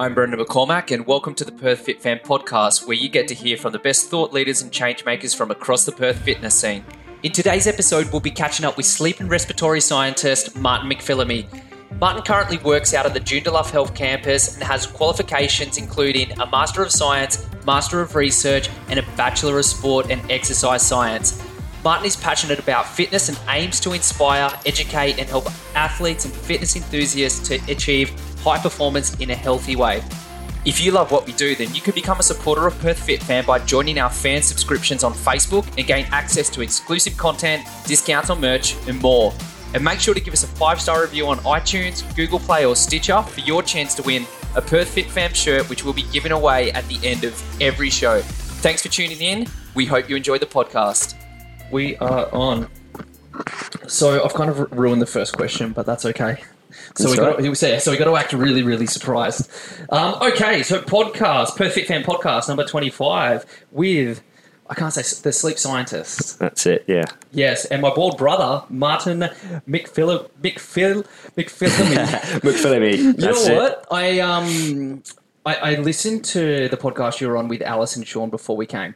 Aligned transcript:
I'm 0.00 0.14
Brendan 0.14 0.40
McCormack, 0.40 0.90
and 0.90 1.06
welcome 1.06 1.34
to 1.34 1.44
the 1.44 1.52
Perth 1.52 1.80
Fit 1.80 2.00
Fam 2.00 2.18
podcast, 2.18 2.86
where 2.86 2.96
you 2.96 3.10
get 3.10 3.28
to 3.28 3.34
hear 3.34 3.58
from 3.58 3.72
the 3.72 3.78
best 3.78 4.08
thought 4.08 4.32
leaders 4.32 4.62
and 4.62 4.72
changemakers 4.72 5.36
from 5.36 5.50
across 5.50 5.84
the 5.84 5.92
Perth 5.92 6.16
fitness 6.16 6.54
scene. 6.58 6.82
In 7.22 7.30
today's 7.30 7.66
episode, 7.66 8.10
we'll 8.10 8.20
be 8.20 8.30
catching 8.30 8.64
up 8.64 8.78
with 8.78 8.86
sleep 8.86 9.20
and 9.20 9.28
respiratory 9.28 9.82
scientist 9.82 10.56
Martin 10.56 10.88
McPhilimey. 10.88 11.46
Martin 12.00 12.22
currently 12.22 12.56
works 12.58 12.94
out 12.94 13.04
of 13.04 13.12
the 13.12 13.20
Joondalup 13.20 13.70
Health 13.70 13.94
campus 13.94 14.54
and 14.54 14.62
has 14.62 14.86
qualifications 14.86 15.76
including 15.76 16.32
a 16.40 16.46
Master 16.46 16.82
of 16.82 16.90
Science, 16.90 17.46
Master 17.66 18.00
of 18.00 18.14
Research, 18.14 18.70
and 18.88 18.98
a 18.98 19.02
Bachelor 19.14 19.58
of 19.58 19.66
Sport 19.66 20.10
and 20.10 20.22
Exercise 20.30 20.84
Science. 20.84 21.40
Martin 21.84 22.06
is 22.06 22.16
passionate 22.16 22.58
about 22.58 22.88
fitness 22.88 23.28
and 23.28 23.38
aims 23.48 23.78
to 23.80 23.92
inspire, 23.92 24.50
educate, 24.64 25.18
and 25.18 25.28
help 25.28 25.48
athletes 25.76 26.24
and 26.24 26.32
fitness 26.32 26.76
enthusiasts 26.76 27.46
to 27.46 27.56
achieve 27.70 28.10
high 28.42 28.58
performance 28.58 29.14
in 29.16 29.30
a 29.30 29.34
healthy 29.34 29.76
way. 29.76 30.02
If 30.64 30.80
you 30.80 30.92
love 30.92 31.10
what 31.10 31.26
we 31.26 31.32
do, 31.32 31.56
then 31.56 31.74
you 31.74 31.80
can 31.80 31.92
become 31.92 32.20
a 32.20 32.22
supporter 32.22 32.68
of 32.68 32.78
Perth 32.78 32.98
Fit 32.98 33.20
Fam 33.20 33.44
by 33.44 33.58
joining 33.58 33.98
our 33.98 34.10
fan 34.10 34.42
subscriptions 34.42 35.02
on 35.02 35.12
Facebook 35.12 35.66
and 35.76 35.86
gain 35.86 36.06
access 36.12 36.48
to 36.50 36.60
exclusive 36.60 37.16
content, 37.16 37.66
discounts 37.84 38.30
on 38.30 38.40
merch, 38.40 38.76
and 38.86 39.00
more. 39.02 39.34
And 39.74 39.82
make 39.82 39.98
sure 39.98 40.14
to 40.14 40.20
give 40.20 40.32
us 40.34 40.44
a 40.44 40.46
five 40.46 40.80
star 40.80 41.02
review 41.02 41.26
on 41.26 41.38
iTunes, 41.38 42.04
Google 42.14 42.38
Play, 42.38 42.64
or 42.64 42.76
Stitcher 42.76 43.22
for 43.22 43.40
your 43.40 43.62
chance 43.62 43.94
to 43.96 44.02
win 44.02 44.24
a 44.54 44.62
Perth 44.62 44.88
Fit 44.90 45.10
Fam 45.10 45.32
shirt, 45.32 45.68
which 45.68 45.84
will 45.84 45.94
be 45.94 46.04
given 46.12 46.30
away 46.30 46.70
at 46.72 46.86
the 46.88 46.98
end 47.06 47.24
of 47.24 47.42
every 47.60 47.90
show. 47.90 48.20
Thanks 48.20 48.82
for 48.82 48.88
tuning 48.88 49.20
in. 49.20 49.48
We 49.74 49.86
hope 49.86 50.08
you 50.08 50.14
enjoy 50.14 50.38
the 50.38 50.46
podcast. 50.46 51.16
We 51.72 51.96
are 51.96 52.32
on. 52.32 52.68
So 53.88 54.22
I've 54.24 54.34
kind 54.34 54.50
of 54.50 54.70
ruined 54.70 55.02
the 55.02 55.06
first 55.06 55.36
question, 55.36 55.72
but 55.72 55.86
that's 55.86 56.04
okay. 56.04 56.44
So 56.96 57.10
we 57.10 57.16
got 57.16 57.38
to, 57.38 57.80
so 57.80 57.90
we 57.90 57.96
got 57.96 58.04
to 58.04 58.16
act 58.16 58.32
really, 58.32 58.62
really 58.62 58.86
surprised. 58.86 59.50
Um, 59.90 60.14
okay, 60.22 60.62
so 60.62 60.80
podcast, 60.80 61.56
Perth 61.56 61.74
Fit 61.74 61.86
Fam 61.86 62.02
podcast 62.02 62.48
number 62.48 62.64
twenty-five 62.64 63.44
with 63.70 64.22
I 64.72 64.74
can't 64.74 64.92
say 64.92 65.02
the 65.22 65.32
sleep 65.32 65.58
scientist. 65.58 66.38
That's 66.38 66.64
it, 66.64 66.84
yeah. 66.86 67.04
Yes, 67.32 67.66
and 67.66 67.82
my 67.82 67.90
bald 67.90 68.16
brother 68.16 68.64
Martin 68.70 69.20
McPhill 69.68 70.30
McPhill 70.40 71.06
McPhilimey. 71.36 72.06
McPhilimey. 72.40 72.96
you 72.96 73.12
That's 73.12 73.46
know 73.48 73.54
it. 73.54 73.56
what? 73.56 73.86
I 73.90 74.20
um 74.20 75.02
I, 75.44 75.54
I 75.56 75.74
listened 75.74 76.24
to 76.26 76.68
the 76.68 76.76
podcast 76.78 77.20
you 77.20 77.28
were 77.28 77.36
on 77.36 77.48
with 77.48 77.60
Alice 77.60 77.96
and 77.96 78.06
Sean 78.06 78.30
before 78.30 78.56
we 78.56 78.64
came, 78.64 78.94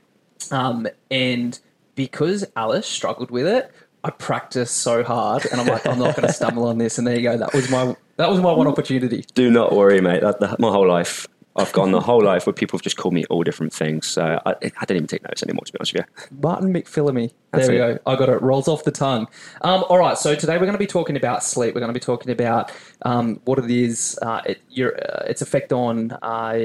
um, 0.51 0.87
and 1.11 1.59
because 1.95 2.47
Alice 2.57 2.87
struggled 2.87 3.31
with 3.31 3.47
it, 3.47 3.71
I 4.07 4.11
practice 4.11 4.71
so 4.71 5.03
hard, 5.03 5.47
and 5.51 5.61
I'm 5.61 5.67
like, 5.67 5.85
I'm 5.85 5.99
not 5.99 6.15
going 6.15 6.29
to 6.29 6.33
stumble 6.33 6.69
on 6.69 6.79
this. 6.79 6.97
And 6.97 7.05
there 7.05 7.17
you 7.17 7.23
go. 7.23 7.37
That 7.37 7.53
was 7.53 7.69
my 7.69 7.97
that 8.19 8.31
was 8.31 8.41
my 8.41 8.53
one 8.53 8.69
opportunity. 8.69 9.25
Do 9.35 9.51
not 9.51 9.73
worry, 9.73 10.01
mate. 10.01 10.21
That, 10.21 10.39
that, 10.39 10.61
my 10.61 10.71
whole 10.71 10.87
life, 10.87 11.27
I've 11.57 11.73
gone 11.73 11.91
the 11.91 12.01
whole 12.01 12.23
life 12.23 12.47
where 12.47 12.53
people 12.53 12.79
have 12.79 12.85
just 12.85 12.97
called 12.97 13.15
me 13.15 13.25
all 13.31 13.43
different 13.43 13.73
things. 13.73 14.07
So 14.07 14.41
I, 14.47 14.55
I 14.63 14.85
don't 14.85 14.97
even 14.97 15.09
take 15.09 15.25
notes 15.25 15.43
anymore, 15.43 15.65
to 15.65 15.73
be 15.73 15.79
honest 15.81 15.93
with 15.93 16.05
you. 16.05 16.39
Martin 16.41 16.73
McPhilimey. 16.73 17.33
There 17.53 17.69
we 17.69 17.79
go. 17.79 17.99
I 18.07 18.15
got 18.15 18.29
it. 18.29 18.41
Rolls 18.43 18.69
off 18.69 18.85
the 18.85 18.93
tongue. 18.93 19.27
Um, 19.63 19.85
all 19.89 19.99
right. 19.99 20.17
So 20.17 20.37
today 20.37 20.53
we're 20.55 20.67
going 20.67 20.73
to 20.73 20.79
be 20.79 20.87
talking 20.87 21.17
about 21.17 21.43
sleep. 21.43 21.75
We're 21.75 21.81
going 21.81 21.93
to 21.93 21.99
be 21.99 22.05
talking 22.05 22.31
about 22.31 22.71
um, 23.03 23.41
what 23.45 23.59
it 23.59 23.73
is, 23.73 24.17
uh, 24.23 24.43
it, 24.47 24.61
your, 24.71 24.97
uh, 24.97 25.25
its 25.25 25.43
effect 25.43 25.73
on 25.73 26.13
uh, 26.23 26.57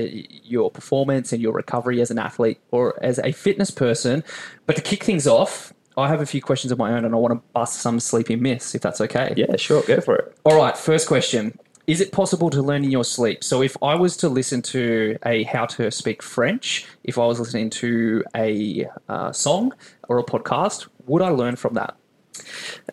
your 0.44 0.70
performance 0.70 1.34
and 1.34 1.42
your 1.42 1.54
recovery 1.54 2.02
as 2.02 2.12
an 2.12 2.20
athlete 2.20 2.60
or 2.70 3.04
as 3.04 3.18
a 3.18 3.32
fitness 3.32 3.72
person. 3.72 4.24
But 4.68 4.76
to 4.76 4.82
kick 4.84 5.04
things 5.04 5.26
off, 5.26 5.74
I 5.98 6.08
have 6.08 6.22
a 6.22 6.26
few 6.26 6.42
questions 6.42 6.72
of 6.72 6.78
my 6.78 6.92
own, 6.94 7.06
and 7.06 7.14
I 7.14 7.18
want 7.18 7.34
to 7.34 7.42
bust 7.54 7.80
some 7.80 8.00
sleepy 8.00 8.36
myths, 8.36 8.74
if 8.76 8.82
that's 8.82 9.02
okay. 9.02 9.34
Yeah, 9.36 9.56
sure, 9.58 9.84
go 9.84 10.00
for 10.02 10.16
it. 10.16 10.38
All 10.46 10.56
right, 10.56 10.78
first 10.78 11.08
question. 11.08 11.58
Is 11.88 12.00
it 12.00 12.12
possible 12.12 12.50
to 12.52 12.62
learn 12.62 12.84
in 12.84 12.92
your 12.92 13.04
sleep? 13.04 13.44
So, 13.44 13.62
if 13.62 13.76
I 13.82 13.96
was 13.96 14.16
to 14.18 14.30
listen 14.30 14.62
to 14.64 15.18
a 15.26 15.44
How 15.44 15.66
to 15.66 15.92
Speak 15.92 16.24
French, 16.24 16.86
if 17.04 17.18
I 17.18 17.26
was 17.26 17.40
listening 17.40 17.70
to 17.72 18.24
a 18.36 18.88
uh, 19.10 19.32
song 19.32 19.74
or 20.08 20.20
a 20.20 20.24
podcast, 20.24 20.88
would 21.08 21.22
I 21.22 21.30
learn 21.30 21.56
from 21.56 21.74
that? 21.74 21.96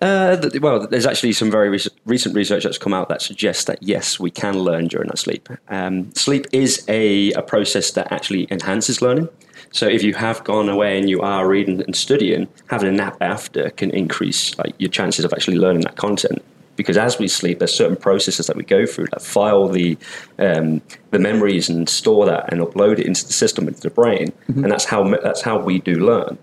Uh, 0.00 0.36
th- 0.36 0.60
well, 0.60 0.86
there's 0.86 1.06
actually 1.06 1.32
some 1.32 1.50
very 1.50 1.68
rec- 1.68 1.92
recent 2.06 2.34
research 2.34 2.64
that's 2.64 2.78
come 2.78 2.94
out 2.94 3.08
that 3.08 3.22
suggests 3.22 3.64
that 3.64 3.82
yes, 3.82 4.18
we 4.18 4.30
can 4.30 4.58
learn 4.58 4.88
during 4.88 5.10
our 5.10 5.16
sleep. 5.16 5.48
Um, 5.68 6.12
sleep 6.14 6.46
is 6.52 6.84
a, 6.88 7.32
a 7.32 7.42
process 7.42 7.92
that 7.92 8.10
actually 8.12 8.48
enhances 8.50 9.00
learning. 9.02 9.28
So 9.70 9.86
if 9.86 10.02
you 10.02 10.14
have 10.14 10.44
gone 10.44 10.68
away 10.68 10.98
and 10.98 11.08
you 11.08 11.20
are 11.20 11.48
reading 11.48 11.82
and 11.82 11.94
studying, 11.94 12.48
having 12.68 12.88
a 12.88 12.92
nap 12.92 13.16
after 13.20 13.70
can 13.70 13.90
increase 13.90 14.56
like 14.58 14.74
your 14.78 14.90
chances 14.90 15.24
of 15.24 15.32
actually 15.32 15.58
learning 15.58 15.82
that 15.82 15.96
content. 15.96 16.42
Because 16.76 16.96
as 16.96 17.18
we 17.18 17.26
sleep, 17.26 17.58
there's 17.58 17.74
certain 17.74 17.96
processes 17.96 18.46
that 18.46 18.56
we 18.56 18.62
go 18.62 18.86
through 18.86 19.06
that 19.06 19.20
file 19.20 19.66
the 19.66 19.98
um, 20.38 20.80
the 21.10 21.18
memories 21.18 21.68
and 21.68 21.88
store 21.88 22.24
that 22.26 22.52
and 22.52 22.60
upload 22.60 23.00
it 23.00 23.06
into 23.06 23.26
the 23.26 23.32
system 23.32 23.66
into 23.66 23.80
the 23.80 23.90
brain, 23.90 24.32
and 24.46 24.70
that's 24.70 24.84
how 24.84 25.02
that's 25.22 25.42
how 25.42 25.58
we 25.58 25.80
do 25.80 25.96
learn. 25.96 26.38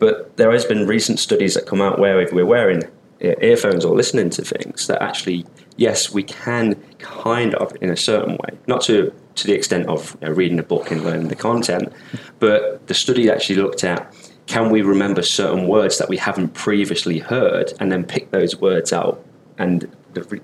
But 0.00 0.36
there 0.38 0.50
has 0.50 0.64
been 0.64 0.88
recent 0.88 1.20
studies 1.20 1.54
that 1.54 1.66
come 1.66 1.80
out 1.80 2.00
where 2.00 2.20
if 2.20 2.32
we're 2.32 2.44
wearing 2.44 2.82
earphones 3.20 3.84
or 3.84 3.94
listening 3.94 4.30
to 4.30 4.42
things, 4.42 4.88
that 4.88 5.00
actually, 5.00 5.46
yes, 5.76 6.12
we 6.12 6.22
can 6.22 6.74
kind 6.98 7.54
of, 7.54 7.72
in 7.80 7.90
a 7.90 7.96
certain 7.96 8.36
way, 8.36 8.58
not 8.66 8.82
to 8.82 9.12
to 9.36 9.46
the 9.46 9.52
extent 9.52 9.86
of 9.86 10.16
you 10.20 10.28
know, 10.28 10.34
reading 10.34 10.58
a 10.58 10.62
book 10.62 10.90
and 10.90 11.04
learning 11.04 11.28
the 11.28 11.36
content, 11.36 11.92
but 12.38 12.86
the 12.88 12.94
study 12.94 13.30
actually 13.30 13.56
looked 13.56 13.84
at 13.84 14.12
can 14.46 14.70
we 14.70 14.82
remember 14.82 15.22
certain 15.22 15.66
words 15.66 15.98
that 15.98 16.08
we 16.08 16.16
haven't 16.16 16.54
previously 16.54 17.18
heard 17.18 17.72
and 17.80 17.90
then 17.90 18.04
pick 18.04 18.30
those 18.30 18.60
words 18.60 18.92
out 18.92 19.24
and 19.58 19.90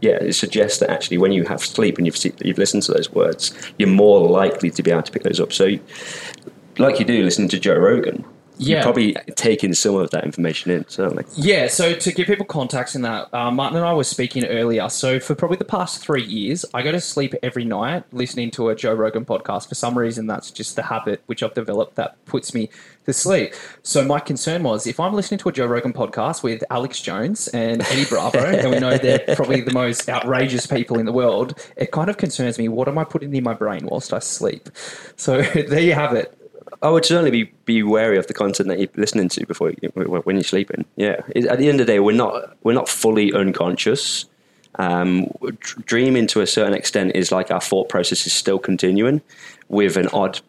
yeah, 0.00 0.18
it 0.20 0.34
suggests 0.34 0.78
that 0.80 0.90
actually 0.90 1.18
when 1.18 1.32
you 1.32 1.44
have 1.44 1.60
sleep 1.60 1.96
and 1.98 2.06
you've 2.06 2.18
you've 2.44 2.58
listened 2.58 2.82
to 2.84 2.92
those 2.92 3.10
words, 3.12 3.54
you're 3.78 3.88
more 3.88 4.28
likely 4.28 4.70
to 4.70 4.82
be 4.82 4.90
able 4.90 5.02
to 5.02 5.12
pick 5.12 5.22
those 5.22 5.40
up. 5.40 5.52
So, 5.52 5.78
like 6.78 6.98
you 6.98 7.04
do 7.04 7.22
listening 7.22 7.48
to 7.48 7.60
Joe 7.60 7.76
Rogan, 7.76 8.24
Yeah. 8.58 8.76
you're 8.76 8.82
probably 8.82 9.16
taking 9.34 9.74
some 9.74 9.96
of 9.96 10.10
that 10.10 10.24
information 10.24 10.70
in. 10.70 10.86
Certainly, 10.88 11.24
Yeah, 11.36 11.68
so 11.68 11.94
to 11.94 12.12
give 12.12 12.26
people 12.26 12.46
context 12.46 12.94
in 12.94 13.02
that, 13.02 13.32
uh, 13.32 13.50
Martin 13.50 13.78
and 13.78 13.86
I 13.86 13.94
were 13.94 14.04
speaking 14.04 14.44
earlier. 14.44 14.88
So 14.88 15.18
for 15.20 15.34
probably 15.34 15.56
the 15.56 15.64
past 15.64 16.02
three 16.02 16.24
years, 16.24 16.64
I 16.74 16.82
go 16.82 16.92
to 16.92 17.00
sleep 17.00 17.34
every 17.42 17.64
night 17.64 18.04
listening 18.12 18.50
to 18.52 18.68
a 18.68 18.74
Joe 18.74 18.94
Rogan 18.94 19.24
podcast. 19.24 19.68
For 19.68 19.74
some 19.74 19.96
reason, 19.96 20.26
that's 20.26 20.50
just 20.50 20.76
the 20.76 20.82
habit 20.82 21.22
which 21.26 21.42
I've 21.42 21.54
developed 21.54 21.96
that 21.96 22.22
puts 22.26 22.54
me 22.54 22.70
to 23.06 23.12
sleep. 23.12 23.54
So 23.82 24.04
my 24.04 24.20
concern 24.20 24.62
was 24.62 24.86
if 24.86 25.00
I'm 25.00 25.14
listening 25.14 25.38
to 25.38 25.48
a 25.48 25.52
Joe 25.52 25.66
Rogan 25.66 25.92
podcast 25.92 26.42
with 26.42 26.62
Alex 26.70 27.00
Jones 27.00 27.48
and 27.48 27.82
Eddie 27.82 28.04
Bravo, 28.04 28.38
and 28.44 28.70
we 28.70 28.78
know 28.78 28.96
they're 28.96 29.24
probably 29.34 29.60
the 29.60 29.72
most 29.72 30.08
outrageous 30.08 30.66
people 30.66 30.98
in 30.98 31.06
the 31.06 31.12
world, 31.12 31.58
it 31.76 31.90
kind 31.90 32.08
of 32.08 32.16
concerns 32.16 32.58
me. 32.58 32.68
What 32.68 32.88
am 32.88 32.98
I 32.98 33.04
putting 33.04 33.34
in 33.34 33.42
my 33.44 33.54
brain 33.54 33.86
whilst 33.86 34.12
I 34.12 34.18
sleep? 34.20 34.68
So 35.16 35.42
there 35.42 35.80
you 35.80 35.94
have 35.94 36.14
it. 36.14 36.38
I 36.82 36.90
would 36.90 37.04
certainly 37.04 37.30
be, 37.30 37.44
be 37.64 37.82
wary 37.82 38.18
of 38.18 38.26
the 38.26 38.34
content 38.34 38.68
that 38.68 38.78
you're 38.78 38.88
listening 38.96 39.28
to 39.30 39.46
before 39.46 39.72
when 39.94 40.36
you're 40.36 40.42
sleeping. 40.42 40.84
Yeah, 40.96 41.22
at 41.36 41.58
the 41.58 41.68
end 41.68 41.80
of 41.80 41.86
the 41.86 41.92
day, 41.92 42.00
we're 42.00 42.16
not 42.16 42.56
we're 42.64 42.72
not 42.72 42.88
fully 42.88 43.32
unconscious. 43.32 44.26
Um, 44.76 45.30
dreaming 45.60 46.26
to 46.28 46.40
a 46.40 46.46
certain 46.46 46.74
extent 46.74 47.12
is 47.14 47.30
like 47.30 47.50
our 47.50 47.60
thought 47.60 47.88
process 47.88 48.26
is 48.26 48.32
still 48.32 48.58
continuing 48.58 49.20
with 49.68 49.96
an 49.96 50.08
odd. 50.08 50.40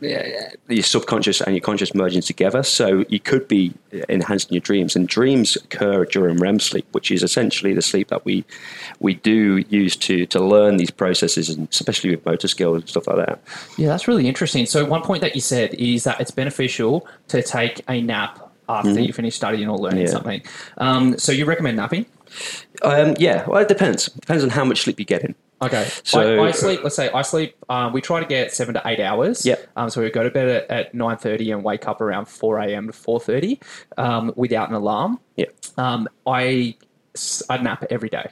Yeah, 0.00 0.50
your 0.68 0.82
subconscious 0.82 1.40
and 1.40 1.54
your 1.54 1.60
conscious 1.62 1.94
merging 1.94 2.22
together, 2.22 2.62
so 2.64 3.04
you 3.08 3.20
could 3.20 3.46
be 3.46 3.72
enhancing 4.08 4.52
your 4.52 4.60
dreams. 4.60 4.96
And 4.96 5.06
dreams 5.06 5.54
occur 5.56 6.06
during 6.06 6.38
REM 6.38 6.58
sleep, 6.58 6.86
which 6.92 7.10
is 7.12 7.22
essentially 7.22 7.72
the 7.72 7.82
sleep 7.82 8.08
that 8.08 8.24
we 8.24 8.44
we 8.98 9.14
do 9.14 9.64
use 9.68 9.94
to 9.96 10.26
to 10.26 10.40
learn 10.42 10.78
these 10.78 10.90
processes, 10.90 11.50
and 11.50 11.68
especially 11.70 12.10
with 12.10 12.24
motor 12.26 12.48
skills 12.48 12.80
and 12.80 12.88
stuff 12.88 13.06
like 13.06 13.16
that. 13.26 13.40
Yeah, 13.78 13.88
that's 13.88 14.08
really 14.08 14.26
interesting. 14.26 14.66
So 14.66 14.84
one 14.84 15.02
point 15.02 15.20
that 15.20 15.34
you 15.36 15.40
said 15.40 15.74
is 15.74 16.02
that 16.04 16.20
it's 16.20 16.32
beneficial 16.32 17.06
to 17.28 17.42
take 17.42 17.82
a 17.88 18.00
nap 18.00 18.50
after 18.68 18.98
you 19.00 19.12
finish 19.12 19.36
studying 19.36 19.68
or 19.68 19.78
learning 19.78 20.06
Yeah. 20.06 20.10
something. 20.12 20.42
Um, 20.78 21.18
so 21.18 21.30
you 21.32 21.44
recommend 21.44 21.76
napping? 21.76 22.06
Um, 22.82 23.14
yeah, 23.18 23.44
well, 23.46 23.60
it 23.60 23.68
depends. 23.68 24.06
Depends 24.06 24.42
on 24.42 24.50
how 24.50 24.64
much 24.64 24.80
sleep 24.82 24.98
you're 24.98 25.04
getting. 25.04 25.34
Okay. 25.62 25.88
So- 26.04 26.42
I, 26.42 26.48
I 26.48 26.50
sleep. 26.50 26.82
Let's 26.82 26.96
say 26.96 27.08
I 27.10 27.22
sleep. 27.22 27.54
Um, 27.68 27.92
we 27.92 28.00
try 28.00 28.20
to 28.20 28.26
get 28.26 28.52
seven 28.52 28.74
to 28.74 28.82
eight 28.84 29.00
hours. 29.00 29.46
Yep. 29.46 29.68
Um, 29.76 29.90
so 29.90 30.02
we 30.02 30.10
go 30.10 30.22
to 30.22 30.30
bed 30.30 30.48
at, 30.48 30.70
at 30.70 30.94
nine 30.94 31.16
thirty 31.16 31.50
and 31.52 31.62
wake 31.62 31.86
up 31.86 32.00
around 32.00 32.26
four 32.26 32.58
a.m. 32.58 32.88
to 32.88 32.92
four 32.92 33.20
thirty, 33.20 33.60
um, 33.96 34.32
without 34.36 34.68
an 34.68 34.74
alarm. 34.74 35.20
Yeah. 35.36 35.46
Um, 35.76 36.08
I 36.26 36.74
I 37.48 37.58
nap 37.58 37.84
every 37.90 38.08
day, 38.08 38.30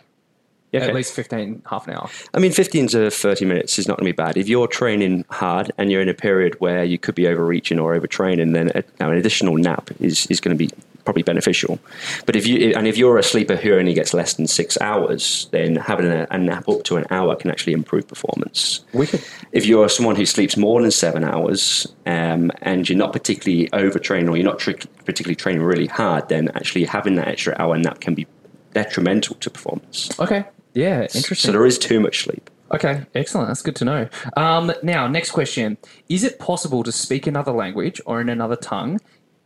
Okay. 0.72 0.88
at 0.88 0.94
least 0.94 1.12
15, 1.14 1.62
half 1.68 1.88
an 1.88 1.94
hour. 1.94 2.08
I 2.32 2.38
mean, 2.38 2.52
15 2.52 2.88
to 2.88 3.10
30 3.10 3.44
minutes 3.44 3.78
is 3.78 3.88
not 3.88 3.98
going 3.98 4.06
to 4.06 4.12
be 4.12 4.16
bad. 4.16 4.36
If 4.36 4.48
you're 4.48 4.68
training 4.68 5.24
hard 5.30 5.72
and 5.78 5.90
you're 5.90 6.02
in 6.02 6.08
a 6.08 6.14
period 6.14 6.60
where 6.60 6.84
you 6.84 6.98
could 6.98 7.14
be 7.14 7.26
overreaching 7.26 7.78
or 7.78 7.98
overtraining, 7.98 8.52
then 8.52 8.70
a, 8.74 8.84
now 9.00 9.10
an 9.10 9.16
additional 9.16 9.56
nap 9.56 9.90
is, 10.00 10.26
is 10.26 10.40
going 10.40 10.56
to 10.56 10.58
be 10.58 10.70
probably 11.04 11.22
beneficial. 11.22 11.78
But 12.26 12.36
if 12.36 12.46
you 12.46 12.72
and 12.76 12.86
if 12.86 12.96
you're 12.96 13.18
a 13.18 13.22
sleeper 13.22 13.56
who 13.56 13.74
only 13.74 13.94
gets 13.94 14.14
less 14.14 14.34
than 14.34 14.46
six 14.46 14.78
hours, 14.80 15.48
then 15.50 15.76
having 15.76 16.06
a, 16.06 16.26
a 16.30 16.38
nap 16.38 16.68
up 16.68 16.84
to 16.84 16.96
an 16.96 17.04
hour 17.10 17.34
can 17.34 17.50
actually 17.50 17.72
improve 17.72 18.06
performance. 18.06 18.84
Wicked. 18.92 19.24
If 19.52 19.66
you're 19.66 19.88
someone 19.88 20.14
who 20.14 20.26
sleeps 20.26 20.56
more 20.56 20.80
than 20.80 20.90
seven 20.90 21.24
hours 21.24 21.86
um, 22.06 22.52
and 22.62 22.88
you're 22.88 22.98
not 22.98 23.12
particularly 23.12 23.68
overtraining 23.70 24.30
or 24.30 24.36
you're 24.36 24.44
not 24.44 24.58
tr- 24.58 24.72
particularly 25.04 25.36
training 25.36 25.62
really 25.62 25.86
hard, 25.86 26.28
then 26.28 26.48
actually 26.54 26.84
having 26.84 27.16
that 27.16 27.28
extra 27.28 27.56
hour 27.58 27.76
nap 27.76 28.00
can 28.00 28.14
be 28.14 28.26
detrimental 28.72 29.36
to 29.36 29.50
performance. 29.50 30.10
Okay. 30.20 30.44
Yeah. 30.74 31.02
Interesting. 31.02 31.36
So 31.36 31.52
there 31.52 31.66
is 31.66 31.78
too 31.78 32.00
much 32.00 32.24
sleep. 32.24 32.50
Okay, 32.72 33.04
excellent. 33.14 33.48
That's 33.48 33.62
good 33.62 33.74
to 33.76 33.84
know. 33.84 34.08
Um, 34.36 34.72
now, 34.82 35.08
next 35.08 35.32
question: 35.32 35.76
Is 36.08 36.22
it 36.22 36.38
possible 36.38 36.84
to 36.84 36.92
speak 36.92 37.26
another 37.26 37.52
language 37.52 38.00
or 38.06 38.20
in 38.20 38.28
another 38.28 38.56
tongue 38.56 39.00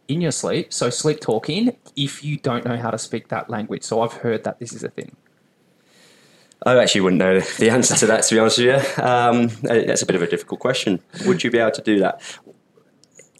in 0.08 0.20
your 0.20 0.32
sleep? 0.32 0.72
So, 0.72 0.90
sleep 0.90 1.20
talking 1.20 1.76
if 1.96 2.22
you 2.22 2.36
don't 2.36 2.66
know 2.66 2.76
how 2.76 2.90
to 2.90 2.98
speak 2.98 3.28
that 3.28 3.48
language. 3.48 3.82
So, 3.82 4.02
I've 4.02 4.12
heard 4.12 4.44
that 4.44 4.58
this 4.58 4.74
is 4.74 4.84
a 4.84 4.90
thing. 4.90 5.16
I 6.66 6.78
actually 6.78 7.02
wouldn't 7.02 7.18
know 7.18 7.40
the 7.40 7.70
answer 7.70 7.94
to 7.96 8.06
that, 8.06 8.24
to 8.24 8.34
be 8.34 8.38
honest 8.38 8.58
with 8.58 8.66
you. 8.66 9.02
Um, 9.02 9.48
that's 9.62 10.02
a 10.02 10.06
bit 10.06 10.16
of 10.16 10.22
a 10.22 10.26
difficult 10.26 10.60
question. 10.60 11.00
Would 11.26 11.44
you 11.44 11.50
be 11.50 11.58
able 11.58 11.72
to 11.72 11.82
do 11.82 11.98
that? 12.00 12.22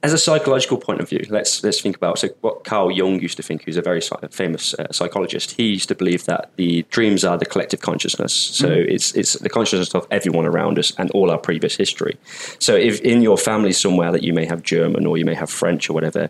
As 0.05 0.13
a 0.13 0.19
psychological 0.19 0.77
point 0.77 1.01
of 1.01 1.09
view, 1.09 1.25
let's 1.31 1.65
let's 1.65 1.81
think 1.81 1.97
about 1.97 2.19
so 2.19 2.29
what 2.43 2.63
Carl 2.63 2.91
Jung 2.91 3.21
used 3.21 3.39
to 3.39 3.43
think. 3.43 3.65
Who's 3.65 3.79
a 3.79 3.83
very 3.83 4.03
famous 4.31 4.75
uh, 4.75 4.93
psychologist. 4.93 5.53
He 5.53 5.69
used 5.69 5.89
to 5.89 5.95
believe 5.95 6.27
that 6.27 6.51
the 6.57 6.83
dreams 6.91 7.25
are 7.25 7.39
the 7.39 7.47
collective 7.47 7.81
consciousness. 7.81 8.35
So 8.35 8.69
mm. 8.69 8.87
it's 8.87 9.13
it's 9.13 9.33
the 9.33 9.49
consciousness 9.49 9.95
of 9.95 10.07
everyone 10.11 10.45
around 10.45 10.79
us 10.79 10.93
and 10.99 11.11
all 11.13 11.31
our 11.31 11.39
previous 11.39 11.75
history. 11.77 12.19
So 12.59 12.77
if 12.77 13.01
in 13.01 13.23
your 13.23 13.39
family 13.39 13.73
somewhere 13.73 14.13
that 14.13 14.23
you 14.23 14.35
may 14.35 14.45
have 14.45 14.63
German 14.63 15.07
or 15.07 15.17
you 15.17 15.25
may 15.25 15.35
have 15.35 15.49
French 15.49 15.89
or 15.89 15.95
whatever, 15.95 16.29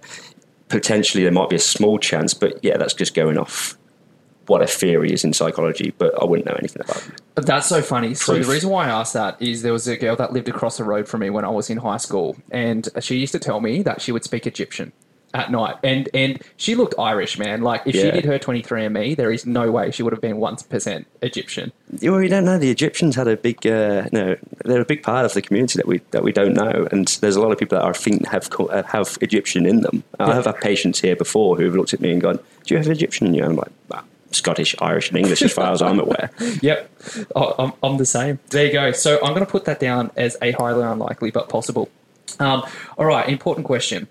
potentially 0.69 1.25
there 1.25 1.33
might 1.33 1.51
be 1.51 1.57
a 1.57 1.67
small 1.77 1.99
chance. 1.99 2.33
But 2.33 2.61
yeah, 2.63 2.77
that's 2.77 2.95
just 2.95 3.13
going 3.13 3.39
off 3.39 3.77
what 4.47 4.63
a 4.63 4.67
theory 4.67 5.13
is 5.13 5.25
in 5.25 5.33
psychology, 5.33 5.93
but 5.99 6.21
I 6.21 6.25
wouldn't 6.25 6.47
know 6.47 6.57
anything 6.59 6.83
about 6.83 7.07
it. 7.07 7.47
That's 7.47 7.69
so 7.69 7.83
funny. 7.83 8.09
Proof. 8.09 8.19
So 8.19 8.39
the 8.39 8.53
reason 8.53 8.71
why 8.71 8.87
I 8.87 8.91
asked 8.91 9.15
that 9.15 9.41
is 9.41 9.63
there 9.63 9.73
was 9.73 9.89
a 9.89 9.97
girl 9.97 10.17
that 10.17 10.33
lived 10.33 10.49
across 10.49 10.77
the 10.79 10.85
road 10.85 11.09
from 11.09 11.21
me 11.21 11.31
when 11.31 11.45
I 11.45 11.51
was 11.51 11.71
in 11.71 11.79
high 11.79 11.97
school, 11.97 12.37
and 12.51 12.89
she 13.01 13.17
used 13.17 13.33
to 13.33 13.39
tell 13.39 13.61
me 13.61 13.83
that 13.83 14.01
she 14.01 14.13
would 14.13 14.25
speak 14.25 14.47
Egyptian 14.47 14.93
at 15.35 15.51
night, 15.51 15.77
and 15.83 16.09
and 16.15 16.41
she 16.57 16.77
looked 16.77 16.95
Irish, 16.99 17.39
man. 17.39 17.63
Like 17.63 17.83
if 17.87 17.95
yeah. 17.95 18.03
she 18.03 18.11
did 18.13 18.25
her 18.25 18.39
23andMe, 18.39 19.17
there 19.17 19.33
is 19.33 19.45
no 19.45 19.71
way 19.71 19.91
she 19.91 20.03
would 20.03 20.13
have 20.13 20.23
been 20.23 20.37
one 20.37 20.57
percent 20.57 21.07
Egyptian. 21.23 21.73
Well, 22.03 22.23
you 22.23 22.29
don't 22.29 22.45
know. 22.45 22.59
The 22.59 22.71
Egyptians 22.71 23.17
had 23.17 23.27
a 23.27 23.37
big, 23.37 23.67
uh, 23.67 24.09
no, 24.13 24.37
they're 24.65 24.81
a 24.81 24.87
big 24.87 25.03
part 25.03 25.27
of 25.27 25.35
the 25.35 25.43
community 25.43 25.77
that 25.77 25.87
we 25.87 25.99
that 26.13 26.23
we 26.23 26.33
don't 26.33 26.55
know, 26.55 26.87
and 26.93 27.09
there's 27.21 27.37
a 27.37 27.41
lot 27.41 27.51
of 27.51 27.59
people 27.59 27.77
that 27.79 27.85
I 27.85 27.93
think 27.93 28.27
have 28.29 28.49
have 28.87 29.19
Egyptian 29.21 29.67
in 29.67 29.81
them. 29.81 30.05
Yeah. 30.21 30.29
I 30.29 30.35
have 30.35 30.47
had 30.47 30.61
patients 30.61 31.01
here 31.01 31.17
before 31.17 31.57
who 31.57 31.65
have 31.65 31.75
looked 31.75 31.93
at 31.93 32.01
me 32.01 32.13
and 32.13 32.23
gone, 32.23 32.39
"Do 32.65 32.75
you 32.75 32.79
have 32.79 32.89
Egyptian 32.89 33.27
in 33.27 33.35
you?" 33.35 33.45
I'm 33.45 33.57
like. 33.57 33.73
Scottish, 34.35 34.75
Irish, 34.81 35.09
and 35.09 35.19
English 35.19 35.43
as 35.43 35.53
far 35.53 35.73
as 35.73 35.83
I'm 35.83 36.01
aware. 36.01 36.31
Yep, 36.63 36.91
I'm, 37.37 37.73
I'm 37.83 37.97
the 37.97 38.07
same. 38.07 38.39
There 38.51 38.67
you 38.67 38.73
go. 38.73 38.93
So 38.93 39.19
I'm 39.23 39.35
going 39.35 39.45
to 39.45 39.51
put 39.51 39.65
that 39.67 39.81
down 39.81 40.11
as 40.17 40.37
a 40.41 40.53
highly 40.53 40.83
unlikely 40.83 41.31
but 41.31 41.49
possible. 41.49 41.91
Um, 42.39 42.65
all 42.97 43.07
right, 43.07 43.29
important 43.29 43.67
question. 43.67 44.07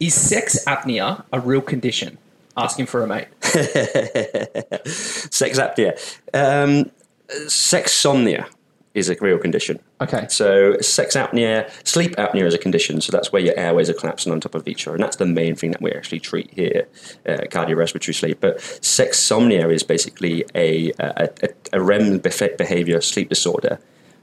Is 0.00 0.14
sex 0.14 0.64
apnea 0.66 1.24
a 1.32 1.40
real 1.40 1.60
condition? 1.60 2.18
Asking 2.56 2.86
for 2.86 3.02
a 3.02 3.06
mate. 3.06 3.28
sex 3.42 5.58
apnea. 5.58 5.98
Um, 6.32 6.90
sexsomnia 7.28 8.46
is 8.94 9.08
a 9.08 9.16
real 9.20 9.38
condition. 9.38 9.80
Okay. 10.04 10.26
So 10.28 10.78
sex 10.80 11.16
apnea, 11.16 11.70
sleep 11.86 12.14
apnea 12.16 12.44
is 12.44 12.54
a 12.54 12.58
condition. 12.58 13.00
So 13.00 13.10
that's 13.10 13.32
where 13.32 13.42
your 13.42 13.58
airways 13.58 13.88
are 13.90 13.94
collapsing 13.94 14.32
on 14.32 14.40
top 14.40 14.54
of 14.54 14.68
each 14.68 14.86
other, 14.86 14.96
and 14.96 15.02
that's 15.02 15.16
the 15.16 15.26
main 15.26 15.54
thing 15.56 15.70
that 15.72 15.82
we 15.82 15.90
actually 15.92 16.20
treat 16.20 16.50
here, 16.52 16.86
uh, 17.26 17.44
cardiorespiratory 17.50 18.14
sleep. 18.14 18.38
But 18.40 18.58
sexsomnia 18.58 19.72
is 19.72 19.82
basically 19.82 20.44
a 20.54 20.92
a, 20.98 21.30
a, 21.42 21.48
a 21.74 21.80
REM 21.80 22.18
behavior 22.18 23.00
sleep 23.00 23.28
disorder, 23.28 23.78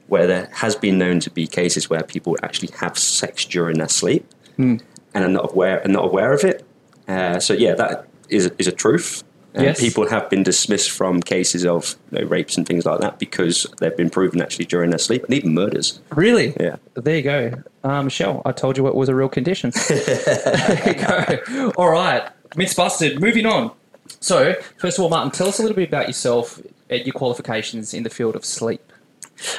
where 0.07 0.28
there 0.28 0.50
has 0.54 0.75
been 0.75 0.98
known 0.98 1.19
to 1.22 1.30
be 1.30 1.48
cases 1.48 1.89
where 1.89 2.04
people 2.04 2.38
actually 2.44 2.69
have 2.80 2.98
sex 2.98 3.45
during 3.45 3.78
their 3.78 3.89
sleep 3.89 4.25
mm. 4.57 4.81
and 5.13 5.24
are 5.24 5.30
not 5.30 5.51
aware 5.51 5.81
are 5.83 5.88
not 5.88 6.06
aware 6.06 6.33
of 6.33 6.44
it. 6.44 6.66
Uh, 7.07 7.39
so 7.39 7.54
yeah, 7.54 7.74
that 7.74 8.07
is 8.30 8.51
is 8.57 8.68
a 8.68 8.72
truth. 8.72 9.24
And 9.53 9.65
yes. 9.65 9.80
people 9.80 10.07
have 10.07 10.30
been 10.30 10.44
dismissed 10.44 10.92
from 10.92 11.21
cases 11.21 11.65
of 11.65 11.95
you 12.12 12.19
know, 12.19 12.27
rapes 12.27 12.56
and 12.56 12.65
things 12.65 12.86
like 12.86 13.01
that 13.01 13.19
because 13.19 13.68
they've 13.80 13.95
been 13.95 14.09
proven 14.09 14.42
actually 14.42 14.65
during 14.65 14.92
their 14.92 15.00
sleep 15.00 15.25
and 15.25 15.33
even 15.33 15.53
murders. 15.53 16.00
Really? 16.12 16.53
Yeah. 16.59 16.77
There 16.94 17.18
you 17.18 17.21
go. 17.21 17.63
Um, 17.83 18.06
Michelle, 18.06 18.42
I 18.45 18.53
told 18.53 18.77
you 18.77 18.88
it 18.88 18.95
was 18.95 19.09
a 19.09 19.15
real 19.15 19.27
condition. 19.27 19.71
there 19.89 20.83
you 20.88 21.45
go. 21.45 21.71
All 21.71 21.89
right. 21.89 22.30
Myths 22.56 22.74
busted. 22.75 23.19
Moving 23.19 23.45
on. 23.45 23.71
So, 24.21 24.56
first 24.77 24.98
of 24.98 25.03
all, 25.03 25.09
Martin, 25.09 25.31
tell 25.31 25.48
us 25.48 25.59
a 25.59 25.62
little 25.62 25.75
bit 25.75 25.89
about 25.89 26.07
yourself 26.07 26.62
and 26.89 27.06
your 27.06 27.13
qualifications 27.13 27.94
in 27.94 28.04
the 28.04 28.09
field 28.09 28.36
of 28.36 28.45
sleep. 28.45 28.81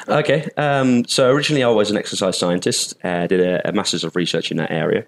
Okay. 0.07 0.49
Um, 0.57 1.05
so, 1.05 1.31
originally, 1.31 1.63
I 1.63 1.69
was 1.69 1.91
an 1.91 1.97
exercise 1.97 2.37
scientist, 2.37 2.95
uh, 3.03 3.27
did 3.27 3.41
a, 3.41 3.69
a 3.69 3.71
master's 3.71 4.03
of 4.03 4.15
research 4.15 4.51
in 4.51 4.57
that 4.57 4.71
area 4.71 5.05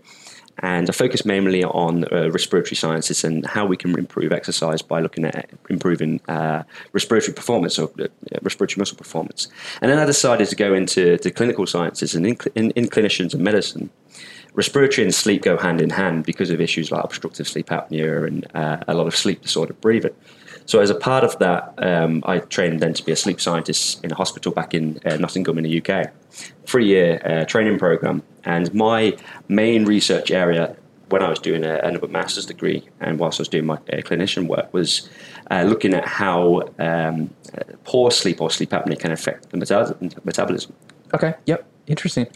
and 0.59 0.89
I 0.89 0.93
focus 0.93 1.25
mainly 1.25 1.63
on 1.63 2.05
uh, 2.11 2.29
respiratory 2.31 2.75
sciences 2.75 3.23
and 3.23 3.45
how 3.45 3.65
we 3.65 3.75
can 3.75 3.97
improve 3.97 4.31
exercise 4.31 4.81
by 4.81 5.01
looking 5.01 5.25
at 5.25 5.49
improving 5.69 6.21
uh, 6.27 6.63
respiratory 6.93 7.33
performance 7.33 7.77
or 7.77 7.91
uh, 7.99 8.07
respiratory 8.41 8.79
muscle 8.79 8.97
performance. 8.97 9.47
And 9.81 9.91
then 9.91 9.99
I 9.99 10.05
decided 10.05 10.47
to 10.47 10.55
go 10.55 10.73
into 10.73 11.17
clinical 11.17 11.65
sciences 11.65 12.15
and 12.15 12.25
in, 12.25 12.37
in, 12.55 12.71
in, 12.71 12.87
clinicians 12.87 13.33
and 13.33 13.43
medicine. 13.43 13.89
Respiratory 14.53 15.03
and 15.03 15.13
sleep 15.13 15.41
go 15.41 15.57
hand 15.57 15.81
in 15.81 15.89
hand 15.89 16.25
because 16.25 16.49
of 16.49 16.61
issues 16.61 16.89
like 16.89 17.03
obstructive 17.03 17.47
sleep 17.47 17.67
apnea 17.67 18.25
and 18.25 18.47
uh, 18.55 18.77
a 18.87 18.93
lot 18.93 19.07
of 19.07 19.15
sleep 19.15 19.41
disordered 19.41 19.79
breathing. 19.81 20.13
So 20.65 20.79
as 20.79 20.89
a 20.89 20.95
part 20.95 21.23
of 21.23 21.37
that, 21.39 21.73
um, 21.77 22.23
I 22.25 22.39
trained 22.39 22.79
then 22.79 22.93
to 22.93 23.03
be 23.03 23.11
a 23.11 23.15
sleep 23.15 23.39
scientist 23.39 24.03
in 24.03 24.11
a 24.11 24.15
hospital 24.15 24.51
back 24.51 24.73
in 24.73 24.99
uh, 25.05 25.17
Nottingham 25.17 25.57
in 25.57 25.65
the 25.65 25.81
UK. 25.81 26.11
Three 26.65 26.87
year 26.87 27.21
uh, 27.25 27.45
training 27.45 27.79
program. 27.79 28.23
And 28.43 28.73
my 28.73 29.17
main 29.47 29.85
research 29.85 30.31
area 30.31 30.75
when 31.09 31.21
I 31.21 31.29
was 31.29 31.39
doing 31.39 31.63
a, 31.63 31.75
another 31.79 32.07
master's 32.07 32.45
degree 32.45 32.87
and 32.99 33.19
whilst 33.19 33.39
I 33.39 33.41
was 33.41 33.47
doing 33.47 33.65
my 33.65 33.75
uh, 33.75 34.01
clinician 34.01 34.47
work 34.47 34.73
was 34.73 35.09
uh, 35.51 35.63
looking 35.63 35.93
at 35.93 36.07
how 36.07 36.63
um, 36.79 37.29
uh, 37.53 37.63
poor 37.83 38.11
sleep 38.11 38.41
or 38.41 38.49
sleep 38.49 38.71
apnea 38.71 38.97
can 38.97 39.11
affect 39.11 39.49
the 39.49 39.57
metabolism. 40.23 40.73
Okay, 41.13 41.35
yep, 41.45 41.67
interesting. 41.87 42.27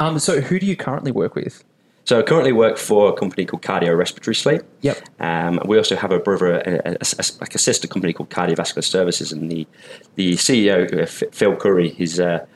Um, 0.00 0.18
so 0.18 0.40
who 0.40 0.58
do 0.58 0.66
you 0.66 0.76
currently 0.76 1.12
work 1.12 1.34
with? 1.34 1.64
So 2.04 2.18
I 2.18 2.22
currently 2.22 2.52
work 2.52 2.78
for 2.78 3.10
a 3.10 3.12
company 3.12 3.44
called 3.44 3.62
Cardiorespiratory 3.62 4.34
Sleep. 4.34 4.62
Yep. 4.80 4.98
Um, 5.20 5.60
we 5.66 5.76
also 5.76 5.94
have 5.94 6.10
a 6.10 6.18
brother, 6.18 6.54
a, 6.54 6.78
a, 6.86 6.92
a, 6.92 7.24
like 7.40 7.54
a 7.54 7.58
sister 7.58 7.86
company 7.86 8.14
called 8.14 8.30
Cardiovascular 8.30 8.82
Services, 8.82 9.30
and 9.30 9.50
the 9.50 9.66
the 10.14 10.32
CEO 10.32 11.02
uh, 11.02 11.06
Phil 11.06 11.54
Curry, 11.56 11.90
he's 11.90 12.18
uh, 12.18 12.46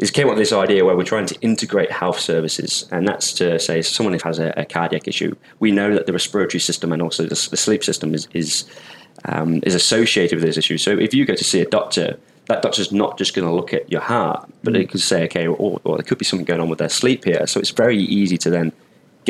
he's 0.00 0.10
came 0.10 0.26
up 0.26 0.30
with 0.30 0.38
this 0.38 0.52
idea 0.52 0.84
where 0.84 0.96
we're 0.96 1.04
trying 1.04 1.26
to 1.26 1.38
integrate 1.40 1.92
health 1.92 2.18
services, 2.18 2.88
and 2.90 3.06
that's 3.06 3.32
to 3.34 3.58
say 3.58 3.82
someone 3.82 4.14
who 4.14 4.20
has 4.24 4.38
a, 4.38 4.52
a 4.56 4.64
cardiac 4.64 5.06
issue, 5.06 5.36
we 5.60 5.70
know 5.70 5.94
that 5.94 6.06
the 6.06 6.12
respiratory 6.12 6.60
system 6.60 6.92
and 6.92 7.02
also 7.02 7.22
the, 7.22 7.48
the 7.50 7.56
sleep 7.56 7.84
system 7.84 8.14
is 8.14 8.26
is 8.32 8.64
um, 9.26 9.60
is 9.62 9.74
associated 9.74 10.36
with 10.36 10.44
this 10.44 10.56
issue. 10.56 10.78
So 10.78 10.98
if 10.98 11.14
you 11.14 11.24
go 11.24 11.34
to 11.34 11.44
see 11.44 11.60
a 11.60 11.66
doctor, 11.66 12.18
that 12.46 12.62
doctor's 12.62 12.90
not 12.90 13.18
just 13.18 13.34
going 13.34 13.46
to 13.46 13.54
look 13.54 13.72
at 13.74 13.90
your 13.90 14.00
heart, 14.00 14.50
but 14.64 14.72
they 14.72 14.86
can 14.86 14.98
say, 14.98 15.24
okay, 15.24 15.46
or, 15.46 15.80
or 15.84 15.96
there 15.96 16.04
could 16.04 16.18
be 16.18 16.24
something 16.24 16.46
going 16.46 16.60
on 16.60 16.68
with 16.68 16.78
their 16.78 16.88
sleep 16.88 17.24
here. 17.24 17.46
So 17.46 17.60
it's 17.60 17.70
very 17.70 17.98
easy 17.98 18.38
to 18.38 18.50
then 18.50 18.72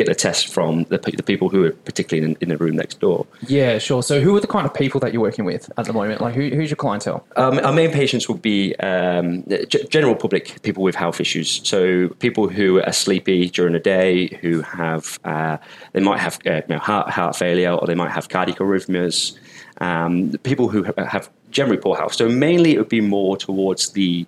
get 0.03 0.11
a 0.11 0.15
test 0.15 0.47
from 0.47 0.83
the, 0.85 0.97
the 0.97 1.23
people 1.23 1.49
who 1.49 1.63
are 1.65 1.71
particularly 1.71 2.31
in, 2.31 2.37
in, 2.41 2.49
the 2.49 2.57
room 2.57 2.75
next 2.75 2.99
door. 2.99 3.25
Yeah, 3.47 3.77
sure. 3.77 4.01
So, 4.01 4.19
who 4.19 4.35
are 4.35 4.39
the 4.39 4.47
kind 4.47 4.65
of 4.65 4.73
people 4.73 4.99
that 5.01 5.13
you're 5.13 5.21
working 5.21 5.45
with 5.45 5.71
at 5.77 5.85
the 5.85 5.93
moment? 5.93 6.21
Like, 6.21 6.33
who, 6.33 6.49
who's 6.49 6.69
your 6.69 6.77
clientele? 6.77 7.25
Um, 7.35 7.59
our 7.59 7.73
main 7.73 7.91
patients 7.91 8.27
will 8.27 8.37
be 8.37 8.75
um, 8.77 9.43
g- 9.47 9.85
general 9.89 10.15
public 10.15 10.61
people 10.63 10.83
with 10.83 10.95
health 10.95 11.21
issues. 11.21 11.61
So, 11.67 12.09
people 12.19 12.49
who 12.49 12.81
are 12.81 12.93
sleepy 12.93 13.49
during 13.49 13.73
the 13.73 13.79
day, 13.79 14.37
who 14.41 14.61
have 14.61 15.19
uh, 15.23 15.57
they 15.93 16.01
might 16.01 16.19
have 16.19 16.39
uh, 16.45 16.61
you 16.67 16.75
know, 16.75 16.79
heart 16.79 17.09
heart 17.09 17.35
failure, 17.35 17.71
or 17.71 17.85
they 17.85 17.95
might 17.95 18.11
have 18.11 18.29
cardiac 18.29 18.57
arrhythmias. 18.57 19.37
Um, 19.79 20.31
people 20.43 20.67
who 20.69 20.83
have 20.83 21.29
generally 21.49 21.81
poor 21.81 21.95
health. 21.95 22.13
So, 22.13 22.27
mainly 22.27 22.73
it 22.73 22.77
would 22.79 22.89
be 22.89 23.01
more 23.01 23.37
towards 23.37 23.89
the 23.91 24.25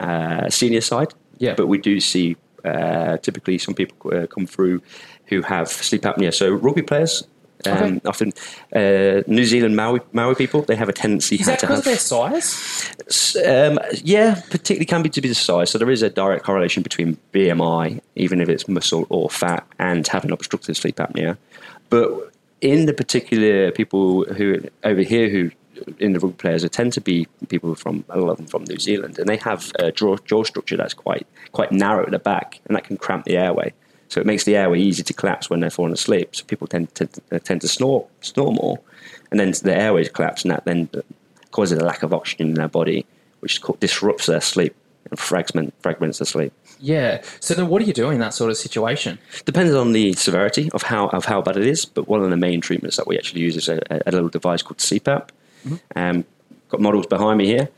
uh, 0.00 0.50
senior 0.50 0.80
side. 0.80 1.14
Yeah. 1.38 1.54
But 1.54 1.66
we 1.66 1.78
do 1.78 1.98
see 2.00 2.36
uh, 2.64 3.18
typically, 3.18 3.58
some 3.58 3.74
people 3.74 4.14
uh, 4.14 4.26
come 4.26 4.46
through 4.46 4.82
who 5.26 5.42
have 5.42 5.68
sleep 5.68 6.02
apnea. 6.02 6.32
So 6.32 6.50
rugby 6.50 6.82
players, 6.82 7.24
um, 7.66 7.96
okay. 7.96 8.00
often 8.08 8.32
uh, 8.74 9.22
New 9.26 9.44
Zealand 9.44 9.76
Maori, 9.76 10.00
Maori 10.12 10.34
people, 10.34 10.62
they 10.62 10.76
have 10.76 10.88
a 10.88 10.92
tendency 10.92 11.36
is 11.36 11.46
that 11.46 11.60
to 11.60 11.66
because 11.66 11.78
have 11.78 11.84
their 11.84 11.98
size. 11.98 13.36
Um, 13.46 13.78
yeah, 14.02 14.40
particularly 14.50 14.86
can 14.86 15.02
be 15.02 15.08
to 15.10 15.20
be 15.20 15.28
the 15.28 15.34
size. 15.34 15.70
So 15.70 15.78
there 15.78 15.90
is 15.90 16.02
a 16.02 16.10
direct 16.10 16.44
correlation 16.44 16.82
between 16.82 17.16
BMI, 17.32 18.00
even 18.16 18.40
if 18.40 18.48
it's 18.48 18.68
muscle 18.68 19.06
or 19.08 19.30
fat, 19.30 19.66
and 19.78 20.06
having 20.06 20.30
obstructive 20.30 20.76
sleep 20.76 20.96
apnea. 20.96 21.36
But 21.90 22.32
in 22.60 22.86
the 22.86 22.92
particular 22.92 23.70
people 23.70 24.24
who 24.24 24.60
over 24.84 25.02
here 25.02 25.28
who 25.28 25.50
in 25.98 26.12
the 26.12 26.20
rugby 26.20 26.36
players 26.36 26.68
tend 26.70 26.92
to 26.94 27.00
be 27.00 27.26
people 27.48 27.74
from 27.74 28.04
a 28.08 28.18
lot 28.18 28.30
of 28.30 28.36
them 28.38 28.46
from 28.46 28.64
New 28.64 28.78
Zealand, 28.78 29.18
and 29.18 29.28
they 29.28 29.36
have 29.38 29.72
a 29.78 29.92
jaw, 29.92 30.16
jaw 30.18 30.44
structure 30.44 30.76
that's 30.76 30.94
quite 30.94 31.26
quite 31.52 31.72
narrow 31.72 32.04
at 32.04 32.10
the 32.10 32.18
back, 32.18 32.60
and 32.66 32.76
that 32.76 32.84
can 32.84 32.96
cramp 32.96 33.24
the 33.24 33.36
airway. 33.36 33.72
So 34.08 34.20
it 34.20 34.26
makes 34.26 34.44
the 34.44 34.56
airway 34.56 34.80
easy 34.80 35.02
to 35.02 35.14
collapse 35.14 35.50
when 35.50 35.60
they're 35.60 35.70
falling 35.70 35.92
asleep. 35.92 36.36
So 36.36 36.44
people 36.44 36.66
tend 36.66 36.94
to 36.96 37.08
uh, 37.32 37.38
tend 37.38 37.60
to 37.62 37.68
snore 37.68 38.06
snore 38.20 38.52
more, 38.52 38.80
and 39.30 39.40
then 39.40 39.52
the 39.62 39.76
airways 39.76 40.08
collapse, 40.08 40.42
and 40.42 40.52
that 40.52 40.64
then 40.64 40.88
causes 41.50 41.78
a 41.78 41.84
lack 41.84 42.02
of 42.02 42.12
oxygen 42.12 42.48
in 42.48 42.54
their 42.54 42.68
body, 42.68 43.06
which 43.40 43.60
disrupts 43.80 44.26
their 44.26 44.40
sleep 44.40 44.74
and 45.10 45.18
fragment, 45.18 45.74
fragments 45.80 46.18
their 46.18 46.26
sleep. 46.26 46.52
Yeah. 46.80 47.22
So 47.40 47.54
then, 47.54 47.68
what 47.68 47.80
do 47.80 47.86
you 47.86 47.92
do 47.92 48.10
in 48.10 48.18
that 48.20 48.34
sort 48.34 48.50
of 48.50 48.56
situation? 48.56 49.18
Depends 49.44 49.72
on 49.74 49.92
the 49.92 50.12
severity 50.14 50.70
of 50.72 50.82
how 50.82 51.08
of 51.08 51.24
how 51.24 51.40
bad 51.40 51.56
it 51.56 51.66
is. 51.66 51.84
But 51.84 52.08
one 52.08 52.22
of 52.22 52.30
the 52.30 52.36
main 52.36 52.60
treatments 52.60 52.96
that 52.96 53.06
we 53.06 53.16
actually 53.16 53.42
use 53.42 53.56
is 53.56 53.68
a, 53.68 53.80
a 54.06 54.12
little 54.12 54.28
device 54.28 54.62
called 54.62 54.78
CPAP, 54.78 55.30
Mm-hmm. 55.66 55.98
Um, 55.98 56.24
got 56.68 56.80
models 56.80 57.06
behind 57.06 57.38
me 57.38 57.46
here. 57.46 57.68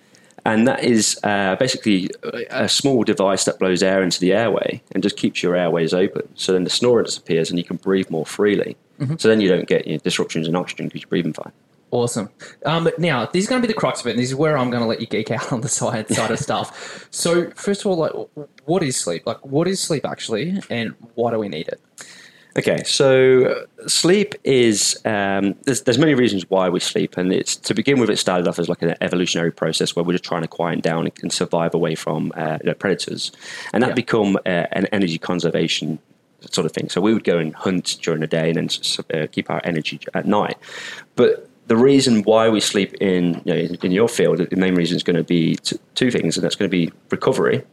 and 0.44 0.68
that 0.68 0.84
is 0.84 1.18
uh, 1.24 1.56
basically 1.56 2.08
a 2.50 2.68
small 2.68 3.02
device 3.02 3.44
that 3.44 3.58
blows 3.58 3.82
air 3.82 4.02
into 4.02 4.20
the 4.20 4.32
airway 4.32 4.80
and 4.92 5.02
just 5.02 5.16
keeps 5.16 5.42
your 5.42 5.56
airways 5.56 5.92
open. 5.92 6.28
So 6.34 6.52
then 6.52 6.64
the 6.64 6.70
snoring 6.70 7.04
disappears 7.04 7.50
and 7.50 7.58
you 7.58 7.64
can 7.64 7.78
breathe 7.78 8.10
more 8.10 8.24
freely. 8.24 8.76
So 9.18 9.28
then 9.28 9.40
you 9.40 9.48
don't 9.48 9.68
get 9.68 9.86
you 9.86 9.94
know, 9.94 9.98
disruptions 9.98 10.48
in 10.48 10.56
oxygen 10.56 10.86
because 10.86 11.02
you're 11.02 11.08
breathing 11.08 11.32
fine. 11.32 11.52
Awesome. 11.90 12.30
Um, 12.64 12.88
now, 12.98 13.26
this 13.26 13.44
is 13.44 13.48
going 13.48 13.60
to 13.62 13.66
be 13.66 13.72
the 13.72 13.78
crux 13.78 14.00
of 14.00 14.06
it, 14.06 14.10
and 14.10 14.18
this 14.18 14.30
is 14.30 14.34
where 14.34 14.58
I'm 14.58 14.70
going 14.70 14.82
to 14.82 14.88
let 14.88 15.00
you 15.00 15.06
geek 15.06 15.30
out 15.30 15.52
on 15.52 15.60
the 15.60 15.68
side 15.68 16.08
side 16.08 16.30
of 16.30 16.38
stuff. 16.38 17.06
So, 17.10 17.50
first 17.50 17.82
of 17.82 17.86
all, 17.86 17.96
like, 17.96 18.48
what 18.64 18.82
is 18.82 18.96
sleep? 18.96 19.26
Like, 19.26 19.44
what 19.44 19.68
is 19.68 19.80
sleep 19.80 20.04
actually, 20.04 20.60
and 20.68 20.94
why 21.14 21.30
do 21.30 21.38
we 21.38 21.48
need 21.48 21.68
it? 21.68 21.80
Okay, 22.58 22.82
so 22.84 23.66
uh, 23.82 23.86
sleep 23.86 24.34
is 24.42 24.98
um, 25.04 25.54
there's, 25.64 25.82
there's 25.82 25.98
many 25.98 26.14
reasons 26.14 26.48
why 26.48 26.70
we 26.70 26.80
sleep, 26.80 27.18
and 27.18 27.30
it's 27.30 27.54
to 27.54 27.74
begin 27.74 28.00
with. 28.00 28.08
It 28.08 28.16
started 28.16 28.48
off 28.48 28.58
as 28.58 28.68
like 28.68 28.80
an 28.80 28.94
evolutionary 29.02 29.52
process 29.52 29.94
where 29.94 30.02
we're 30.04 30.12
just 30.12 30.24
trying 30.24 30.40
to 30.40 30.48
quiet 30.48 30.80
down 30.80 31.10
and 31.22 31.30
survive 31.30 31.74
away 31.74 31.94
from 31.94 32.32
uh, 32.34 32.58
you 32.62 32.68
know, 32.68 32.74
predators, 32.74 33.30
and 33.74 33.82
that 33.82 33.90
Yeah. 33.90 33.94
become 33.94 34.36
uh, 34.46 34.66
an 34.72 34.86
energy 34.86 35.18
conservation 35.18 35.98
sort 36.50 36.64
of 36.64 36.72
thing. 36.72 36.88
So 36.88 37.00
we 37.00 37.12
would 37.12 37.24
go 37.24 37.38
and 37.38 37.54
hunt 37.54 37.98
during 38.00 38.20
the 38.20 38.26
day 38.26 38.50
and 38.50 38.56
then 38.56 39.20
uh, 39.22 39.26
keep 39.30 39.50
our 39.50 39.60
energy 39.64 40.00
at 40.14 40.26
night. 40.26 40.56
But 41.16 41.50
the 41.66 41.76
reason 41.76 42.22
why 42.22 42.48
we 42.48 42.60
sleep 42.60 42.94
in 43.00 43.42
you 43.44 43.52
know, 43.52 43.58
in, 43.58 43.74
in 43.82 43.90
your 43.90 44.08
field, 44.08 44.38
the 44.38 44.56
main 44.56 44.76
reason 44.76 44.96
is 44.96 45.02
going 45.02 45.16
to 45.16 45.24
be 45.24 45.56
t- 45.56 45.78
two 45.94 46.10
things, 46.10 46.36
and 46.36 46.44
that's 46.44 46.56
going 46.56 46.70
to 46.70 46.74
be 46.76 46.90
recovery 47.10 47.64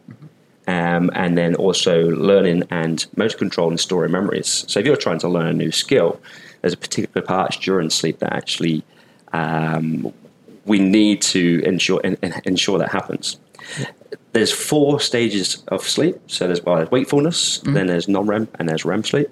um, 0.67 1.11
and 1.13 1.37
then 1.37 1.55
also 1.55 2.09
learning 2.09 2.63
and 2.69 3.05
motor 3.15 3.37
control 3.37 3.69
and 3.69 3.79
storing 3.79 4.11
memories. 4.11 4.65
So 4.67 4.79
if 4.79 4.85
you're 4.85 4.95
trying 4.95 5.19
to 5.19 5.29
learn 5.29 5.47
a 5.47 5.53
new 5.53 5.71
skill, 5.71 6.19
there's 6.61 6.73
a 6.73 6.77
particular 6.77 7.25
part 7.25 7.57
during 7.61 7.89
sleep 7.89 8.19
that 8.19 8.33
actually 8.33 8.83
um, 9.33 10.13
we 10.65 10.79
need 10.79 11.21
to 11.21 11.61
ensure 11.65 11.99
en- 12.03 12.17
en- 12.23 12.41
ensure 12.45 12.79
that 12.79 12.91
happens. 12.91 13.37
There's 14.31 14.51
four 14.51 14.99
stages 14.99 15.63
of 15.67 15.87
sleep. 15.87 16.15
So 16.27 16.47
there's, 16.47 16.63
well, 16.63 16.77
there's 16.77 16.91
wakefulness, 16.91 17.59
then 17.59 17.87
there's 17.87 18.07
non-REM, 18.07 18.47
and 18.57 18.67
there's 18.67 18.85
REM 18.85 19.03
sleep. 19.03 19.29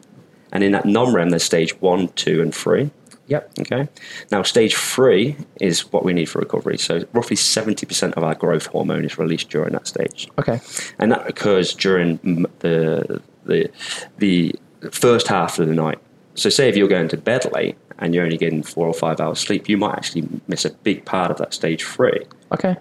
And 0.51 0.63
in 0.63 0.73
that 0.73 0.85
non-REM, 0.85 1.29
there's 1.29 1.43
stage 1.43 1.79
one, 1.81 2.09
two, 2.09 2.41
and 2.41 2.53
three. 2.53 2.91
Yep. 3.31 3.51
Okay. 3.61 3.87
Now, 4.29 4.43
stage 4.43 4.75
three 4.75 5.37
is 5.61 5.89
what 5.93 6.03
we 6.03 6.11
need 6.11 6.25
for 6.25 6.39
recovery. 6.39 6.77
So, 6.77 7.05
roughly 7.13 7.37
70% 7.37 8.13
of 8.17 8.23
our 8.25 8.35
growth 8.35 8.65
hormone 8.65 9.05
is 9.05 9.17
released 9.17 9.49
during 9.49 9.71
that 9.71 9.87
stage 9.87 10.27
Okay. 10.37 10.59
and 10.99 11.13
that 11.13 11.25
occurs 11.27 11.73
during 11.73 12.17
the 12.59 13.21
the 13.45 13.71
the 14.17 14.53
first 14.91 15.27
half 15.29 15.59
of 15.59 15.67
the 15.69 15.73
night. 15.73 15.99
So, 16.35 16.49
say 16.49 16.67
if 16.67 16.75
you're 16.75 16.89
going 16.89 17.07
to 17.07 17.17
bed 17.17 17.49
late 17.53 17.77
and 17.99 18.13
you're 18.13 18.25
only 18.25 18.37
getting 18.37 18.63
four 18.63 18.85
or 18.85 18.93
five 18.93 19.21
hours 19.21 19.39
sleep, 19.39 19.69
you 19.69 19.77
might 19.77 19.95
actually 19.95 20.27
miss 20.49 20.65
a 20.65 20.71
big 20.71 21.05
part 21.05 21.31
of 21.31 21.37
that 21.37 21.53
stage 21.53 21.85
three. 21.85 22.25
Okay. 22.51 22.75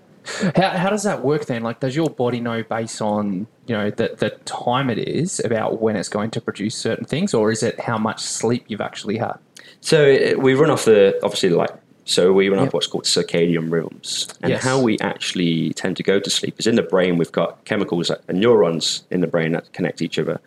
How, 0.56 0.70
how 0.70 0.90
does 0.90 1.04
that 1.04 1.24
work 1.24 1.46
then? 1.46 1.62
Like, 1.62 1.78
does 1.80 1.94
your 1.96 2.10
body 2.10 2.40
know 2.40 2.62
based 2.64 3.00
on 3.00 3.46
you 3.66 3.76
know 3.76 3.90
the 3.90 4.16
the 4.18 4.30
time 4.44 4.90
it 4.90 4.98
is 4.98 5.40
about 5.44 5.80
when 5.80 5.94
it's 5.94 6.08
going 6.08 6.30
to 6.32 6.40
produce 6.40 6.74
certain 6.74 7.04
things, 7.04 7.34
or 7.34 7.52
is 7.52 7.62
it 7.62 7.78
how 7.78 7.98
much 7.98 8.20
sleep 8.20 8.64
you've 8.68 8.80
actually 8.80 9.18
had? 9.18 9.38
So 9.80 10.04
it, 10.04 10.38
we 10.40 10.54
run 10.54 10.70
off 10.70 10.84
the 10.84 11.18
obviously 11.22 11.50
like 11.50 11.70
so 12.04 12.32
we 12.32 12.48
run 12.48 12.58
off 12.66 12.74
what's 12.74 12.86
called 12.88 13.04
circadian 13.04 13.70
rhythms, 13.70 14.26
and 14.42 14.50
Yes. 14.50 14.64
how 14.64 14.80
we 14.80 14.98
actually 14.98 15.72
tend 15.74 15.96
to 15.98 16.02
go 16.02 16.18
to 16.18 16.28
sleep 16.30 16.56
is 16.58 16.66
in 16.66 16.74
the 16.74 16.82
brain. 16.82 17.18
We've 17.18 17.30
got 17.30 17.64
chemicals 17.64 18.10
and 18.10 18.40
neurons 18.40 19.04
in 19.10 19.20
the 19.20 19.26
brain 19.28 19.52
that 19.52 19.72
connect 19.72 20.02
each 20.02 20.18
other, 20.18 20.40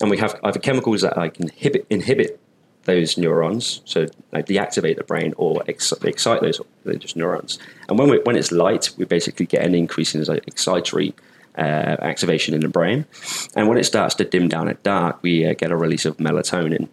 and 0.00 0.10
we 0.10 0.18
have 0.18 0.38
either 0.42 0.58
chemicals 0.58 1.02
that 1.02 1.16
like 1.16 1.38
inhibit 1.38 1.86
inhibit 1.88 2.40
those 2.84 3.16
neurons, 3.16 3.80
so 3.84 4.06
like 4.32 4.46
deactivate 4.46 4.96
the 4.96 5.04
brain, 5.04 5.34
or 5.36 5.62
ex- 5.68 5.92
excite 6.02 6.40
those 6.40 6.60
those 6.84 7.14
neurons. 7.16 7.58
And 7.88 7.98
when 7.98 8.08
we, 8.10 8.18
when 8.24 8.36
it's 8.36 8.50
light, 8.50 8.90
we 8.98 9.04
basically 9.04 9.46
get 9.46 9.64
an 9.64 9.74
increase 9.74 10.14
in 10.14 10.24
like, 10.24 10.44
excitatory 10.46 11.14
uh, 11.56 11.96
activation 12.02 12.54
in 12.54 12.60
the 12.60 12.68
brain, 12.68 13.06
and 13.54 13.68
when 13.68 13.78
it 13.78 13.84
starts 13.84 14.14
to 14.16 14.24
dim 14.24 14.48
down 14.48 14.68
at 14.68 14.82
dark, 14.82 15.22
we 15.22 15.46
uh, 15.46 15.54
get 15.54 15.70
a 15.70 15.76
release 15.76 16.04
of 16.04 16.16
melatonin 16.16 16.88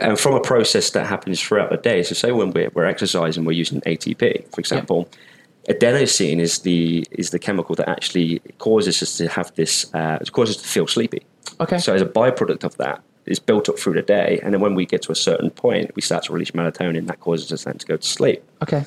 and 0.00 0.18
from 0.18 0.34
a 0.34 0.40
process 0.40 0.90
that 0.90 1.06
happens 1.06 1.40
throughout 1.40 1.70
the 1.70 1.76
day. 1.76 2.02
So, 2.02 2.14
say 2.14 2.32
when 2.32 2.50
we're, 2.50 2.70
we're 2.74 2.84
exercising, 2.84 3.44
we're 3.44 3.52
using 3.52 3.80
ATP, 3.82 4.52
for 4.52 4.60
example. 4.60 5.08
Adenosine 5.68 6.40
is 6.40 6.58
the 6.58 7.06
is 7.10 7.30
the 7.30 7.38
chemical 7.38 7.74
that 7.76 7.88
actually 7.88 8.40
causes 8.58 9.02
us 9.02 9.16
to 9.16 9.28
have 9.28 9.54
this. 9.54 9.92
Uh, 9.94 10.18
it 10.20 10.30
causes 10.30 10.56
us 10.56 10.62
to 10.62 10.68
feel 10.68 10.86
sleepy. 10.86 11.22
Okay. 11.58 11.78
So, 11.78 11.94
as 11.94 12.02
a 12.02 12.06
byproduct 12.06 12.64
of 12.64 12.76
that, 12.76 13.02
it's 13.24 13.38
built 13.38 13.70
up 13.70 13.78
through 13.78 13.94
the 13.94 14.02
day, 14.02 14.40
and 14.42 14.52
then 14.52 14.60
when 14.60 14.74
we 14.74 14.84
get 14.84 15.00
to 15.02 15.12
a 15.12 15.14
certain 15.14 15.50
point, 15.50 15.94
we 15.96 16.02
start 16.02 16.24
to 16.24 16.32
release 16.34 16.50
melatonin. 16.50 17.06
That 17.06 17.20
causes 17.20 17.50
us 17.50 17.64
then 17.64 17.78
to 17.78 17.86
go 17.86 17.96
to 17.96 18.06
sleep. 18.06 18.44
Okay. 18.62 18.84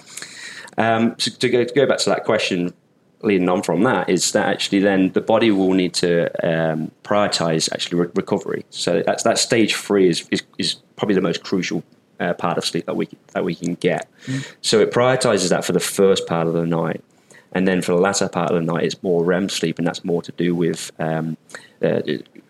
Um, 0.77 1.15
so 1.17 1.31
to 1.31 1.49
go, 1.49 1.63
to 1.63 1.73
go 1.73 1.87
back 1.87 1.97
to 1.99 2.09
that 2.11 2.23
question, 2.23 2.73
leading 3.21 3.49
on 3.49 3.63
from 3.63 3.83
that, 3.83 4.09
is 4.09 4.31
that 4.31 4.47
actually 4.47 4.79
then 4.79 5.11
the 5.13 5.21
body 5.21 5.51
will 5.51 5.73
need 5.73 5.93
to 5.95 6.25
um, 6.47 6.91
prioritize 7.03 7.71
actually 7.73 8.01
re- 8.01 8.11
recovery. 8.15 8.65
So 8.69 9.03
that's 9.05 9.23
that 9.23 9.37
stage 9.37 9.75
three 9.75 10.09
is, 10.09 10.27
is, 10.31 10.43
is 10.57 10.75
probably 10.95 11.15
the 11.15 11.21
most 11.21 11.43
crucial 11.43 11.83
uh, 12.19 12.33
part 12.33 12.57
of 12.57 12.65
sleep 12.65 12.85
that 12.85 12.95
we 12.95 13.07
that 13.33 13.43
we 13.43 13.55
can 13.55 13.75
get. 13.75 14.07
So 14.61 14.79
it 14.79 14.91
prioritizes 14.91 15.49
that 15.49 15.65
for 15.65 15.73
the 15.73 15.79
first 15.79 16.27
part 16.27 16.47
of 16.47 16.53
the 16.53 16.65
night. 16.65 17.03
And 17.53 17.67
then 17.67 17.81
for 17.81 17.93
the 17.93 18.01
latter 18.01 18.27
part 18.27 18.51
of 18.51 18.55
the 18.55 18.73
night, 18.73 18.83
it's 18.83 19.01
more 19.01 19.23
REM 19.23 19.49
sleep, 19.49 19.79
and 19.79 19.87
that's 19.87 20.03
more 20.03 20.21
to 20.21 20.31
do 20.33 20.53
with 20.53 20.91
um, 20.99 21.37
uh, 21.81 22.01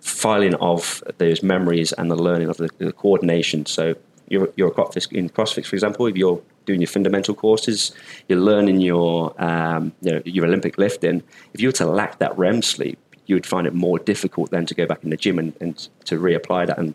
filing 0.02 0.56
of 0.56 1.04
those 1.18 1.44
memories 1.44 1.94
and 1.94 2.10
the 2.10 2.16
learning 2.16 2.50
of 2.50 2.58
the, 2.58 2.70
the 2.80 2.92
coordination. 2.92 3.66
So 3.68 3.96
you're, 4.28 4.50
you're 4.56 4.70
a 4.70 4.72
CrossFit, 4.72 5.12
in 5.12 5.30
CrossFit, 5.30 5.66
for 5.66 5.76
example, 5.76 6.08
if 6.08 6.18
you're 6.18 6.42
doing 6.68 6.82
your 6.82 6.88
fundamental 6.88 7.34
courses, 7.34 7.92
you're 8.28 8.40
learning 8.40 8.82
your 8.82 9.34
um, 9.42 9.92
you 10.02 10.12
know, 10.12 10.22
your 10.26 10.46
Olympic 10.46 10.78
lifting. 10.78 11.24
If 11.54 11.62
you 11.62 11.70
were 11.70 11.80
to 11.84 11.88
lack 11.88 12.20
that 12.20 12.38
REM 12.38 12.62
sleep, 12.62 13.00
you 13.26 13.36
would 13.36 13.46
find 13.46 13.66
it 13.66 13.74
more 13.74 13.98
difficult 13.98 14.52
then 14.52 14.68
to 14.68 14.76
go 14.76 14.86
back 14.86 15.04
in 15.04 15.10
the 15.10 15.18
gym 15.18 15.40
and, 15.40 15.54
and 15.60 15.76
to 16.06 16.20
reapply 16.20 16.68
that 16.68 16.78
and 16.78 16.94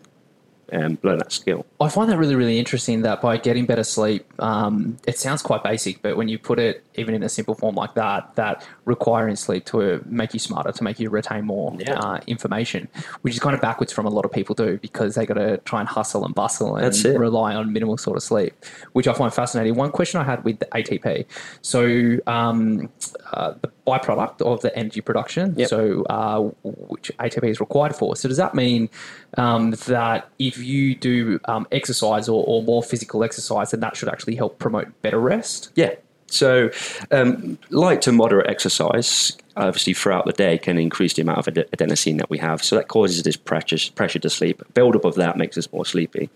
um, 0.71 0.97
learn 1.03 1.19
that 1.19 1.31
skill. 1.31 1.65
I 1.79 1.89
find 1.89 2.09
that 2.09 2.17
really, 2.17 2.35
really 2.35 2.57
interesting 2.57 3.01
that 3.01 3.21
by 3.21 3.37
getting 3.37 3.65
better 3.65 3.83
sleep, 3.83 4.25
um, 4.41 4.97
it 5.05 5.17
sounds 5.19 5.41
quite 5.41 5.63
basic, 5.63 6.01
but 6.01 6.17
when 6.17 6.27
you 6.29 6.39
put 6.39 6.59
it 6.59 6.83
even 6.95 7.15
in 7.15 7.23
a 7.23 7.29
simple 7.29 7.55
form 7.55 7.75
like 7.75 7.93
that, 7.95 8.35
that 8.35 8.65
requiring 8.85 9.35
sleep 9.35 9.65
to 9.65 10.03
make 10.05 10.33
you 10.33 10.39
smarter, 10.39 10.71
to 10.71 10.83
make 10.83 10.99
you 10.99 11.09
retain 11.09 11.45
more 11.45 11.75
Yeah. 11.79 11.99
uh, 11.99 12.19
information, 12.27 12.87
which 13.21 13.33
is 13.33 13.39
kind 13.39 13.55
of 13.55 13.61
backwards 13.61 13.91
from 13.91 14.05
a 14.05 14.09
lot 14.09 14.25
of 14.25 14.31
people 14.31 14.55
do 14.55 14.77
because 14.77 15.15
they 15.15 15.25
got 15.25 15.35
to 15.35 15.57
try 15.59 15.79
and 15.79 15.89
hustle 15.89 16.25
and 16.25 16.33
bustle 16.35 16.75
and 16.75 16.93
rely 17.19 17.55
on 17.55 17.73
minimal 17.73 17.97
sort 17.97 18.17
of 18.17 18.23
sleep, 18.23 18.53
which 18.93 19.07
I 19.07 19.13
find 19.13 19.33
fascinating. 19.33 19.75
One 19.75 19.91
question 19.91 20.19
I 20.21 20.23
had 20.23 20.43
with 20.43 20.59
the 20.59 20.65
ATP, 20.67 21.25
so 21.61 22.19
um, 22.31 22.89
uh, 23.31 23.53
the 23.61 23.71
byproduct 23.87 24.41
of 24.41 24.61
the 24.61 24.75
energy 24.77 25.01
production, 25.01 25.55
Yep. 25.57 25.69
so 25.69 26.03
uh, 26.03 26.39
which 26.63 27.11
ATP 27.19 27.49
is 27.49 27.59
required 27.59 27.95
for. 27.95 28.15
So 28.15 28.27
does 28.27 28.37
that 28.37 28.53
mean 28.55 28.89
um, 29.37 29.71
that 29.87 30.29
if 30.39 30.57
you 30.57 30.95
do 30.95 31.39
um, 31.45 31.67
exercise 31.71 32.29
or, 32.29 32.43
or 32.45 32.63
more 32.63 32.81
physical 32.83 33.23
exercise, 33.23 33.71
then 33.71 33.79
that 33.81 33.95
should 33.97 34.09
actually 34.09 34.35
help 34.35 34.59
promote 34.59 35.01
better 35.01 35.19
rest? 35.19 35.71
Yeah. 35.75 35.95
So, 36.33 36.71
um, 37.11 37.57
light 37.69 38.01
to 38.03 38.11
moderate 38.11 38.49
exercise, 38.49 39.37
obviously 39.55 39.93
throughout 39.93 40.25
the 40.25 40.33
day, 40.33 40.57
can 40.57 40.77
increase 40.77 41.13
the 41.13 41.21
amount 41.21 41.39
of 41.39 41.47
ad- 41.47 41.67
adenosine 41.71 42.17
that 42.17 42.29
we 42.29 42.39
have. 42.39 42.63
So 42.63 42.75
that 42.75 42.87
causes 42.87 43.23
this 43.23 43.37
pressure 43.37 43.77
pressure 43.93 44.19
to 44.19 44.29
sleep. 44.29 44.61
Build 44.73 44.95
up 44.95 45.05
of 45.05 45.15
that 45.15 45.37
makes 45.37 45.57
us 45.57 45.71
more 45.71 45.85
sleepy. 45.85 46.29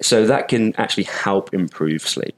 So 0.00 0.26
that 0.26 0.48
can 0.48 0.74
actually 0.76 1.04
help 1.04 1.52
improve 1.52 2.02
sleep. 2.02 2.34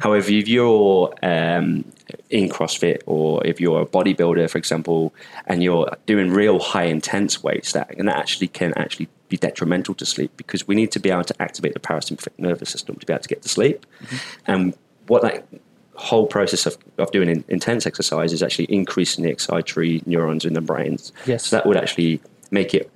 However, 0.00 0.30
if 0.30 0.48
you're 0.48 1.14
um, 1.22 1.84
in 2.30 2.48
CrossFit 2.48 3.02
or 3.06 3.46
if 3.46 3.60
you're 3.60 3.82
a 3.82 3.86
bodybuilder, 3.86 4.48
for 4.48 4.56
example, 4.56 5.14
and 5.46 5.62
you're 5.62 5.94
doing 6.06 6.30
real 6.30 6.58
high 6.58 6.84
intense 6.84 7.42
weights, 7.42 7.72
that 7.72 7.94
and 7.98 8.08
that 8.08 8.16
actually 8.16 8.48
can 8.48 8.72
actually 8.76 9.08
be 9.28 9.36
detrimental 9.36 9.94
to 9.94 10.06
sleep 10.06 10.32
because 10.36 10.66
we 10.66 10.74
need 10.74 10.90
to 10.92 11.00
be 11.00 11.10
able 11.10 11.24
to 11.24 11.42
activate 11.42 11.74
the 11.74 11.80
parasympathetic 11.80 12.38
nervous 12.38 12.70
system 12.70 12.96
to 12.96 13.06
be 13.06 13.12
able 13.12 13.22
to 13.22 13.28
get 13.28 13.42
to 13.42 13.48
sleep. 13.48 13.86
And 14.46 14.74
what 15.06 15.22
that 15.22 15.46
whole 15.96 16.26
process 16.26 16.66
of, 16.66 16.76
of 16.98 17.10
doing 17.12 17.28
in, 17.28 17.44
intense 17.48 17.86
exercise 17.86 18.32
is 18.32 18.42
actually 18.42 18.66
increasing 18.66 19.24
the 19.24 19.32
excitatory 19.32 20.04
neurons 20.06 20.44
in 20.44 20.54
the 20.54 20.60
brains. 20.60 21.12
Yes. 21.26 21.46
So 21.46 21.56
that 21.56 21.66
would 21.66 21.76
actually 21.76 22.20
make 22.50 22.74
it 22.74 22.90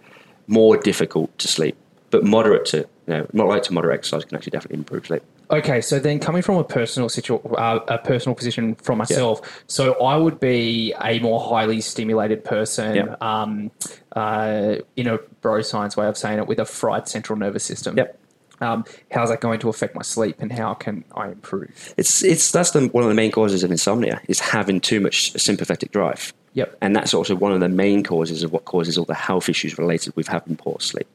more 0.46 0.76
difficult 0.76 1.36
to 1.38 1.48
sleep. 1.48 1.76
But 2.10 2.24
moderate 2.24 2.64
to, 2.66 2.78
you 2.78 2.86
know, 3.06 3.26
not 3.32 3.48
light 3.48 3.62
to 3.64 3.72
moderate 3.72 3.98
exercise 3.98 4.24
can 4.24 4.36
actually 4.36 4.50
definitely 4.50 4.78
improve 4.78 5.06
sleep. 5.06 5.22
Okay, 5.50 5.80
so 5.80 5.98
then 5.98 6.18
coming 6.18 6.42
from 6.42 6.56
a 6.56 6.64
personal 6.64 7.08
situ- 7.08 7.36
uh, 7.36 7.80
a 7.88 7.98
personal 7.98 8.34
position 8.34 8.74
from 8.76 8.98
myself, 8.98 9.62
so 9.66 9.94
I 9.94 10.16
would 10.16 10.40
be 10.40 10.94
a 11.02 11.18
more 11.20 11.40
highly 11.40 11.80
stimulated 11.80 12.44
person, 12.44 12.96
Yep. 12.96 13.22
um, 13.22 13.70
uh, 14.14 14.76
in 14.96 15.06
a 15.06 15.18
bro 15.40 15.62
science 15.62 15.96
way 15.96 16.06
of 16.06 16.18
saying 16.18 16.38
it, 16.38 16.46
with 16.46 16.58
a 16.58 16.66
fried 16.66 17.08
central 17.08 17.38
nervous 17.38 17.64
system. 17.64 17.96
Yep. 17.96 18.18
Um, 18.60 18.84
how's 19.10 19.30
that 19.30 19.40
going 19.40 19.60
to 19.60 19.68
affect 19.68 19.94
my 19.94 20.02
sleep, 20.02 20.36
and 20.40 20.52
how 20.52 20.74
can 20.74 21.04
I 21.14 21.28
improve? 21.28 21.94
It's 21.96 22.22
it's 22.22 22.50
that's 22.50 22.72
the, 22.72 22.86
one 22.88 23.04
of 23.04 23.08
the 23.08 23.14
main 23.14 23.30
causes 23.30 23.62
of 23.62 23.70
insomnia 23.70 24.20
is 24.28 24.40
having 24.40 24.80
too 24.80 25.00
much 25.00 25.32
sympathetic 25.32 25.92
drive. 25.92 26.32
Yep. 26.54 26.76
And 26.80 26.96
that's 26.96 27.14
also 27.14 27.36
one 27.36 27.52
of 27.52 27.60
the 27.60 27.68
main 27.68 28.02
causes 28.02 28.42
of 28.42 28.52
what 28.52 28.64
causes 28.64 28.98
all 28.98 29.04
the 29.04 29.14
health 29.14 29.48
issues 29.48 29.78
related 29.78 30.16
with 30.16 30.26
having 30.26 30.56
poor 30.56 30.78
sleep. 30.80 31.06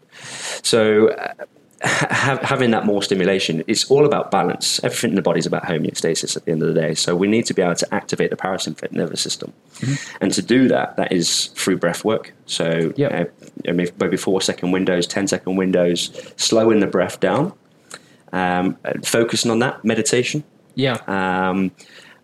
So, 0.62 1.10
uh, 1.10 1.34
ha- 1.84 2.40
having 2.42 2.72
that 2.72 2.86
more 2.86 3.04
stimulation, 3.04 3.64
it's 3.68 3.90
all 3.92 4.06
about 4.06 4.32
balance. 4.32 4.84
Everything 4.84 5.12
in 5.12 5.16
the 5.16 5.22
body 5.22 5.40
is 5.40 5.46
about 5.46 5.64
homeostasis 5.64 6.36
at 6.38 6.46
the 6.46 6.52
end 6.52 6.62
of 6.64 6.74
the 6.74 6.80
day. 6.80 6.94
So 6.96 7.16
we 7.16 7.28
need 7.28 7.46
to 7.48 7.54
be 7.54 7.62
able 7.62 7.76
to 7.76 7.94
activate 7.94 8.30
the 8.30 8.36
parasympathetic 8.38 8.92
nervous 8.94 9.22
system, 9.22 9.54
and 10.22 10.32
to 10.34 10.42
do 10.42 10.68
that, 10.70 10.96
that 10.98 11.12
is 11.12 11.48
through 11.48 11.78
breath 11.78 12.04
work. 12.06 12.34
So 12.46 12.94
uh, 13.00 13.26
I 13.68 13.72
mean, 13.72 13.88
maybe 14.00 14.18
four 14.18 14.42
second 14.42 14.72
windows, 14.72 15.06
10 15.08 15.28
second 15.28 15.56
windows, 15.58 16.12
slowing 16.38 16.80
the 16.80 16.88
breath 16.88 17.20
down, 17.20 17.54
um, 18.32 18.78
focusing 19.04 19.52
on 19.52 19.60
that 19.60 19.84
meditation 19.86 20.44
Yeah. 20.76 20.98
um, 21.08 21.72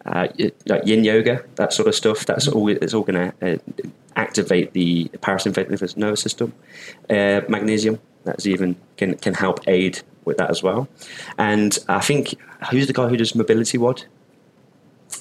uh, 0.06 0.28
like 0.66 0.86
yin 0.88 1.04
yoga, 1.04 1.44
that 1.56 1.74
sort 1.74 1.88
of 1.88 1.94
stuff. 1.96 2.25
That's 2.25 2.48
Mm-hmm. 2.48 2.58
all. 2.58 2.70
It's 2.70 2.94
all 2.94 3.04
going 3.04 3.32
to 3.32 3.54
uh, 3.54 3.58
activate 4.16 4.74
the 4.74 5.06
parasympathetic 5.20 5.98
nervous 5.98 6.22
system. 6.22 6.54
Uh, 7.10 7.42
magnesium, 7.50 8.00
that's 8.23 8.45
even 8.45 8.75
can 8.97 9.15
can 9.15 9.33
help 9.33 9.59
aid 9.67 10.01
with 10.25 10.38
that 10.38 10.49
as 10.49 10.61
well. 10.61 10.88
And 11.38 11.77
I 11.88 12.01
think 12.01 12.35
who's 12.69 12.88
the 12.88 12.93
guy 12.93 13.07
who 13.07 13.17
does 13.17 13.33
MobilityWOD? 13.33 14.05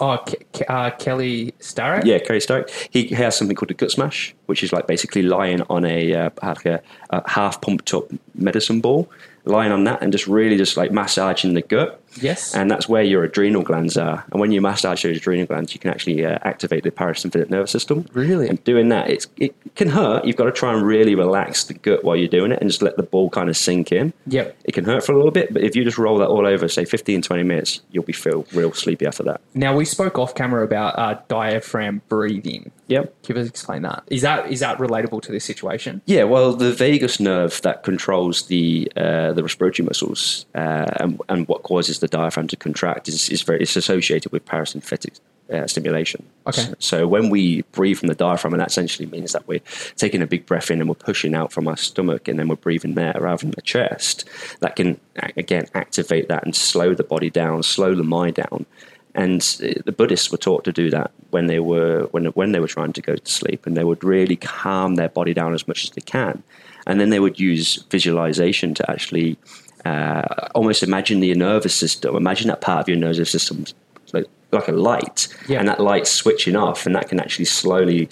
Oh, 0.00 0.24
uh, 0.68 0.90
Kelly 0.92 1.54
Starrett. 1.58 2.06
Yeah, 2.06 2.18
Kerry 2.18 2.40
Stark. 2.40 2.70
He 2.90 3.06
he 3.06 3.14
has 3.14 3.36
something 3.36 3.56
called 3.56 3.70
a 3.70 3.74
gut 3.74 3.90
smash, 3.90 4.34
which 4.46 4.62
is 4.62 4.72
like 4.72 4.86
basically 4.86 5.22
lying 5.22 5.62
on 5.62 5.84
a, 5.84 6.14
uh, 6.14 6.30
like 6.42 6.66
a, 6.66 6.82
a 7.10 7.28
half 7.28 7.60
pumped 7.60 7.92
up 7.94 8.04
medicine 8.34 8.80
ball, 8.80 9.10
lying 9.44 9.72
on 9.72 9.84
that 9.84 10.02
and 10.02 10.12
just 10.12 10.26
really 10.26 10.56
just 10.56 10.76
like 10.76 10.92
massaging 10.92 11.54
the 11.54 11.62
gut. 11.62 12.00
Yes. 12.22 12.54
And 12.54 12.70
that's 12.70 12.88
where 12.88 13.02
your 13.02 13.24
adrenal 13.24 13.62
glands 13.62 13.96
are. 13.96 14.24
And 14.30 14.40
when 14.40 14.52
you 14.52 14.60
massage 14.60 15.04
your 15.04 15.12
adrenal 15.12 15.46
glands, 15.46 15.74
you 15.74 15.80
can 15.80 15.90
actually 15.90 16.24
uh, 16.24 16.38
activate 16.42 16.84
the 16.84 16.90
parasympathetic 16.90 17.50
nervous 17.50 17.70
system. 17.70 18.06
Really? 18.12 18.48
And 18.48 18.62
doing 18.64 18.88
that, 18.90 19.10
it's, 19.10 19.26
it 19.36 19.54
can 19.74 19.88
hurt. 19.88 20.24
You've 20.24 20.36
got 20.36 20.44
to 20.44 20.52
try 20.52 20.72
and 20.72 20.82
really 20.86 21.14
relax 21.14 21.64
the 21.64 21.74
gut 21.74 22.04
while 22.04 22.16
you're 22.16 22.28
doing 22.28 22.52
it 22.52 22.60
and 22.60 22.70
just 22.70 22.82
let 22.82 22.96
the 22.96 23.02
ball 23.02 23.30
kind 23.30 23.48
of 23.48 23.56
sink 23.56 23.92
in. 23.92 24.12
Yep. 24.26 24.56
It 24.64 24.72
can 24.72 24.84
hurt 24.84 25.04
for 25.04 25.12
a 25.12 25.16
little 25.16 25.30
bit, 25.30 25.52
but 25.52 25.62
if 25.62 25.76
you 25.76 25.84
just 25.84 25.98
roll 25.98 26.18
that 26.18 26.28
all 26.28 26.46
over, 26.46 26.68
say 26.68 26.84
15, 26.84 27.22
20 27.22 27.42
minutes, 27.42 27.80
you'll 27.90 28.04
be 28.04 28.12
feel 28.12 28.46
real 28.52 28.72
sleepy 28.72 29.06
after 29.06 29.22
that. 29.24 29.40
Now 29.54 29.76
we 29.76 29.84
spoke 29.84 30.18
off 30.18 30.34
camera 30.34 30.64
about 30.64 30.98
uh, 30.98 31.20
diaphragm 31.28 32.02
breathing. 32.08 32.70
Yep. 32.88 33.22
Can 33.22 33.36
you 33.36 33.42
explain 33.42 33.82
that? 33.82 34.02
Is 34.08 34.22
that 34.22 34.50
is 34.50 34.60
that 34.60 34.78
relatable 34.78 35.22
to 35.22 35.32
this 35.32 35.44
situation? 35.44 36.00
Yeah, 36.06 36.24
well, 36.24 36.54
the 36.54 36.72
vagus 36.72 37.20
nerve 37.20 37.60
that 37.62 37.82
controls 37.82 38.46
the 38.46 38.90
uh, 38.96 39.32
the 39.34 39.42
respiratory 39.42 39.86
muscles 39.86 40.46
uh, 40.54 40.86
and, 40.98 41.20
and 41.28 41.46
what 41.48 41.62
causes 41.62 41.98
the 41.98 42.07
diaphragm 42.08 42.48
to 42.48 42.56
contract 42.56 43.08
is, 43.08 43.28
is 43.28 43.42
very 43.42 43.60
it's 43.60 43.76
associated 43.76 44.32
with 44.32 44.44
parasympathetic 44.46 45.20
uh, 45.52 45.66
stimulation. 45.66 46.24
Okay. 46.46 46.62
So, 46.62 46.74
so 46.78 47.08
when 47.08 47.30
we 47.30 47.62
breathe 47.72 47.98
from 47.98 48.08
the 48.08 48.14
diaphragm, 48.14 48.52
and 48.54 48.60
that 48.60 48.68
essentially 48.68 49.06
means 49.06 49.32
that 49.32 49.46
we're 49.48 49.62
taking 49.96 50.22
a 50.22 50.26
big 50.26 50.46
breath 50.46 50.70
in 50.70 50.80
and 50.80 50.88
we're 50.88 50.94
pushing 50.94 51.34
out 51.34 51.52
from 51.52 51.68
our 51.68 51.76
stomach, 51.76 52.28
and 52.28 52.38
then 52.38 52.48
we're 52.48 52.56
breathing 52.56 52.94
there 52.94 53.16
rather 53.18 53.42
than 53.42 53.52
the 53.52 53.62
chest. 53.62 54.28
That 54.60 54.76
can 54.76 55.00
again 55.16 55.66
activate 55.74 56.28
that 56.28 56.44
and 56.44 56.54
slow 56.54 56.94
the 56.94 57.04
body 57.04 57.30
down, 57.30 57.62
slow 57.62 57.94
the 57.94 58.04
mind 58.04 58.36
down. 58.36 58.66
And 59.14 59.40
uh, 59.62 59.80
the 59.84 59.92
Buddhists 59.92 60.30
were 60.30 60.38
taught 60.38 60.64
to 60.64 60.72
do 60.72 60.90
that 60.90 61.10
when 61.30 61.46
they 61.46 61.60
were 61.60 62.08
when 62.10 62.26
when 62.26 62.52
they 62.52 62.60
were 62.60 62.68
trying 62.68 62.92
to 62.92 63.02
go 63.02 63.16
to 63.16 63.32
sleep, 63.32 63.66
and 63.66 63.76
they 63.76 63.84
would 63.84 64.04
really 64.04 64.36
calm 64.36 64.96
their 64.96 65.08
body 65.08 65.34
down 65.34 65.54
as 65.54 65.66
much 65.66 65.84
as 65.84 65.90
they 65.90 66.02
can, 66.02 66.42
and 66.86 67.00
then 67.00 67.10
they 67.10 67.20
would 67.20 67.40
use 67.40 67.82
visualization 67.90 68.74
to 68.74 68.90
actually 68.90 69.38
uh, 69.84 70.22
almost 70.54 70.82
imagine 70.82 71.20
the 71.20 71.34
nervous 71.34 71.74
system. 71.74 72.16
Imagine 72.16 72.48
that 72.48 72.60
part 72.60 72.80
of 72.80 72.88
your 72.88 72.98
nervous 72.98 73.30
system 73.30 73.64
like, 74.12 74.26
like 74.52 74.68
a 74.68 74.72
light, 74.72 75.28
Yeah. 75.48 75.58
and 75.60 75.68
that 75.68 75.80
light 75.80 76.06
switching 76.06 76.56
off, 76.56 76.86
and 76.86 76.94
that 76.94 77.08
can 77.08 77.20
actually 77.20 77.44
slowly 77.44 78.08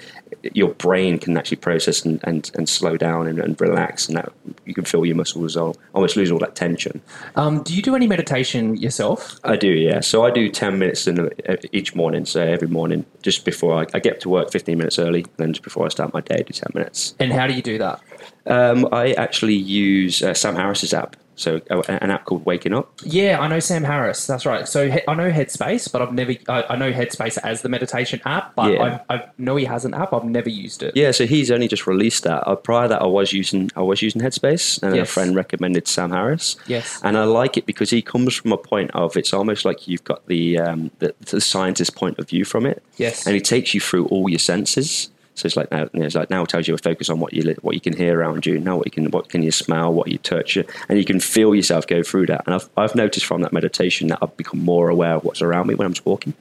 your 0.54 0.68
brain 0.75 1.18
can 1.18 1.37
actually 1.37 1.56
process 1.56 2.04
and, 2.04 2.20
and, 2.25 2.50
and 2.54 2.68
slow 2.68 2.96
down 2.96 3.26
and, 3.26 3.38
and 3.38 3.61
relax, 3.61 4.06
and 4.08 4.16
that 4.16 4.30
you 4.64 4.75
can 4.75 4.85
feel 4.85 5.04
your 5.06 5.16
muscles 5.16 5.56
all, 5.56 5.76
almost 5.94 6.16
lose 6.16 6.30
all 6.30 6.38
that 6.38 6.54
tension. 6.54 7.00
Um, 7.37 7.62
do 7.62 7.75
you 7.75 7.82
do 7.82 7.94
any 7.96 8.06
meditation 8.06 8.76
yourself? 8.76 9.40
I 9.44 9.56
do, 9.56 9.68
yeah. 9.68 10.00
So 10.00 10.25
I 10.25 10.30
do 10.30 10.49
10 10.49 10.78
minutes 10.78 11.06
in 11.06 11.30
each 11.73 11.94
morning. 11.94 12.26
So 12.26 12.40
every 12.42 12.68
morning, 12.68 13.04
just 13.23 13.44
before 13.44 13.75
I, 13.82 13.87
I 13.94 13.99
get 13.99 14.20
to 14.20 14.28
work 14.28 14.52
15 14.52 14.76
minutes 14.78 14.99
early, 14.99 15.20
and 15.23 15.30
then 15.38 15.52
just 15.52 15.64
before 15.64 15.87
I 15.87 15.88
start 15.88 16.12
my 16.12 16.20
day, 16.20 16.37
I 16.37 16.42
do 16.42 16.52
10 16.52 16.70
minutes. 16.75 17.14
And 17.18 17.32
how 17.32 17.46
do 17.46 17.54
you 17.54 17.62
do 17.62 17.78
that? 17.78 18.00
Um, 18.46 18.88
I 18.92 19.12
actually 19.14 19.54
use 19.56 20.23
uh, 20.23 20.35
Sam 20.35 20.54
Harris's 20.54 20.92
app. 20.94 21.16
So 21.36 21.60
uh, 21.70 21.82
an 21.88 22.10
app 22.10 22.25
called 22.25 22.44
Waking 22.46 22.72
Up. 22.72 22.90
Yeah, 23.04 23.38
I 23.40 23.46
know 23.49 23.60
Sam 23.60 23.84
Harris. 23.84 24.26
That's 24.26 24.46
right. 24.46 24.66
So 24.66 24.90
I 25.06 25.14
know 25.14 25.30
Headspace, 25.30 25.92
but 25.92 26.00
I've 26.02 26.12
never. 26.12 26.32
I, 26.49 26.62
I 26.70 26.76
know 26.76 26.90
Headspace 26.92 27.38
as 27.44 27.60
the 27.62 27.68
meditation 27.68 28.20
app, 28.25 28.54
but 28.54 28.72
Yeah. 28.72 29.00
I, 29.10 29.14
I 29.14 29.25
know 29.36 29.56
he 29.56 29.66
has 29.66 29.84
an 29.84 29.92
app. 29.94 30.12
I've 30.14 30.25
never 30.25 30.49
used 30.49 30.82
it. 30.82 30.96
Yeah, 30.96 31.10
so 31.10 31.26
he's 31.26 31.50
only 31.50 31.68
just 31.68 31.86
released 31.86 32.25
that. 32.25 32.46
Uh, 32.49 32.56
prior 32.56 32.86
to 32.88 32.94
that, 32.94 33.02
I 33.02 33.06
was 33.06 33.32
using 33.34 33.70
I 33.76 33.82
was 33.82 34.00
using 34.02 34.20
Headspace, 34.22 34.82
and 34.82 34.96
Yes. 34.96 35.08
a 35.08 35.12
friend 35.12 35.36
recommended 35.36 35.86
Sam 35.86 36.10
Harris. 36.10 36.56
Yes. 36.66 37.00
and 37.04 37.18
I 37.18 37.25
like 37.25 37.56
it 37.58 37.66
because 37.66 37.90
he 37.90 38.00
comes 38.02 38.34
from 38.34 38.52
a 38.52 38.56
point 38.58 38.90
of 38.92 39.16
it's 39.16 39.34
almost 39.34 39.64
like 39.64 39.86
you've 39.86 40.04
got 40.04 40.26
the 40.26 40.58
um, 40.58 40.90
the, 41.00 41.14
the 41.20 41.40
scientist 41.40 41.94
point 41.94 42.18
of 42.18 42.28
view 42.28 42.44
from 42.46 42.64
it. 42.66 42.82
Yes. 42.96 43.26
and 43.26 43.34
he 43.34 43.40
takes 43.42 43.75
you 43.75 43.80
through 43.80 44.06
all 44.06 44.28
your 44.30 44.38
senses. 44.38 45.10
So 45.36 45.46
it's 45.46 45.56
like 45.56 45.70
now, 45.70 45.82
you 45.92 46.00
know, 46.00 46.06
it's 46.06 46.14
like 46.14 46.30
now 46.30 46.42
it 46.42 46.49
tells 46.49 46.66
you 46.66 46.76
to 46.76 46.82
focus 46.82 47.08
on 47.08 47.20
what 47.20 47.32
you 47.32 47.54
what 47.62 47.75
you 47.75 47.80
can 47.80 47.94
hear 47.96 48.18
around 48.18 48.46
you. 48.46 48.58
Now 48.58 48.78
what 48.78 48.86
you 48.86 48.90
can 48.90 49.10
what 49.10 49.28
can 49.28 49.42
you 49.42 49.50
smell, 49.52 49.92
what 49.92 50.08
you 50.08 50.18
touch, 50.18 50.56
and 50.56 50.99
you 50.99 51.04
can 51.04 51.20
feel 51.20 51.54
yourself 51.54 51.86
go 51.86 52.02
through 52.02 52.26
that. 52.26 52.42
And 52.46 52.54
I've 52.54 52.68
I've 52.76 52.94
noticed 52.94 53.26
from 53.26 53.42
that 53.42 53.52
meditation 53.52 54.08
that 54.08 54.18
I've 54.22 54.36
become 54.36 54.60
more 54.64 54.88
aware 54.88 55.14
of 55.14 55.25
what's 55.25 55.42
around 55.42 55.68
me 55.68 55.75
when 55.75 55.86
I'm 55.86 55.92
just 55.92 56.06
walking. 56.06 56.34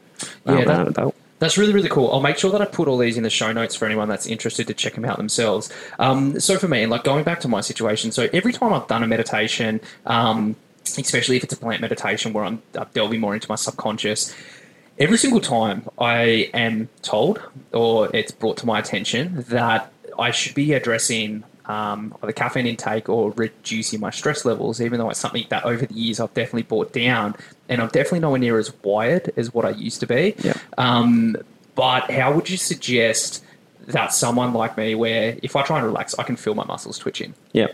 Yeah, 0.47 0.63
that- 0.65 0.79
and 0.79 0.87
about. 0.89 1.15
That's 1.37 1.57
really, 1.57 1.73
really 1.73 1.89
cool. 1.89 2.09
I'll 2.13 2.21
make 2.21 2.37
sure 2.37 2.49
that 2.51 2.61
I 2.61 2.65
put 2.65 2.87
all 2.87 2.97
these 2.97 3.17
in 3.17 3.23
the 3.23 3.29
show 3.29 3.51
notes 3.51 3.75
for 3.75 3.85
anyone 3.85 4.07
that's 4.07 4.25
interested 4.25 4.67
to 4.67 4.73
check 4.73 4.93
them 4.95 5.03
out 5.03 5.17
themselves. 5.17 5.69
Um, 5.99 6.39
so 6.39 6.57
for 6.57 6.69
me, 6.69 6.81
and 6.81 6.89
like 6.89 7.03
going 7.03 7.25
back 7.25 7.41
to 7.41 7.49
my 7.49 7.59
situation, 7.59 8.13
so 8.13 8.29
every 8.31 8.53
time 8.53 8.71
I've 8.71 8.87
done 8.87 9.03
a 9.03 9.07
meditation, 9.07 9.81
um, 10.05 10.55
especially 10.85 11.35
if 11.35 11.43
it's 11.43 11.51
a 11.51 11.57
plant 11.57 11.81
meditation 11.81 12.31
where 12.31 12.45
I'm 12.45 12.61
uh, 12.75 12.85
delving 12.93 13.19
more 13.19 13.33
into 13.35 13.49
my 13.49 13.55
subconscious, 13.55 14.33
every 14.97 15.17
single 15.17 15.41
time 15.41 15.89
I 15.99 16.49
am 16.53 16.89
told 17.01 17.41
or 17.71 18.15
it's 18.15 18.31
brought 18.31 18.57
to 18.57 18.65
my 18.65 18.79
attention 18.79 19.45
that 19.49 19.91
I 20.17 20.31
should 20.31 20.55
be 20.55 20.73
addressing 20.73 21.43
um, 21.65 22.15
either 22.21 22.31
caffeine 22.31 22.67
intake 22.67 23.09
or 23.09 23.31
reducing 23.31 23.99
my 23.99 24.11
stress 24.11 24.45
levels, 24.45 24.79
even 24.79 24.99
though 24.99 25.09
it's 25.09 25.19
something 25.19 25.45
that 25.49 25.65
over 25.65 25.85
the 25.85 25.93
years 25.93 26.19
I've 26.19 26.33
definitely 26.33 26.63
brought 26.63 26.93
down, 26.93 27.35
and 27.67 27.81
I'm 27.81 27.87
definitely 27.87 28.19
nowhere 28.19 28.39
near 28.39 28.59
as 28.59 28.71
wired 28.83 29.33
as 29.35 29.53
what 29.53 29.65
I 29.65 29.71
used 29.71 29.99
to 30.01 30.07
be. 30.07 30.35
Yeah. 30.39 30.53
Um, 30.77 31.35
but 31.73 32.09
how 32.11 32.33
would 32.33 32.49
you 32.49 32.57
suggest 32.57 33.43
that 33.87 34.13
someone 34.13 34.53
like 34.53 34.77
me, 34.77 34.95
where 34.95 35.37
if 35.43 35.55
I 35.55 35.63
try 35.63 35.77
and 35.77 35.85
relax, 35.85 36.17
I 36.17 36.23
can 36.23 36.35
feel 36.35 36.55
my 36.55 36.65
muscles 36.65 36.97
twitching? 36.97 37.33
Yeah. 37.51 37.67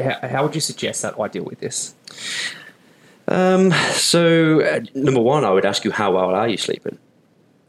How, 0.00 0.28
how 0.28 0.42
would 0.44 0.54
you 0.54 0.60
suggest 0.60 1.02
that 1.02 1.18
I 1.18 1.28
deal 1.28 1.44
with 1.44 1.60
this? 1.60 1.94
Um, 3.32 3.72
so 3.92 4.60
uh, 4.60 4.80
number 4.94 5.20
one, 5.20 5.44
I 5.44 5.50
would 5.50 5.64
ask 5.64 5.84
you 5.84 5.90
how 5.90 6.12
well 6.12 6.30
are 6.30 6.48
you 6.48 6.56
sleeping? 6.56 6.98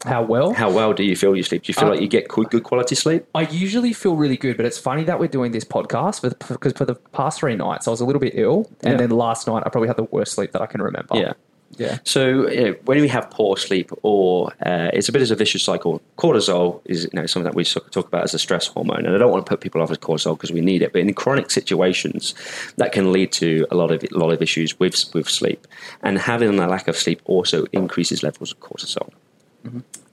How 0.05 0.21
well? 0.21 0.51
How 0.53 0.69
well 0.69 0.91
do 0.93 1.03
you 1.03 1.15
feel 1.15 1.33
you 1.33 1.43
sleep? 1.43 1.63
Do 1.63 1.69
you 1.69 1.73
feel 1.73 1.85
Uh, 1.87 1.91
like 1.91 2.01
you 2.01 2.09
get 2.09 2.27
good, 2.27 2.49
good 2.49 2.63
quality 2.63 2.93
sleep? 2.95 3.25
I 3.33 3.43
usually 3.43 3.93
feel 3.93 4.17
really 4.17 4.35
good, 4.35 4.57
but 4.57 4.65
it's 4.65 4.77
funny 4.77 5.05
that 5.05 5.17
we're 5.19 5.27
doing 5.29 5.53
this 5.53 5.63
podcast 5.63 6.21
because 6.21 6.73
for 6.73 6.83
the 6.83 6.95
past 7.13 7.39
three 7.39 7.55
nights 7.55 7.87
I 7.87 7.91
was 7.91 8.01
a 8.01 8.05
little 8.05 8.19
bit 8.19 8.33
ill, 8.35 8.69
and 8.83 8.93
Yeah. 8.93 8.97
then 8.97 9.11
last 9.11 9.47
night 9.47 9.63
I 9.65 9.69
probably 9.69 9.87
had 9.87 9.95
the 9.95 10.03
worst 10.11 10.33
sleep 10.33 10.51
that 10.51 10.61
I 10.61 10.65
can 10.65 10.81
remember. 10.81 11.15
Yeah. 11.15 11.33
Yeah, 11.77 11.99
So 12.03 12.49
you 12.49 12.63
know, 12.63 12.75
when 12.85 13.01
we 13.01 13.07
have 13.07 13.29
poor 13.31 13.57
sleep, 13.57 13.91
or 14.03 14.51
uh, 14.65 14.89
it's 14.93 15.09
a 15.09 15.11
bit 15.11 15.21
of 15.21 15.31
a 15.31 15.35
vicious 15.35 15.63
cycle. 15.63 16.01
Cortisol 16.17 16.81
is 16.85 17.05
you 17.05 17.09
know 17.13 17.25
something 17.25 17.45
that 17.45 17.55
we 17.55 17.63
talk 17.63 18.07
about 18.07 18.23
as 18.23 18.33
a 18.33 18.39
stress 18.39 18.67
hormone, 18.67 19.05
and 19.05 19.15
I 19.15 19.17
don't 19.17 19.31
want 19.31 19.45
to 19.45 19.49
put 19.49 19.61
people 19.61 19.81
off 19.81 19.91
as 19.91 19.97
cortisol 19.97 20.37
because 20.37 20.51
we 20.51 20.61
need 20.61 20.81
it. 20.81 20.93
But 20.93 21.01
in 21.01 21.13
chronic 21.13 21.49
situations, 21.51 22.35
that 22.77 22.91
can 22.91 23.11
lead 23.11 23.31
to 23.33 23.65
a 23.71 23.75
lot 23.75 23.91
of 23.91 24.03
a 24.03 24.17
lot 24.17 24.31
of 24.31 24.41
issues 24.41 24.79
with 24.79 25.13
with 25.13 25.29
sleep, 25.29 25.65
and 26.01 26.17
having 26.17 26.59
a 26.59 26.67
lack 26.67 26.87
of 26.87 26.95
sleep 26.97 27.21
also 27.25 27.65
increases 27.71 28.23
levels 28.23 28.51
of 28.51 28.59
cortisol. 28.59 29.09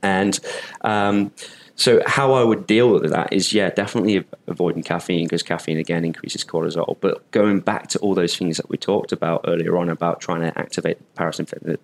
And 0.02 0.40
um, 0.80 1.32
so, 1.80 2.02
how 2.04 2.34
I 2.34 2.44
would 2.44 2.66
deal 2.66 2.90
with 2.90 3.08
that 3.10 3.32
is, 3.32 3.54
yeah, 3.54 3.70
definitely 3.70 4.22
avoiding 4.46 4.82
caffeine 4.82 5.24
because 5.24 5.42
caffeine 5.42 5.78
again 5.78 6.04
increases 6.04 6.44
cortisol. 6.44 6.98
But 7.00 7.30
going 7.30 7.60
back 7.60 7.88
to 7.88 7.98
all 8.00 8.14
those 8.14 8.36
things 8.36 8.58
that 8.58 8.68
we 8.68 8.76
talked 8.76 9.12
about 9.12 9.46
earlier 9.48 9.78
on 9.78 9.88
about 9.88 10.20
trying 10.20 10.42
to 10.42 10.58
activate 10.58 10.98
the 10.98 11.22
parasympathetic, 11.22 11.78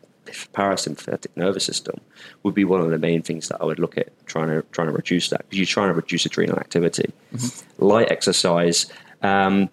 parasympathetic 0.52 1.28
nervous 1.34 1.64
system 1.64 1.98
would 2.42 2.54
be 2.54 2.62
one 2.62 2.82
of 2.82 2.90
the 2.90 2.98
main 2.98 3.22
things 3.22 3.48
that 3.48 3.56
I 3.62 3.64
would 3.64 3.78
look 3.78 3.96
at 3.96 4.12
trying 4.26 4.48
to 4.48 4.60
trying 4.70 4.88
to 4.88 4.92
reduce 4.92 5.30
that 5.30 5.48
because 5.48 5.58
you're 5.58 5.64
trying 5.64 5.88
to 5.88 5.94
reduce 5.94 6.26
adrenal 6.26 6.58
activity, 6.58 7.10
light 7.78 8.12
exercise. 8.12 8.92
Um, 9.22 9.70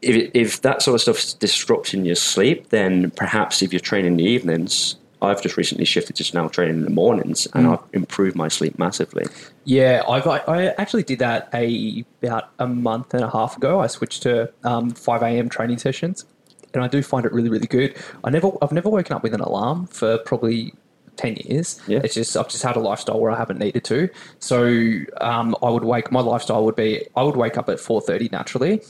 if, 0.00 0.30
if 0.32 0.62
that 0.62 0.80
sort 0.80 0.94
of 0.94 1.00
stuff's 1.00 1.34
disrupting 1.34 2.04
your 2.04 2.14
sleep, 2.14 2.68
then 2.68 3.10
perhaps 3.10 3.62
if 3.62 3.72
you're 3.72 3.80
training 3.80 4.12
in 4.12 4.16
the 4.18 4.24
evenings, 4.26 4.94
I've 5.22 5.42
just 5.42 5.56
recently 5.56 5.84
shifted 5.84 6.16
to 6.16 6.34
now 6.34 6.48
training 6.48 6.76
in 6.76 6.84
the 6.84 6.90
mornings, 6.90 7.46
and 7.54 7.66
I've 7.66 7.80
improved 7.92 8.36
my 8.36 8.48
sleep 8.48 8.78
massively. 8.78 9.24
yeah. 9.64 10.02
I 10.06 10.18
I 10.20 10.66
actually 10.78 11.04
did 11.04 11.20
that 11.20 11.48
a 11.54 12.04
about 12.22 12.50
a 12.58 12.66
month 12.66 13.14
and 13.14 13.22
a 13.22 13.30
half 13.30 13.56
ago. 13.56 13.80
I 13.80 13.86
switched 13.86 14.22
to 14.24 14.52
um, 14.64 14.90
five 14.90 15.22
a.m. 15.22 15.48
training 15.48 15.78
sessions, 15.78 16.26
and 16.74 16.84
I 16.84 16.88
do 16.88 17.02
find 17.02 17.24
it 17.24 17.32
really, 17.32 17.48
really 17.48 17.66
good. 17.66 17.96
I 18.24 18.30
never, 18.30 18.52
I've 18.60 18.72
never 18.72 18.90
woken 18.90 19.16
up 19.16 19.22
with 19.22 19.34
an 19.34 19.40
alarm 19.40 19.86
for 19.86 20.18
probably. 20.18 20.74
10 21.16 21.36
years. 21.46 21.80
Yeah. 21.88 22.00
It's 22.04 22.12
just, 22.12 22.36
I've 22.36 22.50
just 22.50 22.62
had 22.62 22.76
a 22.76 22.78
lifestyle 22.78 23.18
where 23.18 23.30
I 23.30 23.38
haven't 23.38 23.58
needed 23.58 23.84
to. 23.84 24.10
So, 24.38 24.98
um, 25.22 25.56
I 25.62 25.70
would 25.70 25.82
wake, 25.82 26.12
my 26.12 26.20
lifestyle 26.20 26.62
would 26.66 26.76
be, 26.76 27.06
I 27.16 27.22
would 27.22 27.36
wake 27.36 27.56
up 27.56 27.70
at 27.70 27.78
4.30 27.78 28.32
naturally, 28.32 28.82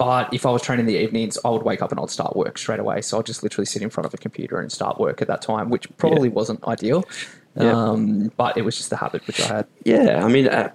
but 0.00 0.32
if 0.32 0.46
I 0.46 0.50
was 0.50 0.62
training 0.62 0.86
in 0.86 0.94
the 0.94 0.98
evenings, 0.98 1.36
I 1.44 1.50
would 1.50 1.62
wake 1.62 1.82
up 1.82 1.90
and 1.90 2.00
I'd 2.00 2.08
start 2.08 2.34
work 2.34 2.56
straight 2.56 2.80
away. 2.80 3.02
So 3.02 3.18
I'd 3.18 3.26
just 3.26 3.42
literally 3.42 3.66
sit 3.66 3.82
in 3.82 3.90
front 3.90 4.06
of 4.06 4.14
a 4.14 4.16
computer 4.16 4.58
and 4.58 4.72
start 4.72 4.98
work 4.98 5.20
at 5.20 5.28
that 5.28 5.42
time, 5.42 5.68
which 5.68 5.94
probably 5.98 6.30
wasn't 6.30 6.64
ideal. 6.66 7.04
Yeah. 7.54 7.72
Um, 7.72 8.32
but 8.38 8.56
it 8.56 8.62
was 8.62 8.78
just 8.78 8.90
a 8.92 8.96
habit 8.96 9.26
which 9.26 9.42
I 9.42 9.56
had. 9.56 9.66
Yeah, 9.84 10.24
I 10.24 10.28
mean, 10.28 10.48
uh, 10.48 10.72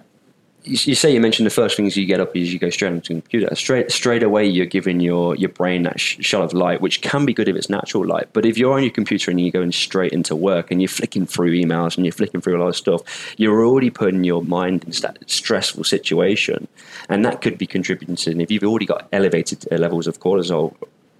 you, 0.66 0.94
say 0.94 1.12
you 1.12 1.20
mentioned 1.20 1.46
the 1.46 1.50
first 1.50 1.76
things 1.76 1.96
you 1.96 2.04
get 2.04 2.20
up 2.20 2.36
is 2.36 2.52
you 2.52 2.58
go 2.58 2.70
straight 2.70 2.90
onto 2.90 3.14
the 3.14 3.20
computer. 3.20 3.54
Straight 3.54 3.90
straight 3.90 4.22
away, 4.22 4.44
you're 4.46 4.66
giving 4.66 5.00
your 5.00 5.36
your 5.36 5.48
brain 5.48 5.84
that 5.84 6.00
sh- 6.00 6.18
shot 6.20 6.42
of 6.42 6.52
light, 6.52 6.80
which 6.80 7.00
can 7.00 7.24
be 7.24 7.32
good 7.32 7.48
if 7.48 7.56
it's 7.56 7.70
natural 7.70 8.04
light. 8.04 8.28
But 8.32 8.44
if 8.44 8.58
you're 8.58 8.74
on 8.74 8.82
your 8.82 8.92
computer 8.92 9.30
and 9.30 9.40
you're 9.40 9.52
going 9.52 9.72
straight 9.72 10.12
into 10.12 10.34
work 10.34 10.70
and 10.70 10.82
you're 10.82 10.88
flicking 10.88 11.26
through 11.26 11.52
emails 11.52 11.96
and 11.96 12.04
you're 12.04 12.12
flicking 12.12 12.40
through 12.40 12.56
a 12.56 12.60
lot 12.60 12.68
of 12.68 12.76
stuff, 12.76 13.34
you're 13.38 13.64
already 13.64 13.90
putting 13.90 14.24
your 14.24 14.42
mind 14.42 14.84
in 14.84 14.90
that 15.02 15.18
stressful 15.26 15.84
situation, 15.84 16.66
and 17.08 17.24
that 17.24 17.40
could 17.40 17.56
be 17.56 17.66
contributing 17.66 18.16
to. 18.16 18.30
And 18.32 18.42
if 18.42 18.50
you've 18.50 18.64
already 18.64 18.86
got 18.86 19.08
elevated 19.12 19.64
uh, 19.70 19.76
levels 19.76 20.06
of 20.06 20.20
cortisol 20.20 20.74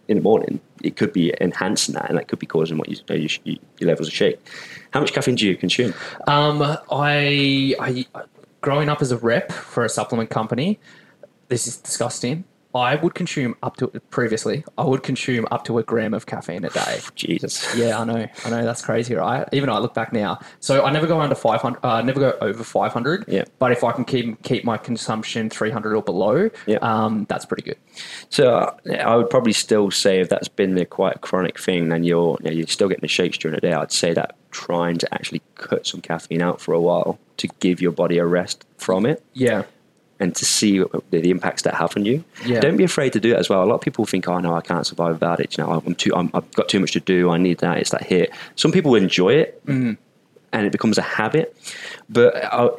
in 0.08 0.16
the 0.16 0.22
morning, 0.22 0.60
it 0.82 0.96
could 0.96 1.12
be 1.12 1.34
enhancing 1.40 1.94
that, 1.94 2.08
and 2.08 2.18
that 2.18 2.28
could 2.28 2.38
be 2.38 2.46
causing 2.46 2.78
what 2.78 2.88
you, 2.88 2.96
uh, 3.10 3.14
you, 3.14 3.28
you, 3.44 3.58
your 3.78 3.88
levels 3.88 4.08
of 4.08 4.14
shake. 4.14 4.38
How 4.92 5.00
much 5.00 5.12
caffeine 5.12 5.34
do 5.34 5.46
you 5.46 5.56
consume? 5.56 5.94
Um, 6.26 6.62
I, 6.90 7.74
I, 7.80 8.06
growing 8.66 8.88
up 8.88 9.00
as 9.00 9.12
a 9.12 9.16
rep 9.16 9.52
for 9.52 9.84
a 9.84 9.88
supplement 9.88 10.28
company, 10.28 10.76
this 11.46 11.68
is 11.68 11.76
disgusting. 11.76 12.42
I 12.74 12.96
would 12.96 13.14
consume 13.14 13.54
up 13.62 13.76
to 13.76 13.86
previously. 14.10 14.64
I 14.76 14.82
would 14.84 15.04
consume 15.04 15.46
up 15.52 15.64
to 15.66 15.78
a 15.78 15.84
gram 15.84 16.12
of 16.12 16.26
caffeine 16.26 16.64
a 16.64 16.68
day. 16.68 16.98
Jesus. 17.14 17.64
Yeah, 17.76 18.00
I 18.00 18.04
know. 18.04 18.26
I 18.44 18.50
know 18.50 18.64
that's 18.64 18.82
crazy, 18.82 19.14
right? 19.14 19.48
Even 19.52 19.70
I 19.70 19.78
look 19.78 19.94
back 19.94 20.12
now. 20.12 20.40
So 20.58 20.84
I 20.84 20.90
never 20.90 21.06
go 21.06 21.20
under 21.20 21.36
500, 21.36 21.78
uh, 21.84 22.02
never 22.02 22.18
go 22.18 22.36
over 22.40 22.64
500. 22.64 23.26
Yeah. 23.28 23.44
But 23.60 23.70
if 23.70 23.84
I 23.84 23.92
can 23.92 24.04
keep 24.04 24.42
keep 24.42 24.64
my 24.64 24.76
consumption 24.78 25.48
300 25.48 25.94
or 25.94 26.02
below, 26.02 26.50
Yeah. 26.66 26.78
um, 26.82 27.24
that's 27.28 27.46
pretty 27.46 27.62
good. 27.62 27.78
So 28.30 28.52
uh, 28.56 28.74
I 28.98 29.14
would 29.14 29.30
probably 29.30 29.52
still 29.52 29.92
say 29.92 30.18
if 30.20 30.28
that's 30.28 30.48
been 30.48 30.76
a 30.76 30.84
quite 30.84 31.20
chronic 31.20 31.60
thing, 31.60 31.88
then 31.90 32.02
you're 32.02 32.36
you 32.42 32.50
know, 32.50 32.56
you're 32.56 32.66
still 32.66 32.88
getting 32.88 33.02
the 33.02 33.08
shakes 33.08 33.38
during 33.38 33.54
the 33.54 33.60
day. 33.60 33.72
I'd 33.74 33.92
say 33.92 34.12
that 34.12 34.34
trying 34.56 34.96
to 34.98 35.06
actually 35.14 35.42
cut 35.54 35.86
some 35.86 36.00
caffeine 36.00 36.42
out 36.42 36.60
for 36.60 36.72
a 36.72 36.80
while 36.80 37.18
to 37.36 37.46
give 37.60 37.80
your 37.84 37.92
body 37.92 38.16
a 38.18 38.24
rest 38.24 38.64
from 38.78 39.04
it 39.04 39.22
Yeah. 39.34 39.64
and 40.18 40.34
to 40.34 40.44
see 40.46 40.82
the, 41.10 41.30
impacts 41.30 41.62
that 41.62 41.74
have 41.74 41.94
on 41.96 42.06
you. 42.06 42.24
Yeah. 42.46 42.60
Don't 42.60 42.78
be 42.78 42.84
afraid 42.84 43.12
to 43.12 43.20
do 43.20 43.30
it 43.34 43.38
as 43.38 43.48
well. 43.50 43.62
A 43.62 43.68
lot 43.70 43.74
of 43.74 43.80
people 43.82 44.06
think, 44.06 44.26
"Oh 44.28 44.38
no, 44.40 44.54
I 44.54 44.62
can't 44.62 44.86
survive 44.86 45.14
without 45.18 45.40
it." 45.40 45.48
You 45.58 45.64
know, 45.64 45.82
I'm 45.86 45.94
too, 45.94 46.12
I'm, 46.16 46.30
I've 46.32 46.50
got 46.52 46.68
too 46.70 46.80
much 46.80 46.92
to 46.92 47.00
do. 47.00 47.28
I 47.30 47.36
need 47.36 47.58
that. 47.58 47.76
It's 47.78 47.90
that 47.90 48.04
hit. 48.04 48.30
Some 48.62 48.72
people 48.72 48.94
enjoy 48.94 49.32
it, 49.34 49.48
mm-hmm. 49.66 49.92
and 50.54 50.66
it 50.66 50.72
becomes 50.72 50.96
a 50.96 51.02
habit. 51.02 51.54
But 52.08 52.30
I, 52.60 52.70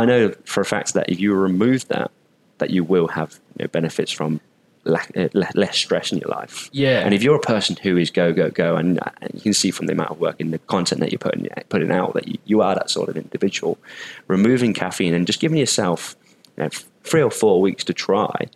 I 0.00 0.04
know 0.04 0.34
for 0.44 0.60
a 0.60 0.68
fact 0.74 0.92
that 0.92 1.08
if 1.08 1.18
you 1.18 1.32
remove 1.34 1.88
that, 1.88 2.10
that 2.58 2.68
you 2.70 2.84
will 2.84 3.08
have 3.08 3.30
you 3.56 3.64
know, 3.64 3.68
benefits 3.68 4.12
from 4.12 4.40
lack, 4.88 5.12
uh, 5.16 5.28
less 5.34 5.76
stress 5.76 6.12
in 6.12 6.18
your 6.18 6.30
life. 6.30 6.68
Yeah. 6.72 7.00
And 7.00 7.14
if 7.14 7.22
you're 7.22 7.36
a 7.36 7.40
person 7.40 7.76
who 7.82 7.96
is 7.96 8.10
go 8.10 8.32
go 8.32 8.50
go, 8.50 8.76
and, 8.76 8.98
and 9.20 9.34
you 9.34 9.40
can 9.40 9.54
see 9.54 9.70
from 9.70 9.86
the 9.86 9.92
amount 9.92 10.10
of 10.10 10.20
work 10.20 10.40
and 10.40 10.52
the 10.52 10.58
content 10.60 11.00
that 11.00 11.12
you're 11.12 11.18
putting 11.18 11.46
putting 11.68 11.90
out 11.90 12.14
that 12.14 12.28
you, 12.28 12.38
you 12.46 12.62
are 12.62 12.74
that 12.74 12.90
sort 12.90 13.08
of 13.08 13.16
individual, 13.16 13.78
removing 14.26 14.74
caffeine 14.74 15.14
and 15.14 15.26
just 15.26 15.40
giving 15.40 15.58
yourself 15.58 16.16
you 16.56 16.64
know, 16.64 16.70
three 17.04 17.22
or 17.22 17.30
four 17.30 17.60
weeks 17.60 17.84
to 17.84 17.94
try. 17.94 18.46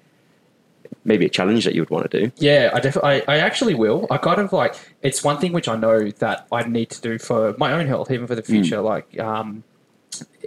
Maybe 1.04 1.26
a 1.26 1.28
challenge 1.28 1.64
that 1.64 1.74
you 1.74 1.80
would 1.80 1.90
want 1.90 2.08
to 2.08 2.20
do. 2.20 2.32
Yeah, 2.36 2.70
I 2.72 2.78
definitely, 2.78 3.26
I, 3.26 3.34
I 3.34 3.38
actually 3.38 3.74
will. 3.74 4.06
I 4.08 4.18
kind 4.18 4.40
of 4.40 4.52
like 4.52 4.76
it's 5.02 5.24
one 5.24 5.38
thing 5.38 5.52
which 5.52 5.66
I 5.66 5.74
know 5.74 6.10
that 6.10 6.46
I 6.52 6.62
need 6.62 6.90
to 6.90 7.00
do 7.00 7.18
for 7.18 7.56
my 7.58 7.72
own 7.72 7.86
health, 7.86 8.10
even 8.10 8.28
for 8.28 8.36
the 8.36 8.42
future. 8.42 8.80
Like, 8.80 9.18
um, 9.18 9.64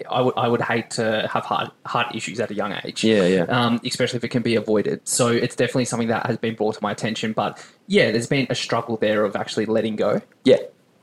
I 0.10 0.22
would, 0.22 0.34
I 0.38 0.48
would 0.48 0.62
hate 0.62 0.90
to 0.92 1.28
have 1.32 1.46
heart 1.46 1.72
heart 1.86 2.16
issues 2.16 2.40
at 2.40 2.52
a 2.52 2.54
young 2.54 2.74
age. 2.84 3.04
Yeah, 3.04 3.26
yeah. 3.26 3.44
Um, 3.44 3.80
especially 3.86 4.18
if 4.18 4.24
it 4.24 4.30
can 4.30 4.44
be 4.44 4.56
avoided. 4.56 5.08
So 5.08 5.28
it's 5.28 5.56
definitely 5.56 5.86
something 5.86 6.10
that 6.10 6.26
has 6.26 6.38
been 6.38 6.56
brought 6.56 6.76
to 6.76 6.84
my 6.84 6.92
attention. 6.92 7.34
But 7.34 7.64
yeah, 7.88 8.12
there's 8.12 8.28
been 8.28 8.48
a 8.50 8.56
struggle 8.56 8.98
there 8.98 9.24
of 9.24 9.36
actually 9.36 9.66
letting 9.66 9.96
go. 9.96 10.22
Yeah. 10.44 10.58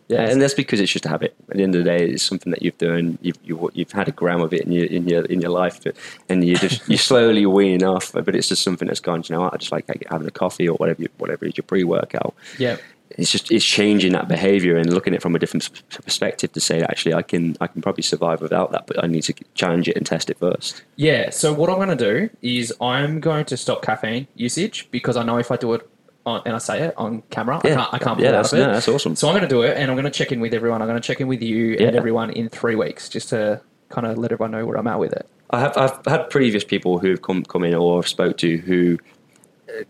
Yeah, 0.09 0.29
and 0.29 0.43
that's 0.43 0.53
because 0.53 0.79
it's 0.81 0.93
just 0.93 1.07
a 1.07 1.09
habit. 1.09 1.35
At 1.49 1.57
the 1.57 1.63
end 1.63 1.75
of 1.75 1.85
the 1.85 1.91
day, 1.91 2.11
it's 2.11 2.23
something 2.23 2.51
that 2.51 2.61
you've 2.61 2.77
done. 2.77 3.19
You've 3.23 3.39
you, 3.45 3.71
you've 3.73 3.93
had 3.93 4.09
a 4.09 4.13
gram 4.13 4.43
of 4.43 4.53
it 4.53 4.63
in 4.63 4.73
your 4.73 4.85
in 4.85 5.09
your 5.09 5.25
in 5.25 5.41
your 5.41 5.51
life, 5.51 5.81
and 6.29 6.45
you 6.45 6.57
just 6.57 6.87
you 6.89 6.99
slowly 6.99 7.47
weaning 7.47 7.85
off. 7.85 8.13
But 8.13 8.35
it's 8.35 8.49
just 8.49 8.63
something 8.63 8.89
that's 8.89 9.01
gone. 9.01 9.23
You 9.27 9.37
know, 9.37 9.49
I 9.51 9.57
just 9.57 9.73
like 9.73 9.87
having 10.11 10.29
a 10.29 10.33
coffee 10.33 10.69
or 10.69 10.77
whatever 10.77 11.03
you, 11.03 11.09
whatever 11.17 11.47
is 11.47 11.57
your 11.57 11.65
pre 11.65 11.85
workout. 11.85 12.35
Yeah. 12.59 12.77
It's 13.19 13.31
just 13.31 13.51
it's 13.51 13.65
changing 13.65 14.13
that 14.13 14.29
behavior 14.29 14.77
and 14.77 14.93
looking 14.93 15.13
at 15.13 15.19
it 15.19 15.23
from 15.23 15.35
a 15.35 15.39
different 15.39 15.69
perspective 16.05 16.53
to 16.53 16.61
say 16.61 16.83
actually 16.83 17.15
I 17.15 17.23
can 17.23 17.57
I 17.61 17.67
can 17.67 17.83
probably 17.83 18.03
survive 18.03 18.41
without 18.41 18.73
that, 18.73 18.87
but 18.87 19.03
I 19.03 19.07
need 19.07 19.23
to 19.25 19.35
challenge 19.55 19.89
it 19.89 19.97
and 19.97 20.07
test 20.07 20.31
it 20.31 20.39
first. 20.39 20.83
Yeah. 20.97 21.31
So 21.31 21.53
what 21.53 21.69
I'm 21.71 21.77
going 21.77 21.97
to 21.97 22.13
do 22.13 22.31
is 22.43 22.73
I'm 22.81 23.21
going 23.21 23.45
to 23.47 23.57
stop 23.57 23.83
caffeine 23.83 24.27
usage 24.35 24.89
because 24.91 25.17
I 25.17 25.23
know 25.25 25.39
if 25.39 25.51
I 25.51 25.57
do 25.57 25.73
it 25.75 25.89
on, 26.25 26.41
and 26.47 26.55
I 26.55 26.59
say 26.59 26.83
it 26.83 26.95
on 26.97 27.23
camera, 27.31 27.61
I 27.65 27.69
Yeah. 27.69 27.75
can't, 27.77 27.95
I 27.95 27.99
can't 27.99 28.21
Yeah, 28.21 28.31
that's- 28.31 28.53
of 28.53 28.59
it. 28.61 28.67
no, 28.67 28.73
that's 28.73 28.89
awesome. 28.89 29.17
So 29.17 29.29
I'm 29.29 29.33
going 29.35 29.43
to 29.43 29.49
do 29.49 29.63
it, 29.63 29.77
and 29.77 29.91
I'm 29.91 29.97
going 29.97 30.05
to 30.05 30.11
check 30.11 30.31
in 30.31 30.41
with 30.41 30.55
everyone. 30.55 30.81
I'm 30.81 30.87
going 30.89 31.01
to 31.01 31.07
check 31.07 31.21
in 31.21 31.27
with 31.29 31.43
you 31.43 31.75
and 31.81 31.97
everyone 31.97 32.31
in 32.31 32.49
three 32.49 32.77
weeks, 32.77 33.09
just 33.09 33.31
to 33.31 33.61
kind 33.89 34.07
of 34.07 34.17
let 34.19 34.31
everyone 34.33 34.53
know 34.53 34.65
where 34.65 34.77
I'm 34.77 34.87
at 34.87 34.99
with 35.01 35.13
it. 35.13 35.27
I 35.51 35.61
have 35.61 35.77
I've 35.77 35.99
had 36.07 36.31
previous 36.31 36.63
people 36.65 36.99
who've 36.99 37.21
come 37.21 37.43
come 37.45 37.65
in 37.65 37.75
or 37.75 37.99
I've 37.99 38.09
spoke 38.09 38.39
to 38.39 38.57
who 38.59 38.99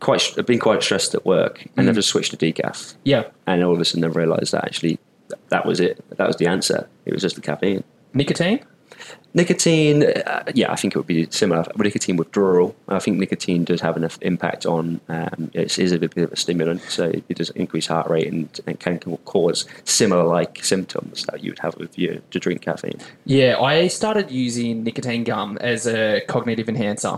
quite 0.01 0.23
have 0.37 0.47
been 0.47 0.59
quite 0.59 0.83
stressed 0.83 1.15
at 1.15 1.25
work 1.25 1.67
and 1.77 1.87
they've 1.87 1.95
just 1.95 2.09
switched 2.09 2.31
to 2.31 2.37
decaf. 2.37 2.95
Yeah. 3.05 3.25
and 3.47 3.63
all 3.63 3.73
of 3.75 3.81
a 3.81 3.85
sudden 3.85 4.03
they've 4.03 4.17
realised 4.17 4.53
that 4.53 4.65
actually 4.65 4.99
that 5.49 5.67
was 5.67 5.81
it. 5.81 6.05
That 6.17 6.27
was 6.27 6.37
the 6.37 6.47
answer. 6.47 6.89
It 7.05 7.13
was 7.13 7.23
just 7.23 7.37
the 7.37 7.43
caffeine. 7.43 7.85
Nicotine. 8.15 8.61
Nicotine, 9.35 10.05
uh, 10.05 10.45
yeah, 10.55 10.71
I 10.71 10.77
think 10.77 10.95
it 10.95 10.99
would 10.99 11.07
be 11.07 11.27
similar. 11.31 11.65
Nicotine 11.77 12.17
withdrawal, 12.17 12.77
I 12.89 12.99
think 12.99 13.19
nicotine 13.19 13.65
does 13.65 13.81
have 13.81 13.97
an 13.97 14.09
impact 14.21 14.67
on. 14.67 15.01
Um, 15.09 15.51
it 15.55 15.79
is 15.79 15.93
a 15.93 15.99
bit 15.99 16.17
of 16.19 16.33
a 16.33 16.37
stimulant, 16.37 16.83
so 16.83 17.07
it 17.07 17.37
does 17.37 17.49
increase 17.51 17.87
heart 17.87 18.11
rate 18.11 18.31
and, 18.31 18.61
and 18.67 18.79
can 18.79 18.99
cause 19.25 19.65
similar 19.85 20.25
like 20.25 20.63
symptoms 20.63 21.25
that 21.27 21.43
you 21.43 21.53
would 21.53 21.61
have 21.61 21.75
if 21.81 21.97
you 21.99 22.21
to 22.31 22.39
drink 22.39 22.61
caffeine. 22.61 23.01
Yeah, 23.25 23.59
I 23.59 23.89
started 23.89 24.31
using 24.31 24.85
nicotine 24.85 25.25
gum 25.25 25.57
as 25.63 25.87
a 25.87 26.21
cognitive 26.29 26.69
enhancer. 26.69 27.17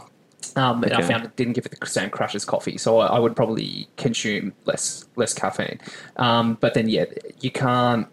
Um, 0.57 0.83
and 0.85 0.92
I 0.92 1.02
found 1.02 1.24
it 1.24 1.37
didn't 1.37 1.54
give 1.54 1.66
it 1.66 1.78
the 1.78 1.87
same 1.87 2.11
crash 2.11 2.35
as 2.35 2.44
coffee, 2.44 2.78
so 2.78 2.98
I, 2.98 3.07
I 3.07 3.18
would 3.18 3.37
probably 3.37 3.88
consume 3.96 4.52
less 4.64 5.07
less 5.16 5.33
caffeine. 5.35 5.80
Um, 6.16 6.54
but 6.61 6.74
then, 6.74 6.88
yeah, 6.88 7.07
you 7.40 7.50
can't. 7.50 8.07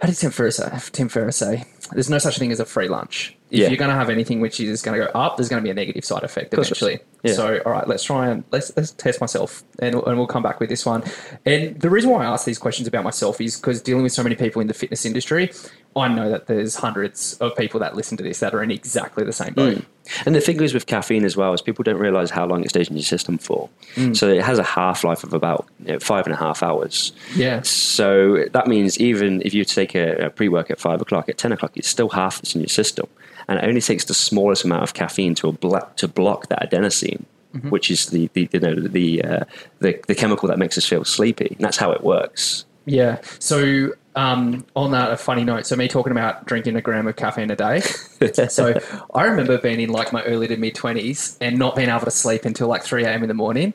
How 0.00 0.08
did 0.08 0.16
Tim 0.16 0.30
Ferriss 0.30 0.56
say? 0.56 0.70
Tim 0.92 1.08
Ferriss 1.08 1.36
say? 1.36 1.64
There's 1.92 2.10
no 2.10 2.18
such 2.18 2.38
thing 2.38 2.50
as 2.52 2.60
a 2.60 2.64
free 2.64 2.88
lunch. 2.88 3.36
If 3.52 3.58
Yeah. 3.58 3.68
you're 3.68 3.76
going 3.76 3.90
to 3.90 3.94
have 3.96 4.08
anything 4.08 4.40
which 4.40 4.58
is 4.60 4.80
going 4.80 4.98
to 4.98 5.06
go 5.06 5.12
up, 5.12 5.36
there's 5.36 5.48
going 5.50 5.62
to 5.62 5.64
be 5.64 5.70
a 5.70 5.74
negative 5.74 6.04
side 6.06 6.22
effect 6.24 6.54
course 6.54 6.68
there 6.70 6.72
is. 6.72 6.82
eventually. 6.82 7.06
Yeah. 7.22 7.34
So, 7.34 7.58
all 7.66 7.72
right, 7.72 7.86
let's 7.86 8.02
try 8.02 8.28
and 8.28 8.42
let's 8.50 8.72
let's 8.76 8.90
test 8.92 9.20
myself, 9.20 9.62
and, 9.78 9.94
and 9.94 10.16
we'll 10.18 10.26
come 10.26 10.42
back 10.42 10.58
with 10.58 10.70
this 10.70 10.84
one. 10.84 11.04
And 11.46 11.78
the 11.78 11.90
reason 11.90 12.10
why 12.10 12.24
I 12.24 12.26
ask 12.32 12.44
these 12.46 12.58
questions 12.58 12.88
about 12.88 13.04
myself 13.04 13.40
is 13.40 13.56
because 13.56 13.80
dealing 13.82 14.02
with 14.02 14.12
so 14.12 14.22
many 14.24 14.34
people 14.34 14.60
in 14.60 14.66
the 14.68 14.74
fitness 14.74 15.04
industry, 15.04 15.52
I 15.94 16.08
know 16.08 16.30
that 16.30 16.46
there's 16.46 16.76
hundreds 16.76 17.34
of 17.34 17.54
people 17.54 17.78
that 17.80 17.94
listen 17.94 18.16
to 18.16 18.22
this 18.24 18.40
that 18.40 18.54
are 18.54 18.62
in 18.62 18.70
exactly 18.72 19.22
the 19.24 19.32
same 19.32 19.52
boat. 19.54 19.76
Mm. 19.76 19.84
And 20.26 20.34
the 20.34 20.40
thing 20.40 20.60
is 20.60 20.74
with 20.74 20.86
caffeine 20.86 21.24
as 21.24 21.36
well 21.36 21.52
is 21.52 21.62
people 21.62 21.84
don't 21.84 21.98
realise 22.00 22.30
how 22.30 22.44
long 22.44 22.64
it 22.64 22.70
stays 22.70 22.88
in 22.88 22.96
your 22.96 23.04
system 23.04 23.38
for. 23.38 23.68
Mm. 23.94 24.16
So 24.16 24.28
it 24.28 24.42
has 24.42 24.58
a 24.58 24.64
half 24.64 25.04
life 25.04 25.22
of 25.22 25.32
about 25.32 25.66
you 25.84 25.92
know, 25.92 25.98
five 26.00 26.26
and 26.26 26.34
a 26.34 26.36
half 26.38 26.62
hours. 26.62 27.12
Yeah, 27.36 27.60
So 27.62 28.46
that 28.52 28.66
means 28.66 28.98
even 28.98 29.42
if 29.44 29.54
you 29.54 29.64
take 29.64 29.94
a, 29.94 30.26
a 30.26 30.30
pre 30.30 30.48
work 30.48 30.70
at 30.70 30.80
five 30.80 31.00
o'clock, 31.00 31.28
at 31.28 31.38
10 31.38 31.52
o'clock, 31.52 31.72
it's 31.76 31.88
still 31.88 32.08
half 32.08 32.38
that's 32.40 32.54
in 32.56 32.62
your 32.62 32.68
system. 32.68 33.06
And 33.48 33.58
it 33.58 33.64
only 33.64 33.80
takes 33.80 34.04
the 34.04 34.14
smallest 34.14 34.64
amount 34.64 34.82
of 34.82 34.94
caffeine 34.94 35.34
to, 35.36 35.52
blo- 35.52 35.88
to 35.96 36.08
block 36.08 36.48
that 36.48 36.70
adenosine, 36.70 37.24
which 37.68 37.90
is 37.90 38.06
the, 38.06 38.28
the, 38.34 38.48
you 38.52 38.60
know, 38.60 38.74
the, 38.74 39.22
uh, 39.24 39.44
the, 39.80 40.00
the 40.06 40.14
chemical 40.14 40.48
that 40.48 40.58
makes 40.58 40.78
us 40.78 40.86
feel 40.86 41.04
sleepy. 41.04 41.48
And 41.56 41.60
that's 41.60 41.76
how 41.76 41.92
it 41.92 42.02
works. 42.02 42.64
yeah. 42.86 43.20
So 43.38 43.92
um, 44.14 44.64
on 44.76 44.90
that, 44.92 45.10
a 45.10 45.16
funny 45.16 45.44
note. 45.44 45.66
So 45.66 45.76
me 45.76 45.88
talking 45.88 46.12
about 46.12 46.44
drinking 46.46 46.76
a 46.76 46.80
gram 46.82 47.06
of 47.06 47.16
caffeine 47.16 47.50
a 47.50 47.56
day. 47.56 47.80
so 48.48 48.78
I 49.14 49.24
remember 49.24 49.58
being 49.58 49.80
in 49.80 49.90
like 49.90 50.12
my 50.12 50.22
early 50.24 50.48
to 50.48 50.56
mid 50.56 50.74
twenties 50.74 51.38
and 51.40 51.58
not 51.58 51.76
being 51.76 51.88
able 51.88 52.04
to 52.04 52.10
sleep 52.10 52.44
until 52.44 52.68
like 52.68 52.82
three 52.82 53.04
a.m. 53.04 53.22
in 53.22 53.28
the 53.28 53.34
morning. 53.34 53.74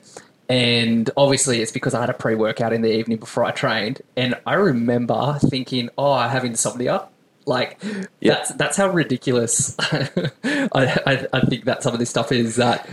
And 0.50 1.10
obviously, 1.18 1.62
it's 1.62 1.72
because 1.72 1.94
I 1.94 2.02
had 2.02 2.10
a 2.10 2.14
pre 2.14 2.36
workout 2.36 2.72
in 2.72 2.82
the 2.82 2.94
evening 2.94 3.18
before 3.18 3.44
I 3.44 3.52
trained. 3.52 4.02
And 4.16 4.36
I 4.46 4.54
remember 4.54 5.40
thinking, 5.40 5.90
"Oh, 5.98 6.12
I 6.12 6.28
have 6.30 6.46
insomnia." 6.46 7.08
Like 7.48 7.82
Yeah. 8.20 8.34
that's 8.36 8.50
that's 8.54 8.78
how 8.78 8.90
ridiculous 8.90 9.76
I, 9.80 11.00
I 11.06 11.28
I 11.34 11.40
think 11.42 11.66
that 11.66 11.82
some 11.84 11.94
of 11.94 12.00
this 12.00 12.10
stuff 12.10 12.32
is. 12.32 12.56
That 12.58 12.88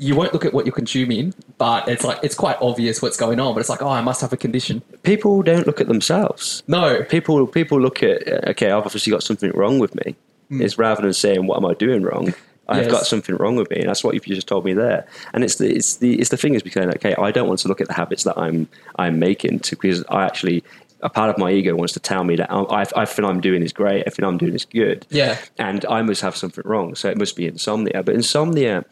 you 0.00 0.14
won't 0.14 0.32
look 0.32 0.44
at 0.44 0.54
what 0.54 0.64
you're 0.64 0.74
consuming, 0.74 1.34
but 1.58 1.88
it's 1.88 2.04
like 2.04 2.18
it's 2.22 2.34
quite 2.36 2.56
obvious 2.60 3.02
what's 3.02 3.16
going 3.16 3.40
on. 3.40 3.52
But 3.54 3.60
it's 3.60 3.68
like, 3.68 3.82
oh, 3.82 3.88
I 3.88 4.00
must 4.00 4.20
have 4.20 4.32
a 4.32 4.36
condition. 4.36 4.80
People 5.02 5.42
don't 5.42 5.66
look 5.66 5.80
at 5.80 5.88
themselves. 5.88 6.62
No, 6.68 7.02
People 7.04 7.46
people 7.46 7.80
look 7.80 8.02
at 8.02 8.26
okay, 8.50 8.70
I've 8.70 8.84
obviously 8.86 9.10
got 9.10 9.22
something 9.22 9.50
wrong 9.52 9.78
with 9.78 9.94
me. 9.94 10.14
Mm. 10.50 10.62
Is 10.62 10.78
rather 10.78 11.02
than 11.02 11.12
saying 11.12 11.46
what 11.46 11.56
am 11.58 11.66
I 11.66 11.74
doing 11.74 12.02
wrong, 12.02 12.32
I've 12.68 12.84
Yes. 12.84 12.90
got 12.92 13.06
something 13.06 13.34
wrong 13.36 13.56
with 13.56 13.68
me, 13.70 13.80
and 13.80 13.88
that's 13.88 14.02
what 14.04 14.14
you 14.14 14.20
just 14.34 14.46
told 14.48 14.64
me 14.64 14.72
there. 14.72 15.06
And 15.34 15.42
it's 15.44 15.56
the 15.56 15.68
it's 15.74 15.96
the 15.96 16.18
it's 16.20 16.30
the 16.30 16.36
thing 16.38 16.54
is 16.54 16.62
because 16.62 16.86
okay, 16.96 17.14
I 17.16 17.30
don't 17.32 17.48
want 17.48 17.60
to 17.60 17.68
look 17.68 17.80
at 17.80 17.88
the 17.88 17.94
habits 17.94 18.22
that 18.24 18.38
I'm 18.38 18.68
I'm 18.96 19.18
making 19.18 19.58
to 19.60 19.74
because 19.76 20.04
I 20.08 20.24
actually 20.24 20.62
a 21.00 21.08
part 21.08 21.30
of 21.30 21.38
my 21.38 21.50
ego 21.52 21.74
wants 21.76 21.92
to 21.92 22.00
tell 22.00 22.24
me 22.24 22.36
that 22.36 22.50
I, 22.50 22.84
think 23.04 23.28
I'm 23.28 23.40
doing 23.40 23.62
is 23.62 23.72
great, 23.72 24.04
I 24.06 24.10
think 24.10 24.26
I'm 24.26 24.38
doing 24.38 24.54
is 24.54 24.64
good, 24.64 25.06
Yeah. 25.10 25.38
and 25.58 25.84
I 25.86 26.02
must 26.02 26.20
have 26.22 26.36
something 26.36 26.64
wrong. 26.66 26.94
So 26.94 27.08
it 27.08 27.16
must 27.16 27.36
be 27.36 27.46
insomnia. 27.46 28.02
But 28.02 28.14
insomnia, 28.14 28.84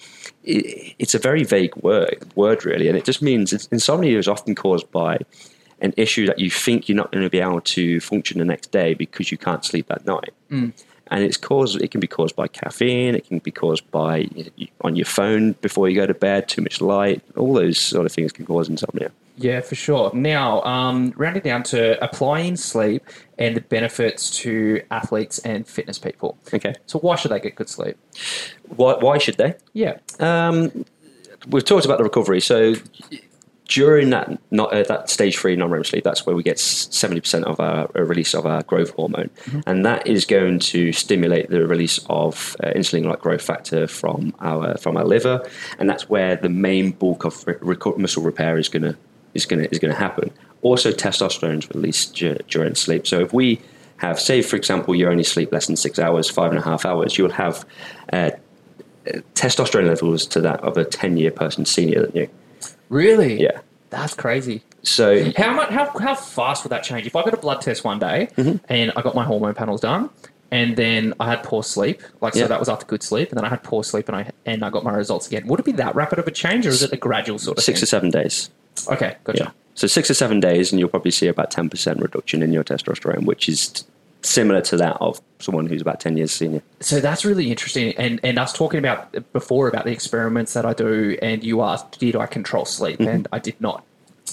it, 0.45 0.95
it's 0.99 1.15
a 1.15 1.19
very 1.19 1.43
vague 1.45 1.75
word, 1.77 2.25
word 2.37 2.65
really, 2.65 2.89
and 2.89 2.97
it 2.97 3.05
just 3.05 3.23
means 3.23 3.53
it's, 3.53 3.67
insomnia 3.67 4.19
is 4.19 4.29
often 4.29 4.55
caused 4.55 4.91
by 4.93 5.19
an 5.81 5.93
issue 5.97 6.27
that 6.27 6.39
you 6.39 6.51
think 6.51 6.89
you're 6.89 6.97
not 6.97 7.13
going 7.13 7.25
to 7.25 7.31
be 7.31 7.41
able 7.41 7.61
to 7.61 8.01
function 8.01 8.39
the 8.39 8.45
next 8.45 8.71
day 8.71 8.95
because 8.95 9.31
you 9.31 9.37
can't 9.39 9.65
sleep 9.65 9.91
at 9.91 10.07
night. 10.07 10.33
Mm. 10.51 10.73
And 11.09 11.23
it's 11.23 11.37
caused. 11.37 11.81
It 11.81 11.91
can 11.91 12.01
be 12.01 12.07
caused 12.09 12.35
by 12.35 12.49
caffeine. 12.49 13.15
It 13.15 13.29
can 13.29 13.39
be 13.39 13.53
caused 13.53 13.89
by 13.93 14.29
on 14.81 14.97
your 14.97 15.05
phone 15.05 15.53
before 15.61 15.89
you 15.89 15.95
go 15.95 16.07
to 16.07 16.15
bed, 16.15 16.49
too 16.49 16.63
much 16.63 16.81
light. 16.81 17.23
All 17.37 17.55
those 17.55 17.79
sort 17.79 18.07
of 18.07 18.13
things 18.13 18.33
can 18.33 18.45
cause 18.45 18.69
insomnia. 18.69 19.13
Yeah, 19.37 19.61
for 19.61 19.75
sure. 19.75 20.11
Now, 20.15 20.63
um, 20.63 21.13
rounding 21.17 21.43
down 21.43 21.63
to 21.65 22.03
applying 22.03 22.57
sleep 22.57 23.05
and 23.39 23.55
the 23.55 23.61
benefits 23.61 24.31
to 24.39 24.83
athletes 24.91 25.39
and 25.41 25.67
fitness 25.67 25.99
people. 25.99 26.39
Okay. 26.55 26.75
So, 26.87 26.99
why 26.99 27.17
should 27.17 27.31
they 27.31 27.41
get 27.41 27.55
good 27.55 27.69
sleep? 27.69 27.97
Why, 28.77 28.95
why 28.95 29.19
should 29.19 29.37
they? 29.37 29.55
Yeah. 29.75 29.99
Um, 30.21 30.87
we've 31.49 31.65
talked 31.65 31.85
about 31.85 31.99
the 31.99 32.05
recovery. 32.05 32.41
So 32.41 32.75
during 33.69 34.11
that 34.11 34.39
not 34.51 34.73
uh, 34.73 34.83
that 34.85 35.11
stage 35.11 35.37
three 35.37 35.57
non-REM 35.57 35.85
sleep, 35.85 36.05
that's 36.05 36.25
where 36.25 36.37
we 36.37 36.43
get 36.43 36.59
seventy 36.59 37.21
percent 37.21 37.45
of 37.45 37.59
our 37.61 37.91
uh, 37.97 38.03
release 38.03 38.35
of 38.35 38.47
our 38.47 38.63
growth 38.63 38.91
hormone, 38.91 39.31
and 39.67 39.85
that 39.85 40.07
is 40.07 40.25
going 40.25 40.59
to 40.61 40.93
stimulate 40.93 41.51
the 41.51 41.67
release 41.67 41.99
of 42.09 42.57
uh, 42.63 42.69
insulin-like 42.69 43.21
growth 43.21 43.43
factor 43.43 43.87
from 43.87 44.35
our 44.41 44.77
from 44.79 44.97
our 44.97 45.05
liver, 45.05 45.49
and 45.79 45.91
that's 45.91 46.09
where 46.09 46.37
the 46.37 46.49
main 46.49 46.93
bulk 46.93 47.25
of 47.25 47.45
re- 47.47 47.77
muscle 47.97 48.23
repair 48.23 48.57
is 48.57 48.69
gonna 48.69 48.97
is 49.37 49.47
gonna 49.47 49.69
is 49.71 49.79
gonna 49.79 49.95
happen. 49.95 50.31
Also, 50.63 50.91
testosterone 50.91 51.59
is 51.63 51.69
released 51.71 52.15
dur- 52.17 52.39
during 52.49 52.75
sleep. 52.75 53.07
So 53.07 53.21
if 53.21 53.33
we 53.33 53.61
have, 53.99 54.19
say, 54.19 54.43
for 54.43 54.57
example, 54.57 54.95
you 54.95 55.09
only 55.09 55.23
sleep 55.23 55.53
less 55.53 55.67
than 55.69 55.77
six 55.77 55.99
hours, 55.99 56.29
five 56.29 56.51
and 56.51 56.59
a 56.59 56.63
half 56.63 56.85
hours, 56.85 57.17
you'll 57.17 57.31
have 57.31 57.65
uh, 58.13 58.31
testosterone 59.35 59.87
levels 59.87 60.27
to 60.27 60.41
that 60.41 60.61
of 60.61 60.77
a 60.77 60.85
10 60.85 61.17
year 61.17 61.31
person 61.31 61.65
senior 61.65 62.07
than 62.07 62.17
you. 62.17 62.29
Really? 62.89 63.41
Yeah. 63.41 63.61
That's 63.91 64.15
crazy. 64.15 64.63
So, 64.83 65.31
How 65.37 65.53
much? 65.55 65.71
How, 65.71 65.87
how 65.99 66.15
fast 66.15 66.65
would 66.65 66.71
that 66.71 66.83
change? 66.85 67.07
If 67.07 67.15
I 67.17 67.23
got 67.25 67.35
a 67.35 67.39
blood 67.39 67.61
test 67.61 67.85
one 67.85 67.99
day 67.99 68.29
Mm-hmm. 68.37 68.65
and 68.69 68.93
I 68.97 69.03
got 69.03 69.15
my 69.15 69.25
hormone 69.25 69.55
panels 69.55 69.81
done, 69.81 70.11
and 70.51 70.77
then 70.77 71.15
I 71.19 71.29
had 71.31 71.43
poor 71.43 71.63
sleep, 71.65 72.03
like 72.21 72.35
so 72.35 72.41
Yeah. 72.41 72.47
that 72.49 72.61
was 72.61 72.69
after 72.69 72.85
good 72.87 73.03
sleep, 73.03 73.31
and 73.31 73.39
then 73.39 73.45
I 73.45 73.49
had 73.49 73.63
poor 73.65 73.83
sleep 73.83 74.09
and 74.09 74.17
I 74.17 74.31
and 74.45 74.65
I 74.65 74.71
got 74.71 74.85
my 74.85 74.93
results 74.95 75.27
again. 75.29 75.47
Would 75.47 75.61
it 75.61 75.67
be 75.67 75.73
that 75.73 75.95
rapid 75.97 76.19
of 76.21 76.27
a 76.27 76.31
change, 76.31 76.67
or 76.67 76.71
is 76.71 76.83
it 76.83 76.93
a 76.93 76.97
gradual 76.97 77.39
sort 77.39 77.59
of 77.59 77.65
six 77.65 77.81
to 77.81 77.87
thing? 77.87 77.91
seven 77.91 78.11
days. 78.11 78.51
Okay, 78.89 79.17
gotcha. 79.25 79.45
Yeah. 79.45 79.51
So, 79.75 79.87
six 79.87 80.11
or 80.11 80.15
seven 80.15 80.41
days, 80.41 80.73
and 80.73 80.81
you'll 80.81 80.89
probably 80.89 81.11
see 81.11 81.29
about 81.29 81.51
10% 81.51 82.01
reduction 82.01 82.43
in 82.43 82.53
your 82.53 82.65
testosterone, 82.65 83.25
which 83.27 83.47
is 83.49 83.69
t- 83.69 83.85
similar 84.23 84.61
to 84.63 84.77
that 84.79 84.97
of 85.01 85.21
someone 85.39 85.67
who's 85.67 85.83
about 85.83 86.01
10 86.01 86.17
years 86.17 86.33
senior. 86.33 86.63
So 86.81 87.01
that's 87.01 87.25
really 87.25 87.51
interesting. 87.51 87.95
And 87.97 88.19
and 88.23 88.39
us 88.39 88.53
talking 88.53 88.79
about 88.79 89.15
before 89.33 89.69
about 89.69 89.85
the 89.85 89.93
experiments 89.93 90.55
that 90.55 90.65
I 90.65 90.73
do, 90.73 91.17
and 91.23 91.45
you 91.45 91.63
asked, 91.63 91.99
did 92.01 92.17
I 92.17 92.27
control 92.27 92.65
sleep? 92.65 92.99
Mm-hmm. 92.99 93.09
And 93.09 93.29
I 93.33 93.39
did 93.39 93.61
not. 93.61 93.85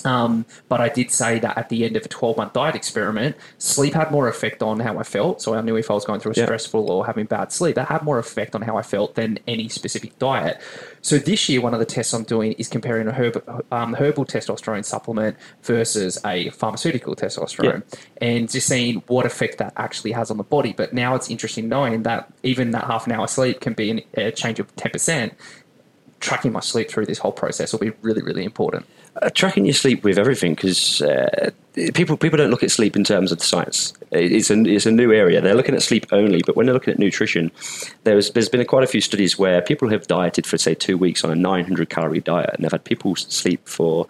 Um, 0.06 0.46
but 0.68 0.82
I 0.82 0.90
did 0.90 1.12
say 1.12 1.40
that 1.40 1.58
at 1.58 1.70
the 1.70 1.86
end 1.86 1.96
of 1.96 2.06
a 2.06 2.10
12 2.10 2.38
month 2.38 2.54
diet 2.54 2.76
experiment, 2.76 3.36
sleep 3.58 3.94
had 3.94 4.12
more 4.12 4.28
effect 4.28 4.62
on 4.62 4.80
how 4.80 4.98
I 4.98 5.04
felt. 5.04 5.42
So 5.42 5.54
I 5.54 5.62
knew 5.62 5.76
if 5.78 5.90
I 5.90 5.94
was 5.94 6.04
going 6.04 6.20
through 6.20 6.34
a 6.34 6.36
Yeah. 6.36 6.46
stressful 6.46 6.92
or 6.92 7.06
having 7.06 7.26
bad 7.26 7.52
sleep, 7.52 7.76
that 7.76 7.88
had 7.88 8.02
more 8.02 8.20
effect 8.20 8.56
on 8.56 8.64
how 8.64 8.76
I 8.78 8.82
felt 8.82 9.16
than 9.16 9.40
any 9.48 9.70
specific 9.70 10.18
diet. 10.20 10.60
So 11.02 11.18
this 11.18 11.48
year, 11.48 11.62
one 11.62 11.74
of 11.74 11.80
the 11.80 11.86
tests 11.86 12.14
I'm 12.14 12.24
doing 12.24 12.54
is 12.54 12.68
comparing 12.68 13.08
a 13.08 13.12
herb, 13.14 13.64
um, 13.72 13.94
herbal 13.94 14.26
testosterone 14.26 14.84
supplement 14.84 15.38
versus 15.64 16.18
a 16.26 16.50
pharmaceutical 16.50 17.16
testosterone 17.16 17.84
and 18.22 18.50
just 18.50 18.68
seeing 18.68 19.04
what 19.08 19.26
effect 19.26 19.58
that 19.60 19.74
actually 19.78 20.12
has 20.14 20.32
on 20.32 20.38
the 20.38 20.44
body. 20.44 20.74
But 20.76 20.94
now 20.94 21.16
it's 21.16 21.30
interesting 21.30 21.70
knowing 21.70 22.04
that 22.04 22.32
even 22.44 22.72
that 22.72 22.86
half 22.86 23.06
an 23.06 23.14
hour 23.14 23.28
sleep 23.28 23.60
can 23.62 23.74
be 23.74 23.92
an, 23.92 24.02
a 24.16 24.32
change 24.32 24.60
of 24.60 24.74
10%. 24.76 25.32
Tracking 26.20 26.54
my 26.54 26.62
sleep 26.62 26.90
through 26.90 27.06
this 27.06 27.18
whole 27.18 27.34
process 27.34 27.74
will 27.74 27.80
be 27.82 27.92
really, 28.02 28.22
really 28.22 28.46
important. 28.46 28.86
Uh, 29.22 29.30
tracking 29.30 29.64
your 29.64 29.76
sleep 29.76 30.04
with 30.04 30.18
everything 30.18 30.56
because 30.56 31.00
uh, 31.04 31.52
people 31.94 32.18
people 32.18 32.36
don't 32.36 32.50
look 32.50 32.64
at 32.64 32.72
sleep 32.72 32.96
in 32.96 33.04
terms 33.04 33.32
of 33.32 33.38
the 33.38 33.44
science. 33.44 33.94
It's 34.10 34.50
a 34.50 34.60
it's 34.62 34.88
a 34.88 34.92
new 34.92 35.14
area. 35.14 35.40
They're 35.40 35.54
looking 35.54 35.76
at 35.76 35.84
sleep 35.84 36.08
only, 36.12 36.42
but 36.44 36.56
when 36.56 36.66
they're 36.66 36.74
looking 36.74 36.94
at 36.94 37.00
nutrition, 37.00 37.52
there's 38.06 38.32
there's 38.32 38.50
been 38.50 38.66
quite 38.66 38.84
a 38.84 38.88
few 38.88 39.02
studies 39.02 39.38
where 39.38 39.62
people 39.62 39.88
have 39.90 40.08
dieted 40.08 40.48
for 40.48 40.58
say 40.58 40.74
two 40.74 40.98
weeks 40.98 41.24
on 41.24 41.30
a 41.30 41.36
900 41.36 41.92
calorie 41.92 42.22
diet, 42.22 42.50
and 42.56 42.64
they've 42.64 42.72
had 42.72 42.86
people 42.86 43.16
sleep 43.16 43.68
for 43.68 44.08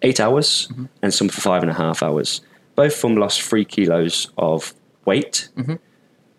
eight 0.00 0.18
hours 0.18 0.72
and 1.02 1.12
some 1.12 1.28
for 1.28 1.42
five 1.42 1.62
and 1.62 1.70
a 1.70 1.74
half 1.74 2.02
hours. 2.02 2.40
Both 2.74 2.94
of 2.96 3.02
them 3.02 3.16
lost 3.16 3.42
three 3.42 3.66
kilos 3.66 4.30
of 4.38 4.72
weight. 5.04 5.50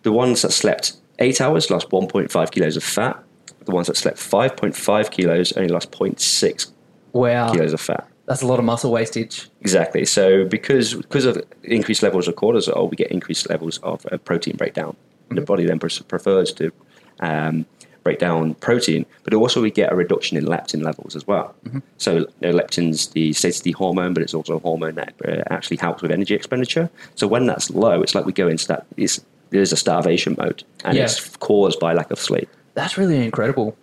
The 0.02 0.12
ones 0.12 0.42
that 0.42 0.52
slept 0.52 0.94
eight 1.20 1.42
hours 1.42 1.70
lost 1.70 1.90
1.5 1.90 2.52
kilos 2.52 2.76
of 2.76 2.84
fat. 2.84 3.22
The 3.66 3.72
ones 3.72 3.86
that 3.86 3.98
slept 3.98 4.18
5.5 4.18 5.12
kilos 5.12 5.52
only 5.58 5.70
lost 5.70 5.92
0.6 5.92 6.72
Wow. 7.14 7.52
kilos 7.54 7.74
of 7.74 7.82
fat. 7.82 8.08
That's 8.26 8.42
a 8.44 8.48
lot 8.48 8.60
of 8.60 8.66
muscle 8.66 8.92
wastage. 8.92 9.50
Exactly. 9.62 10.06
So 10.06 10.46
because 10.46 10.94
because 10.94 11.26
of 11.26 11.42
increased 11.64 12.04
levels 12.04 12.28
of 12.28 12.36
cortisol, 12.36 12.90
we 12.90 12.96
get 12.96 13.10
increased 13.12 13.50
levels 13.50 13.80
of 13.80 14.06
uh, 14.12 14.18
protein 14.18 14.56
breakdown. 14.56 14.96
The 15.32 15.42
body 15.42 15.66
then 15.66 15.80
pre- 15.80 15.90
prefers 16.08 16.52
to 16.54 16.72
um, 17.20 17.66
break 18.04 18.18
down 18.20 18.54
protein, 18.56 19.06
but 19.24 19.34
also 19.34 19.62
we 19.62 19.70
get 19.72 19.92
a 19.92 19.96
reduction 19.96 20.38
in 20.38 20.46
leptin 20.46 20.84
levels 20.84 21.16
as 21.16 21.26
well. 21.28 21.54
So 21.98 22.18
you 22.18 22.28
know, 22.42 22.52
leptin's 22.54 23.08
the 23.08 23.34
satiety 23.34 23.72
hormone, 23.72 24.14
but 24.14 24.24
it's 24.24 24.34
also 24.34 24.56
a 24.56 24.60
hormone 24.60 24.96
that 24.96 25.14
uh, 25.28 25.44
actually 25.52 25.78
helps 25.78 26.02
with 26.02 26.12
energy 26.12 26.34
expenditure. 26.36 26.90
So 27.16 27.28
when 27.28 27.46
that's 27.46 27.70
low, 27.72 28.02
it's 28.02 28.16
like 28.16 28.26
we 28.26 28.32
go 28.34 28.48
into 28.48 28.68
that. 28.68 28.86
It's, 28.98 29.20
there's 29.52 29.72
a 29.72 29.78
starvation 29.78 30.36
mode, 30.38 30.64
and 30.86 30.96
Yeah. 30.98 31.04
it's 31.06 31.36
caused 31.38 31.80
by 31.80 31.94
lack 31.94 32.10
of 32.12 32.20
sleep. 32.20 32.50
That's 32.76 32.98
really 32.98 33.24
incredible. 33.24 33.76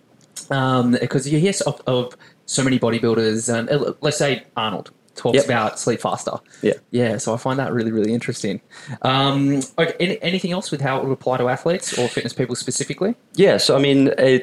Um, 0.49 0.91
because 0.99 1.29
you 1.29 1.39
hear 1.39 1.53
of, 1.65 1.81
of 1.87 2.15
so 2.47 2.63
many 2.63 2.79
bodybuilders, 2.79 3.53
and 3.53 3.69
uh, 3.69 3.93
let's 4.01 4.17
say 4.17 4.43
Arnold 4.57 4.89
talks 5.15 5.35
Yep. 5.35 5.45
about 5.45 5.79
sleep 5.79 5.99
faster. 6.01 6.31
Yeah. 6.61 6.73
Yeah, 6.91 7.17
so 7.17 7.33
I 7.33 7.37
find 7.37 7.57
that 7.59 7.71
really, 7.73 7.91
really 7.91 8.13
interesting. 8.13 8.61
Um, 9.03 9.61
okay, 9.77 9.93
any, 9.99 10.21
anything 10.21 10.51
else 10.51 10.71
with 10.71 10.81
how 10.81 10.97
it 10.97 11.03
would 11.05 11.11
apply 11.13 11.37
to 11.37 11.49
athletes 11.49 11.97
or 11.97 12.07
fitness 12.07 12.33
people 12.33 12.55
specifically? 12.55 13.15
Yeah, 13.35 13.57
so 13.57 13.75
I 13.75 13.79
mean, 13.79 14.09
uh, 14.09 14.39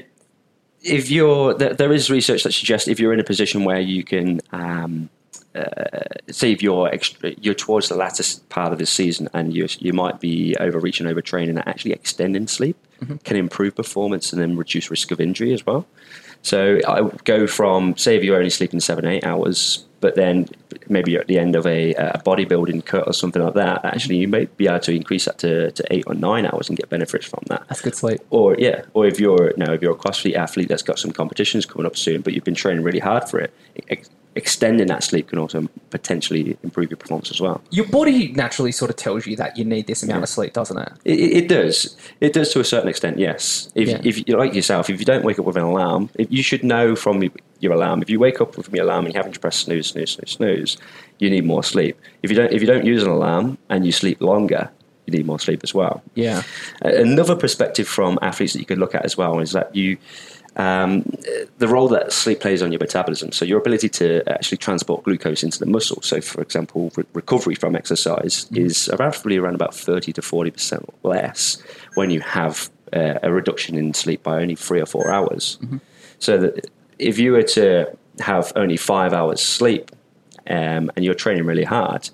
if 0.82 1.10
you're 1.10 1.54
there, 1.54 1.74
there 1.74 1.92
is 1.92 2.10
research 2.10 2.42
that 2.44 2.52
suggests 2.52 2.88
if 2.88 2.98
you're 3.00 3.12
in 3.12 3.20
a 3.20 3.24
position 3.24 3.64
where 3.64 3.80
you 3.80 4.04
can, 4.04 4.40
um, 4.52 5.08
uh, 5.54 5.62
say, 6.30 6.50
if 6.50 6.60
you're 6.62 6.88
extra, 6.88 7.30
you're 7.40 7.54
towards 7.54 7.88
the 7.88 7.94
latter 7.94 8.24
part 8.48 8.72
of 8.72 8.78
the 8.80 8.86
season 8.86 9.28
and 9.32 9.54
you 9.54 9.66
you 9.78 9.92
might 9.92 10.18
be 10.20 10.54
overreaching, 10.58 11.06
overtraining, 11.06 11.50
and 11.50 11.66
actually 11.68 11.92
extending 11.92 12.46
sleep 12.48 12.76
can 13.24 13.36
improve 13.36 13.76
performance 13.76 14.32
and 14.32 14.40
then 14.40 14.56
reduce 14.56 14.90
risk 14.90 15.10
of 15.10 15.20
injury 15.20 15.52
as 15.52 15.64
well. 15.66 15.86
So 16.44 16.78
I 16.86 17.10
go 17.24 17.46
from 17.46 17.96
say 17.96 18.16
if 18.16 18.22
you're 18.22 18.36
only 18.36 18.50
sleeping 18.50 18.78
seven 18.78 19.06
eight 19.06 19.24
hours, 19.24 19.84
but 20.00 20.14
then 20.14 20.46
maybe 20.90 21.12
you're 21.12 21.22
at 21.22 21.26
the 21.26 21.38
end 21.38 21.56
of 21.56 21.66
a, 21.66 21.94
a 21.94 22.18
bodybuilding 22.18 22.84
cut 22.84 23.06
or 23.06 23.14
something 23.14 23.42
like 23.42 23.54
that. 23.54 23.82
Actually, 23.86 24.18
you 24.18 24.28
may 24.28 24.44
be 24.44 24.68
able 24.68 24.78
to 24.80 24.94
increase 24.94 25.24
that 25.24 25.38
to, 25.38 25.70
to 25.72 25.82
eight 25.90 26.04
or 26.06 26.14
nine 26.14 26.44
hours 26.44 26.68
and 26.68 26.76
get 26.76 26.90
benefits 26.90 27.24
from 27.24 27.42
that 27.46 27.64
That's 27.68 27.80
good 27.80 27.94
sleep. 27.94 28.20
or 28.28 28.56
yeah, 28.58 28.82
or 28.92 29.06
if 29.06 29.18
you're 29.18 29.52
you 29.52 29.64
know, 29.64 29.72
if 29.72 29.80
you're 29.80 29.92
a 29.92 29.96
CrossFit 29.96 30.34
athlete 30.36 30.68
that's 30.68 30.82
got 30.82 30.98
some 30.98 31.12
competitions 31.12 31.64
coming 31.64 31.86
up 31.86 31.96
soon, 31.96 32.20
but 32.20 32.34
you've 32.34 32.44
been 32.44 32.54
training 32.54 32.84
really 32.84 32.98
hard 32.98 33.26
for 33.28 33.40
it, 33.40 33.50
ex- 33.88 34.10
extending 34.36 34.88
that 34.88 35.04
sleep 35.04 35.28
can 35.28 35.38
also 35.38 35.68
potentially 35.90 36.56
improve 36.62 36.90
your 36.90 36.96
performance 36.96 37.30
as 37.30 37.40
well. 37.40 37.62
Your 37.70 37.86
body 37.86 38.32
naturally 38.32 38.72
sort 38.72 38.90
of 38.90 38.96
tells 38.96 39.26
you 39.26 39.36
that 39.36 39.56
you 39.56 39.64
need 39.64 39.86
this 39.86 40.02
amount 40.02 40.22
of 40.22 40.28
sleep, 40.28 40.52
doesn't 40.52 40.76
it? 40.76 40.92
It, 41.04 41.18
it 41.44 41.48
does, 41.48 41.96
it 42.20 42.32
does 42.32 42.52
to 42.52 42.60
a 42.60 42.64
certain 42.64 42.88
extent, 42.88 43.18
yes. 43.18 43.70
If 43.74 43.88
Yeah. 43.88 44.00
if 44.04 44.26
you 44.28 44.36
like 44.36 44.54
yourself, 44.54 44.90
if 44.90 44.98
you 44.98 45.06
don't 45.06 45.24
wake 45.24 45.38
up 45.38 45.44
with 45.44 45.56
an 45.56 45.62
alarm, 45.62 46.10
if 46.18 46.26
you 46.30 46.42
should 46.42 46.64
know 46.64 46.96
from 46.96 47.30
your 47.60 47.72
alarm. 47.72 48.02
If 48.02 48.10
you 48.10 48.18
wake 48.18 48.40
up 48.40 48.54
from 48.54 48.74
your 48.74 48.84
alarm 48.84 49.06
and 49.06 49.14
you 49.14 49.18
haven't 49.18 49.40
pressed 49.40 49.60
snooze, 49.60 49.88
snooze, 49.88 50.10
snooze, 50.12 50.30
snooze, 50.32 50.76
you 51.18 51.30
need 51.30 51.44
more 51.44 51.64
sleep. 51.64 51.98
If 52.22 52.30
you 52.30 52.36
don't 52.36 52.52
if 52.52 52.60
you 52.60 52.66
don't 52.66 52.84
use 52.84 53.02
an 53.02 53.08
alarm 53.08 53.58
and 53.70 53.86
you 53.86 53.92
sleep 53.92 54.20
longer, 54.20 54.70
you 55.06 55.12
need 55.16 55.26
more 55.26 55.38
sleep 55.38 55.60
as 55.62 55.74
well. 55.74 56.02
Yeah. 56.14 56.42
Another 56.82 57.36
perspective 57.36 57.86
from 57.88 58.18
athletes 58.22 58.52
that 58.52 58.58
you 58.58 58.66
could 58.66 58.78
look 58.78 58.94
at 58.94 59.04
as 59.04 59.16
well 59.16 59.38
is 59.38 59.52
that 59.52 59.74
you, 59.74 59.96
um, 60.56 61.02
the 61.58 61.68
role 61.68 61.88
that 61.88 62.12
sleep 62.12 62.40
plays 62.40 62.62
on 62.62 62.70
your 62.72 62.78
metabolism. 62.78 63.32
So 63.32 63.44
your 63.44 63.58
ability 63.58 63.88
to 63.88 64.22
actually 64.28 64.58
transport 64.58 65.04
glucose 65.04 65.42
into 65.42 65.58
the 65.58 65.66
muscle. 65.66 66.00
So, 66.02 66.20
for 66.20 66.40
example, 66.40 66.92
re- 66.96 67.04
recovery 67.12 67.54
from 67.54 67.74
exercise 67.74 68.46
is 68.52 68.88
roughly 68.98 69.36
around 69.36 69.54
about 69.54 69.74
thirty 69.74 70.12
to 70.12 70.22
forty 70.22 70.50
percent 70.50 70.88
less 71.02 71.58
when 71.94 72.10
you 72.10 72.20
have 72.20 72.70
uh, 72.92 73.18
a 73.22 73.32
reduction 73.32 73.76
in 73.76 73.94
sleep 73.94 74.22
by 74.22 74.40
only 74.40 74.54
three 74.54 74.80
or 74.80 74.86
four 74.86 75.10
hours. 75.10 75.58
So 76.18 76.38
that 76.38 76.70
if 76.98 77.18
you 77.18 77.32
were 77.32 77.42
to 77.42 77.96
have 78.20 78.52
only 78.54 78.76
five 78.76 79.12
hours 79.12 79.42
sleep 79.42 79.90
um, 80.46 80.90
and 80.94 81.04
you're 81.04 81.14
training 81.14 81.46
really 81.46 81.64
hard, 81.64 82.08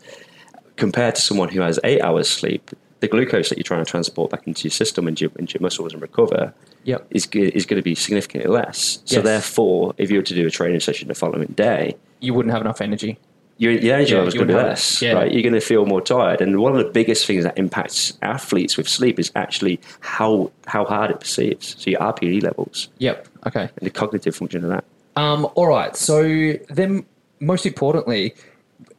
compared 0.76 1.14
to 1.16 1.20
someone 1.20 1.50
who 1.50 1.60
has 1.60 1.78
eight 1.84 2.00
hours 2.00 2.28
sleep, 2.28 2.70
the 3.00 3.08
glucose 3.08 3.48
that 3.48 3.58
you're 3.58 3.64
trying 3.64 3.84
to 3.84 3.90
transport 3.90 4.30
back 4.30 4.46
into 4.46 4.64
your 4.64 4.70
system 4.70 5.08
and 5.08 5.20
your, 5.20 5.30
into 5.38 5.54
your 5.54 5.62
muscles 5.62 5.92
and 5.92 6.02
recover 6.02 6.52
Yep. 6.84 7.06
is, 7.10 7.26
is 7.32 7.66
going 7.66 7.78
to 7.78 7.82
be 7.82 7.94
significantly 7.94 8.50
less. 8.50 9.00
So 9.04 9.16
Yes. 9.16 9.24
therefore, 9.24 9.94
if 9.98 10.10
you 10.10 10.18
were 10.18 10.22
to 10.22 10.34
do 10.34 10.46
a 10.46 10.50
training 10.50 10.80
session 10.80 11.08
the 11.08 11.14
following 11.14 11.48
day, 11.48 11.96
You 12.20 12.34
wouldn't 12.34 12.52
have 12.52 12.60
enough 12.62 12.80
energy. 12.80 13.18
your, 13.58 13.72
your 13.72 13.94
energy 13.96 14.10
Yeah, 14.12 14.16
level 14.18 14.28
is 14.28 14.34
going 14.34 14.48
to 14.48 14.54
be 14.54 14.58
less. 14.58 15.00
Yeah. 15.02 15.12
Right? 15.12 15.32
You're 15.32 15.42
going 15.42 15.54
to 15.54 15.60
feel 15.60 15.84
more 15.86 16.00
tired. 16.00 16.40
And 16.40 16.58
one 16.60 16.72
of 16.76 16.78
the 16.84 16.90
biggest 16.90 17.26
things 17.26 17.44
that 17.44 17.56
impacts 17.58 18.12
athletes 18.22 18.76
with 18.76 18.88
sleep 18.88 19.18
is 19.18 19.30
actually 19.34 19.80
how 20.00 20.50
how 20.66 20.84
hard 20.84 21.10
it 21.10 21.20
perceives. 21.20 21.76
So 21.78 21.90
your 21.90 22.00
RPE 22.00 22.42
levels 22.42 22.88
Yep. 22.98 23.28
Okay. 23.46 23.62
and 23.62 23.86
the 23.86 23.90
cognitive 23.90 24.34
function 24.36 24.62
of 24.64 24.70
that. 24.70 24.84
Um, 25.16 25.46
all 25.54 25.66
right. 25.68 25.94
So 25.96 26.52
then, 26.68 27.04
most 27.40 27.66
importantly, 27.66 28.34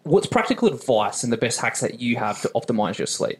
what's 0.03 0.27
practical 0.27 0.67
advice 0.67 1.23
and 1.23 1.31
the 1.31 1.37
best 1.37 1.59
hacks 1.61 1.81
that 1.81 1.99
you 1.99 2.17
have 2.17 2.41
to 2.41 2.49
optimize 2.55 2.97
your 2.97 3.07
sleep? 3.07 3.39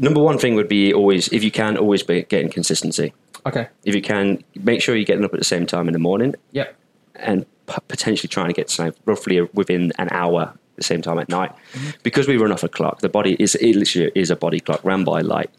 Number 0.00 0.20
one 0.20 0.38
thing 0.38 0.54
would 0.54 0.66
be 0.68 0.92
always, 0.94 1.28
if 1.28 1.44
you 1.44 1.50
can, 1.50 1.76
always 1.76 2.02
be 2.02 2.22
getting 2.22 2.48
consistency. 2.50 3.12
Okay. 3.46 3.68
If 3.84 3.94
you 3.94 4.00
can, 4.02 4.42
make 4.56 4.80
sure 4.80 4.96
you're 4.96 5.04
getting 5.04 5.24
up 5.24 5.34
at 5.34 5.38
the 5.38 5.44
same 5.44 5.66
time 5.66 5.86
in 5.88 5.92
the 5.92 5.98
morning 5.98 6.34
Yep. 6.52 6.74
and 7.16 7.44
p- 7.66 7.74
potentially 7.86 8.28
trying 8.28 8.48
to 8.48 8.54
get 8.54 8.68
to 8.68 8.94
roughly 9.04 9.42
within 9.52 9.92
an 9.98 10.08
hour 10.10 10.42
at 10.54 10.76
the 10.76 10.82
same 10.84 11.02
time 11.02 11.18
at 11.18 11.28
night. 11.28 11.52
Mm-hmm. 11.74 11.90
Because 12.02 12.26
we 12.26 12.38
run 12.38 12.50
off 12.50 12.62
a 12.62 12.68
clock, 12.68 13.00
the 13.00 13.10
body 13.10 13.36
is 13.38 13.54
it 13.56 13.76
literally 13.76 14.10
is 14.14 14.30
a 14.30 14.36
body 14.36 14.58
clock 14.60 14.82
ran 14.84 15.04
by 15.04 15.20
light. 15.20 15.50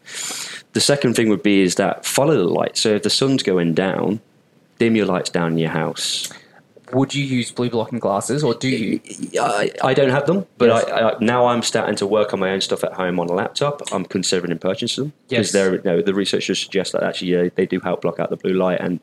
The 0.72 0.80
second 0.80 1.14
thing 1.14 1.28
would 1.28 1.42
be 1.44 1.60
is 1.62 1.76
that 1.76 2.04
follow 2.04 2.36
the 2.36 2.44
light. 2.52 2.76
So 2.76 2.88
if 2.96 3.04
the 3.04 3.10
sun's 3.10 3.44
going 3.44 3.74
down, 3.74 4.20
dim 4.78 4.96
your 4.96 5.06
lights 5.06 5.30
down 5.30 5.52
in 5.52 5.58
your 5.58 5.70
house. 5.70 6.32
Would 6.92 7.14
you 7.14 7.24
use 7.24 7.50
blue 7.50 7.70
blocking 7.70 7.98
glasses, 7.98 8.44
or 8.44 8.54
do 8.54 8.68
you? 8.68 9.00
I, 9.40 9.70
I 9.82 9.94
don't 9.94 10.10
have 10.10 10.26
them, 10.26 10.46
but 10.58 10.68
Yes. 10.68 10.84
I, 10.84 11.10
I, 11.10 11.16
now 11.20 11.46
I'm 11.46 11.62
starting 11.62 11.96
to 11.96 12.06
work 12.06 12.32
on 12.34 12.40
my 12.40 12.50
own 12.50 12.60
stuff 12.60 12.84
at 12.84 12.92
home 12.92 13.18
on 13.18 13.28
a 13.28 13.32
laptop. 13.32 13.82
I'm 13.92 14.04
considering 14.04 14.58
purchasing 14.58 15.04
them 15.04 15.12
because 15.28 15.46
Yes. 15.46 15.52
they're 15.52 15.74
you 15.76 15.82
know, 15.84 16.02
the 16.02 16.12
researchers 16.14 16.58
suggest 16.60 16.92
that 16.92 17.02
actually 17.02 17.34
uh, 17.36 17.50
they 17.54 17.66
do 17.66 17.80
help 17.80 18.02
block 18.02 18.20
out 18.20 18.30
the 18.30 18.36
blue 18.36 18.52
light 18.54 18.80
and 18.80 19.00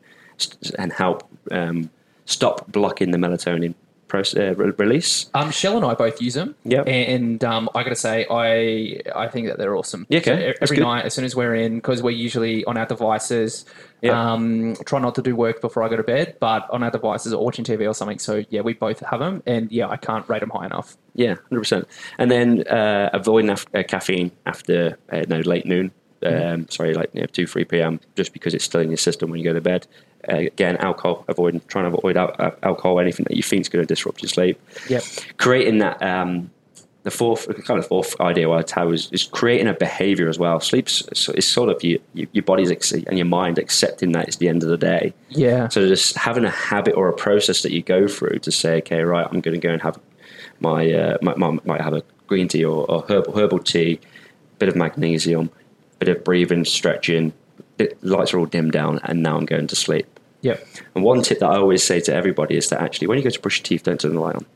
and 0.78 0.92
help 0.92 1.28
um, 1.50 1.90
stop 2.26 2.70
blocking 2.70 3.10
the 3.10 3.18
melatonin 3.18 3.74
process, 4.10 4.38
uh, 4.38 4.54
re- 4.54 4.72
release. 4.76 5.30
Um, 5.34 5.50
Shell 5.50 5.76
and 5.76 5.84
I 5.86 5.94
both 5.94 6.20
use 6.20 6.34
them. 6.34 6.54
Yep. 6.64 6.86
And 6.86 7.42
um, 7.44 7.68
I 7.74 7.82
got 7.82 7.90
to 7.90 7.96
say, 7.96 8.26
I 8.30 9.00
I 9.14 9.28
think 9.28 9.46
that 9.48 9.58
they're 9.58 9.76
awesome. 9.76 10.06
Yeah, 10.08 10.18
okay. 10.18 10.52
So 10.52 10.58
every 10.62 10.76
night, 10.78 11.04
as 11.06 11.14
soon 11.14 11.24
as 11.24 11.34
we're 11.34 11.54
in, 11.54 11.76
because 11.76 12.02
we're 12.02 12.10
usually 12.10 12.64
on 12.66 12.76
our 12.76 12.86
devices. 12.86 13.64
Yeah. 14.02 14.32
Um, 14.32 14.76
try 14.86 14.98
not 14.98 15.14
to 15.16 15.22
do 15.22 15.36
work 15.36 15.60
before 15.60 15.82
I 15.82 15.90
go 15.90 15.96
to 15.96 16.02
bed, 16.02 16.36
but 16.40 16.66
on 16.70 16.82
our 16.82 16.90
devices 16.90 17.34
or 17.34 17.44
watching 17.44 17.66
TV 17.66 17.86
or 17.86 17.92
something. 17.92 18.18
So 18.18 18.42
yeah, 18.48 18.62
we 18.62 18.72
both 18.72 19.00
have 19.00 19.20
them, 19.20 19.42
and 19.44 19.70
yeah, 19.70 19.88
I 19.88 19.98
can't 19.98 20.26
rate 20.26 20.40
them 20.40 20.48
high 20.48 20.64
enough. 20.64 20.96
Yeah, 21.14 21.34
hundred 21.50 21.60
percent. 21.60 21.88
And 22.16 22.30
then 22.30 22.66
uh, 22.66 23.10
avoiding 23.12 23.50
af- 23.50 23.66
uh, 23.74 23.82
caffeine 23.82 24.30
after 24.46 24.98
uh, 25.12 25.24
no 25.28 25.40
late 25.40 25.66
noon. 25.66 25.92
Um, 26.22 26.68
Sorry, 26.68 26.94
like 26.94 27.10
you 27.12 27.20
know, 27.20 27.26
two 27.26 27.46
three 27.46 27.64
p.m. 27.64 28.00
Just 28.16 28.32
because 28.32 28.54
it's 28.54 28.64
still 28.64 28.80
in 28.80 28.90
your 28.90 28.96
system 28.96 29.30
when 29.30 29.38
you 29.38 29.44
go 29.44 29.52
to 29.54 29.60
bed. 29.60 29.86
Uh, 30.30 30.36
again, 30.36 30.76
alcohol. 30.76 31.24
Avoiding 31.28 31.62
trying 31.68 31.90
to 31.90 31.96
avoid 31.96 32.16
al- 32.16 32.36
uh, 32.38 32.50
alcohol. 32.62 33.00
Anything 33.00 33.24
that 33.28 33.36
you 33.36 33.42
think 33.42 33.62
is 33.62 33.68
going 33.68 33.82
to 33.82 33.88
disrupt 33.88 34.22
your 34.22 34.28
sleep. 34.28 34.60
Yep. 34.88 35.02
Creating 35.38 35.78
that. 35.78 36.02
Um, 36.02 36.50
the 37.02 37.10
fourth 37.10 37.46
kind 37.64 37.78
of 37.78 37.86
fourth 37.86 38.20
idea 38.20 38.50
I'd 38.50 38.70
have 38.72 38.92
is, 38.92 39.10
is 39.10 39.24
creating 39.24 39.68
a 39.68 39.72
behavior 39.72 40.28
as 40.28 40.38
well. 40.38 40.60
Sleep's 40.60 41.00
is 41.30 41.48
sort 41.48 41.70
of 41.70 41.82
your 41.82 41.98
your 42.12 42.28
your 42.32 42.42
body's 42.42 42.70
ex- 42.70 42.92
and 42.92 43.16
your 43.16 43.24
mind 43.24 43.58
accepting 43.58 44.12
that 44.12 44.28
it's 44.28 44.36
the 44.36 44.48
end 44.48 44.62
of 44.62 44.68
the 44.68 44.76
day. 44.76 45.14
Yeah. 45.30 45.68
So 45.68 45.88
just 45.88 46.14
having 46.16 46.44
a 46.44 46.50
habit 46.50 46.94
or 46.94 47.08
a 47.08 47.14
process 47.14 47.62
that 47.62 47.72
you 47.72 47.80
go 47.80 48.06
through 48.06 48.40
to 48.40 48.52
say, 48.52 48.76
okay, 48.78 49.00
right, 49.00 49.26
I'm 49.26 49.40
going 49.40 49.58
to 49.58 49.66
go 49.66 49.72
and 49.72 49.80
have 49.80 49.98
my, 50.60 50.92
uh, 50.92 51.16
my, 51.22 51.34
my 51.36 51.58
might 51.64 51.80
have 51.80 51.94
a 51.94 52.02
green 52.26 52.48
tea 52.48 52.66
or, 52.66 52.84
or 52.90 53.02
herbal, 53.08 53.32
herbal 53.34 53.60
tea, 53.60 53.98
a 54.02 54.56
bit 54.58 54.68
of 54.68 54.76
magnesium, 54.76 55.50
bit 56.00 56.08
of 56.08 56.24
breathing, 56.24 56.64
stretching. 56.64 57.32
Bit, 57.76 58.02
lights 58.02 58.34
are 58.34 58.38
all 58.38 58.46
dimmed 58.46 58.72
down, 58.72 58.98
and 59.04 59.22
now 59.22 59.36
I'm 59.36 59.46
going 59.46 59.66
to 59.68 59.76
sleep. 59.76 60.06
Yep. 60.42 60.66
And 60.94 61.04
one 61.04 61.22
tip 61.22 61.38
that 61.40 61.46
I 61.50 61.56
always 61.58 61.82
say 61.84 62.00
to 62.00 62.14
everybody 62.14 62.56
is 62.56 62.68
that 62.70 62.80
actually, 62.80 63.06
when 63.06 63.18
you 63.18 63.24
go 63.24 63.30
to 63.30 63.40
brush 63.40 63.58
your 63.58 63.64
teeth, 63.64 63.84
don't 63.84 64.00
turn 64.00 64.14
the 64.14 64.20
light 64.20 64.36
on 64.36 64.46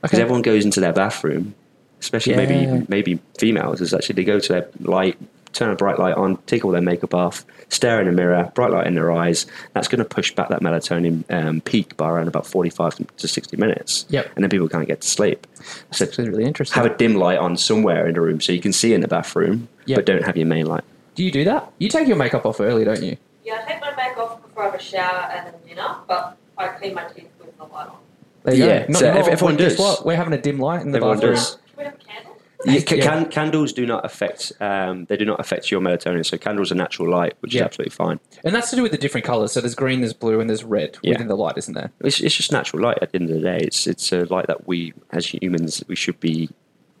because 0.00 0.14
Okay. 0.14 0.22
everyone 0.22 0.42
goes 0.42 0.64
into 0.64 0.78
their 0.80 0.92
bathroom, 0.92 1.54
especially 2.00 2.34
Yeah. 2.34 2.46
maybe 2.46 2.86
maybe 2.88 3.18
females, 3.38 3.80
is 3.80 3.92
actually 3.92 4.14
they 4.14 4.24
go 4.24 4.38
to 4.38 4.48
their 4.52 4.68
light, 4.80 5.18
turn 5.52 5.70
a 5.70 5.74
bright 5.76 5.98
light 5.98 6.14
on, 6.14 6.36
take 6.46 6.64
all 6.64 6.70
their 6.70 6.80
makeup 6.80 7.14
off, 7.14 7.44
stare 7.68 8.00
in 8.00 8.06
the 8.06 8.12
mirror, 8.12 8.50
bright 8.54 8.70
light 8.70 8.86
in 8.86 8.94
their 8.94 9.10
eyes. 9.12 9.46
That's 9.74 9.88
going 9.88 9.98
to 10.00 10.04
push 10.04 10.32
back 10.34 10.48
that 10.48 10.60
melatonin 10.60 11.24
um, 11.30 11.60
peak 11.60 11.96
by 11.96 12.08
around 12.10 12.28
about 12.28 12.46
forty-five 12.46 12.94
to 13.16 13.28
sixty 13.28 13.56
minutes. 13.56 14.06
Yep. 14.10 14.30
and 14.36 14.42
then 14.44 14.50
people 14.50 14.68
can't 14.68 14.86
get 14.86 15.00
to 15.02 15.08
sleep. 15.08 15.46
So 15.92 16.04
Actually, 16.04 16.28
really 16.30 16.44
interesting. 16.44 16.80
have 16.82 16.90
a 16.90 16.96
dim 16.96 17.14
light 17.14 17.38
on 17.38 17.56
somewhere 17.56 18.06
in 18.06 18.14
the 18.14 18.20
room 18.20 18.40
so 18.40 18.52
you 18.52 18.60
can 18.60 18.72
see 18.72 18.92
in 18.94 19.00
the 19.00 19.08
bathroom, 19.08 19.68
Yep. 19.86 19.96
but 19.96 20.04
don't 20.06 20.24
have 20.24 20.36
your 20.36 20.46
main 20.46 20.66
light. 20.66 20.84
Do 21.14 21.24
you 21.24 21.30
do 21.30 21.44
that? 21.44 21.72
You 21.78 21.88
take 21.88 22.06
your 22.08 22.16
makeup 22.16 22.46
off 22.46 22.60
early, 22.60 22.84
don't 22.84 23.02
you? 23.02 23.16
Yeah, 23.44 23.62
I 23.64 23.70
take 23.72 23.80
my 23.80 23.90
makeup 23.96 24.18
off 24.18 24.42
before 24.42 24.62
I 24.64 24.66
have 24.66 24.74
a 24.74 24.82
shower 24.82 25.30
and 25.32 25.46
then 25.46 25.54
dinner, 25.66 25.96
but 26.06 26.36
I 26.56 26.68
clean 26.68 26.94
my 26.94 27.04
teeth 27.04 27.28
with 27.40 27.56
the 27.56 27.64
light 27.64 27.88
on. 27.88 27.96
There 28.44 28.54
you 28.54 28.64
Yeah, 28.66 28.86
go. 28.86 28.92
so 28.94 29.06
ev- 29.10 29.28
everyone 29.28 29.56
guess 29.56 29.72
does. 29.76 29.78
What? 29.80 30.06
We're 30.06 30.16
having 30.16 30.32
a 30.32 30.40
dim 30.40 30.58
light 30.60 30.82
in 30.82 30.92
the 30.92 30.98
Everyone 30.98 31.16
bathroom. 31.16 31.34
does. 31.34 31.54
Do 31.56 31.60
we 31.78 31.84
have 31.84 31.94
a 31.94 31.96
candle? 31.96 32.27
Yeah, 32.64 32.80
ca- 32.80 32.96
Yeah. 32.96 33.04
Can, 33.04 33.26
candles 33.30 33.72
do 33.72 33.86
not 33.86 34.04
affect 34.04 34.52
um, 34.60 35.04
they 35.04 35.16
do 35.16 35.24
not 35.24 35.38
affect 35.40 35.70
your 35.70 35.80
melatonin. 35.80 36.26
So 36.26 36.36
candles 36.38 36.72
are 36.72 36.74
natural 36.74 37.08
light, 37.10 37.34
which 37.40 37.54
Yeah. 37.54 37.60
is 37.62 37.66
absolutely 37.66 37.90
fine. 37.94 38.18
And 38.44 38.54
that's 38.54 38.70
to 38.70 38.76
do 38.76 38.82
with 38.82 38.92
the 38.92 38.98
different 38.98 39.24
colours. 39.26 39.52
So 39.52 39.60
there's 39.60 39.74
green, 39.76 40.00
there's 40.00 40.12
blue, 40.12 40.40
and 40.40 40.48
there's 40.50 40.64
red 40.64 40.98
Yeah. 41.02 41.12
within 41.12 41.28
the 41.28 41.36
light, 41.36 41.56
isn't 41.56 41.74
there? 41.74 41.92
It's, 42.00 42.20
it's 42.20 42.34
just 42.34 42.50
natural 42.50 42.82
light 42.82 42.98
at 43.00 43.12
the 43.12 43.20
end 43.20 43.30
of 43.30 43.36
the 43.36 43.42
day. 43.42 43.58
It's 43.60 43.86
it's 43.86 44.10
a 44.12 44.24
light 44.24 44.46
that 44.48 44.66
we 44.66 44.92
as 45.12 45.26
humans 45.26 45.84
we 45.88 45.94
should 45.96 46.18
be 46.20 46.48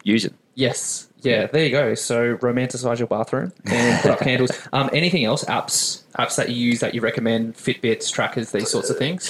using. 0.04 0.34
Yes. 0.54 1.06
Yeah, 1.22 1.46
there 1.48 1.64
you 1.64 1.70
go. 1.70 1.94
So 1.96 2.36
romanticize 2.36 2.98
your 3.00 3.08
bathroom 3.08 3.52
and 3.64 4.00
put 4.02 4.12
up 4.12 4.20
candles. 4.20 4.52
Um, 4.72 4.88
anything 4.92 5.24
else? 5.24 5.44
Apps, 5.46 6.02
apps 6.16 6.36
that 6.36 6.50
you 6.50 6.54
use 6.56 6.78
that 6.80 6.94
you 6.94 7.00
recommend? 7.00 7.54
Fitbits, 7.56 8.12
trackers, 8.12 8.52
these 8.52 8.70
sorts 8.70 8.90
of 8.90 8.96
things. 8.98 9.28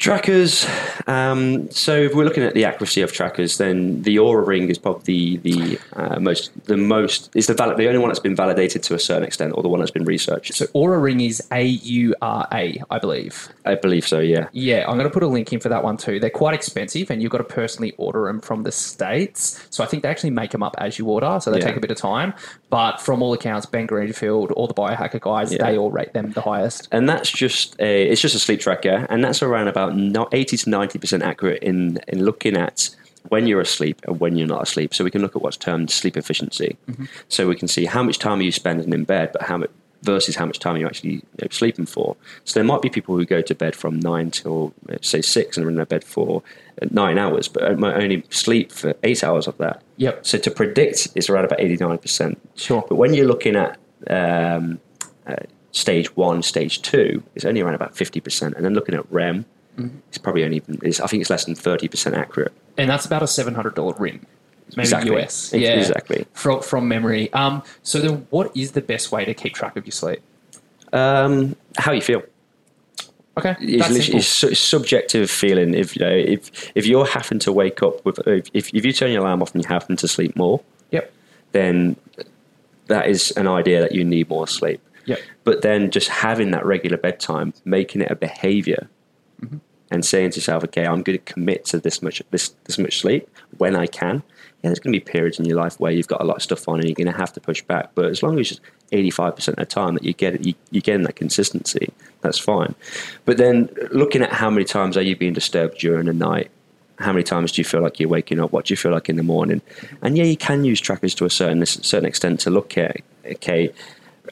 Trackers. 0.00 0.66
Um, 1.06 1.70
so 1.70 1.94
if 1.94 2.14
we're 2.14 2.24
looking 2.24 2.42
at 2.42 2.54
the 2.54 2.64
accuracy 2.64 3.02
of 3.02 3.12
trackers, 3.12 3.58
then 3.58 4.00
the 4.00 4.18
Aura 4.18 4.42
Ring 4.42 4.70
is 4.70 4.78
probably 4.78 5.36
the 5.36 5.78
uh, 5.92 6.18
most 6.18 6.50
the 6.64 6.78
most 6.78 7.28
is 7.36 7.48
the 7.48 7.52
valid, 7.52 7.76
the 7.76 7.86
only 7.86 7.98
one 7.98 8.08
that's 8.08 8.18
been 8.18 8.34
validated 8.34 8.82
to 8.84 8.94
a 8.94 8.98
certain 8.98 9.24
extent, 9.24 9.52
or 9.54 9.62
the 9.62 9.68
one 9.68 9.78
that's 9.80 9.90
been 9.90 10.06
researched. 10.06 10.54
So 10.54 10.64
Aura 10.72 10.98
Ring 10.98 11.20
is 11.20 11.46
A 11.52 11.64
U 11.64 12.14
R 12.22 12.48
A, 12.50 12.82
I 12.90 12.98
believe. 12.98 13.50
I 13.66 13.74
believe 13.74 14.08
so. 14.08 14.20
Yeah. 14.20 14.48
Yeah, 14.52 14.86
I'm 14.88 14.96
going 14.96 15.04
to 15.06 15.12
put 15.12 15.22
a 15.22 15.26
link 15.26 15.52
in 15.52 15.60
for 15.60 15.68
that 15.68 15.84
one 15.84 15.98
too. 15.98 16.18
They're 16.18 16.30
quite 16.30 16.54
expensive, 16.54 17.10
and 17.10 17.20
you've 17.20 17.30
got 17.32 17.38
to 17.38 17.44
personally 17.44 17.92
order 17.98 18.24
them 18.24 18.40
from 18.40 18.62
the 18.62 18.72
states. 18.72 19.62
So 19.68 19.84
I 19.84 19.86
think 19.86 20.02
they 20.02 20.08
actually 20.08 20.30
make 20.30 20.52
them 20.52 20.62
up 20.62 20.76
as 20.78 20.98
you 20.98 21.04
order, 21.10 21.38
so 21.42 21.50
they 21.50 21.58
Yeah. 21.58 21.66
take 21.66 21.76
a 21.76 21.80
bit 21.80 21.90
of 21.90 21.98
time. 21.98 22.32
But 22.70 23.02
from 23.02 23.22
all 23.22 23.34
accounts, 23.34 23.66
Ben 23.66 23.84
Greenfield, 23.84 24.50
all 24.52 24.66
the 24.66 24.72
biohacker 24.72 25.20
guys, 25.20 25.52
Yeah. 25.52 25.62
they 25.66 25.76
all 25.76 25.90
rate 25.90 26.14
them 26.14 26.32
the 26.32 26.40
highest. 26.40 26.88
and 26.90 27.06
that's 27.06 27.30
just 27.30 27.76
a 27.80 28.04
it's 28.08 28.22
just 28.22 28.34
a 28.34 28.38
sleep 28.38 28.60
tracker, 28.60 29.06
and 29.10 29.22
that's 29.22 29.42
around 29.42 29.68
about 29.68 29.89
no- 29.94 30.28
eighty 30.32 30.56
to 30.56 30.70
ninety 30.70 30.98
percent 30.98 31.22
accurate 31.22 31.62
in 31.62 31.98
in 32.08 32.24
looking 32.24 32.56
at 32.56 32.90
when 33.28 33.46
you're 33.46 33.60
asleep 33.60 34.00
and 34.06 34.18
when 34.18 34.36
you're 34.36 34.46
not 34.46 34.62
asleep. 34.62 34.94
So 34.94 35.04
we 35.04 35.10
can 35.10 35.20
look 35.20 35.36
at 35.36 35.42
what's 35.42 35.56
termed 35.56 35.90
sleep 35.90 36.16
efficiency. 36.16 36.76
So 37.28 37.46
we 37.46 37.54
can 37.54 37.68
see 37.68 37.84
how 37.84 38.02
much 38.02 38.18
time 38.18 38.38
are 38.38 38.42
you 38.42 38.52
spending 38.52 38.92
in 38.92 39.04
bed, 39.04 39.30
but 39.32 39.42
how 39.42 39.58
much 39.58 39.70
versus 40.02 40.34
how 40.34 40.46
much 40.46 40.58
time 40.58 40.78
you're 40.78 40.88
actually 40.88 41.10
you 41.10 41.22
know, 41.42 41.48
sleeping 41.50 41.84
for. 41.84 42.16
So 42.44 42.54
there 42.54 42.64
might 42.64 42.80
be 42.80 42.88
people 42.88 43.16
who 43.16 43.26
go 43.26 43.42
to 43.42 43.54
bed 43.54 43.76
from 43.76 44.00
nine 44.00 44.30
till 44.30 44.72
say 45.02 45.20
six 45.20 45.58
and 45.58 45.66
are 45.66 45.68
in 45.68 45.76
their 45.76 45.84
bed 45.84 46.04
for 46.04 46.42
nine 46.90 47.18
hours, 47.18 47.48
but 47.48 47.78
might 47.78 47.96
only 47.96 48.24
sleep 48.30 48.72
for 48.72 48.94
eight 49.02 49.22
hours 49.22 49.46
of 49.46 49.58
that. 49.58 49.82
Yep. 49.98 50.26
So 50.26 50.38
to 50.38 50.50
predict, 50.50 51.08
it's 51.14 51.28
around 51.28 51.44
about 51.44 51.60
eighty 51.60 51.76
nine 51.76 51.98
percent. 51.98 52.40
Sure. 52.54 52.84
But 52.88 52.94
when 52.96 53.12
you're 53.12 53.26
looking 53.26 53.56
at 53.56 53.78
um, 54.08 54.80
uh, 55.26 55.36
stage 55.72 56.16
one, 56.16 56.42
stage 56.42 56.82
two, 56.82 57.22
it's 57.34 57.44
only 57.44 57.60
around 57.60 57.74
about 57.74 57.94
50%. 57.94 58.54
And 58.54 58.64
then 58.64 58.74
looking 58.74 58.94
at 58.94 59.10
REM, 59.12 59.44
it's 60.08 60.18
probably 60.18 60.44
only, 60.44 60.62
it's, 60.82 61.00
I 61.00 61.06
think 61.06 61.20
it's 61.20 61.30
less 61.30 61.44
than 61.44 61.54
30% 61.54 62.16
accurate. 62.16 62.52
And 62.76 62.88
that's 62.90 63.06
about 63.06 63.22
a 63.22 63.26
$700 63.26 63.98
rim. 63.98 64.26
Maybe 64.76 64.82
Exactly. 64.82 65.16
US. 65.16 65.52
Yeah. 65.52 65.70
exactly. 65.74 66.26
From, 66.32 66.62
from 66.62 66.86
memory. 66.88 67.32
Um, 67.32 67.62
so 67.82 67.98
then 68.00 68.26
what 68.30 68.56
is 68.56 68.72
the 68.72 68.80
best 68.80 69.10
way 69.12 69.24
to 69.24 69.34
keep 69.34 69.54
track 69.54 69.76
of 69.76 69.84
your 69.86 69.92
sleep? 69.92 70.20
Um, 70.92 71.56
how 71.76 71.92
you 71.92 72.00
feel. 72.00 72.22
Okay. 73.38 73.56
It's, 73.60 74.42
it's 74.44 74.58
subjective 74.58 75.30
feeling. 75.30 75.74
If 75.74 75.96
you 75.96 76.04
know, 76.04 76.12
if 76.14 76.70
if 76.74 76.84
you're 76.86 77.06
having 77.06 77.38
to 77.40 77.52
wake 77.52 77.82
up 77.82 78.04
with, 78.04 78.18
if, 78.26 78.50
if 78.52 78.72
you 78.84 78.92
turn 78.92 79.12
your 79.12 79.22
alarm 79.22 79.40
off 79.40 79.54
and 79.54 79.62
you 79.64 79.68
happen 79.68 79.96
to 79.96 80.08
sleep 80.08 80.36
more, 80.36 80.60
Yep. 80.90 81.12
then 81.52 81.96
that 82.88 83.06
is 83.08 83.30
an 83.32 83.46
idea 83.46 83.80
that 83.80 83.92
you 83.92 84.04
need 84.04 84.28
more 84.28 84.46
sleep. 84.48 84.80
Yep. 85.06 85.20
But 85.44 85.62
then 85.62 85.90
just 85.90 86.08
having 86.08 86.50
that 86.50 86.66
regular 86.66 86.96
bedtime, 86.96 87.54
making 87.64 88.02
it 88.02 88.10
a 88.10 88.16
behavior, 88.16 88.88
Mm-hmm. 88.88 88.99
And 89.90 90.04
saying 90.04 90.30
to 90.32 90.36
yourself, 90.36 90.64
"Okay, 90.64 90.86
I'm 90.86 91.02
going 91.02 91.18
to 91.18 91.32
commit 91.32 91.64
to 91.66 91.78
this 91.78 92.02
much 92.02 92.22
this 92.30 92.54
this 92.64 92.78
much 92.78 93.00
sleep 93.00 93.28
when 93.58 93.76
I 93.76 93.86
can." 93.86 94.22
Yeah, 94.62 94.68
there's 94.68 94.78
going 94.78 94.92
to 94.92 95.00
be 95.00 95.04
periods 95.04 95.38
in 95.38 95.46
your 95.46 95.56
life 95.56 95.80
where 95.80 95.90
you've 95.90 96.06
got 96.06 96.20
a 96.20 96.24
lot 96.24 96.36
of 96.36 96.42
stuff 96.42 96.68
on 96.68 96.80
and 96.80 96.84
you're 96.88 96.94
going 96.94 97.10
to 97.10 97.18
have 97.18 97.32
to 97.32 97.40
push 97.40 97.62
back. 97.62 97.90
But 97.94 98.06
as 98.06 98.22
long 98.22 98.38
as 98.38 98.52
it's 98.52 98.60
85% 98.92 99.48
of 99.48 99.56
the 99.56 99.64
time 99.64 99.94
that 99.94 100.04
you 100.04 100.12
get 100.12 100.44
you, 100.44 100.54
you're 100.70 100.82
getting 100.82 101.04
that 101.04 101.16
consistency, 101.16 101.92
that's 102.20 102.38
fine. 102.38 102.74
But 103.24 103.38
then 103.38 103.70
looking 103.90 104.20
at 104.22 104.32
how 104.32 104.50
many 104.50 104.64
times 104.64 104.98
are 104.98 105.02
you 105.02 105.16
being 105.16 105.32
disturbed 105.32 105.78
during 105.78 106.06
the 106.06 106.12
night? 106.12 106.50
How 106.98 107.12
many 107.12 107.22
times 107.22 107.52
do 107.52 107.60
you 107.62 107.64
feel 107.64 107.80
like 107.80 107.98
you're 107.98 108.10
waking 108.10 108.38
up? 108.38 108.52
What 108.52 108.66
do 108.66 108.72
you 108.72 108.76
feel 108.76 108.92
like 108.92 109.08
in 109.08 109.16
the 109.16 109.22
morning? 109.22 109.62
And 110.02 110.18
yeah, 110.18 110.24
you 110.24 110.36
can 110.36 110.64
use 110.64 110.78
trackers 110.78 111.14
to 111.14 111.24
a 111.24 111.30
certain 111.30 111.64
certain 111.64 112.04
extent 112.06 112.40
to 112.40 112.50
look 112.50 112.76
at. 112.76 112.98
Okay, 113.24 113.72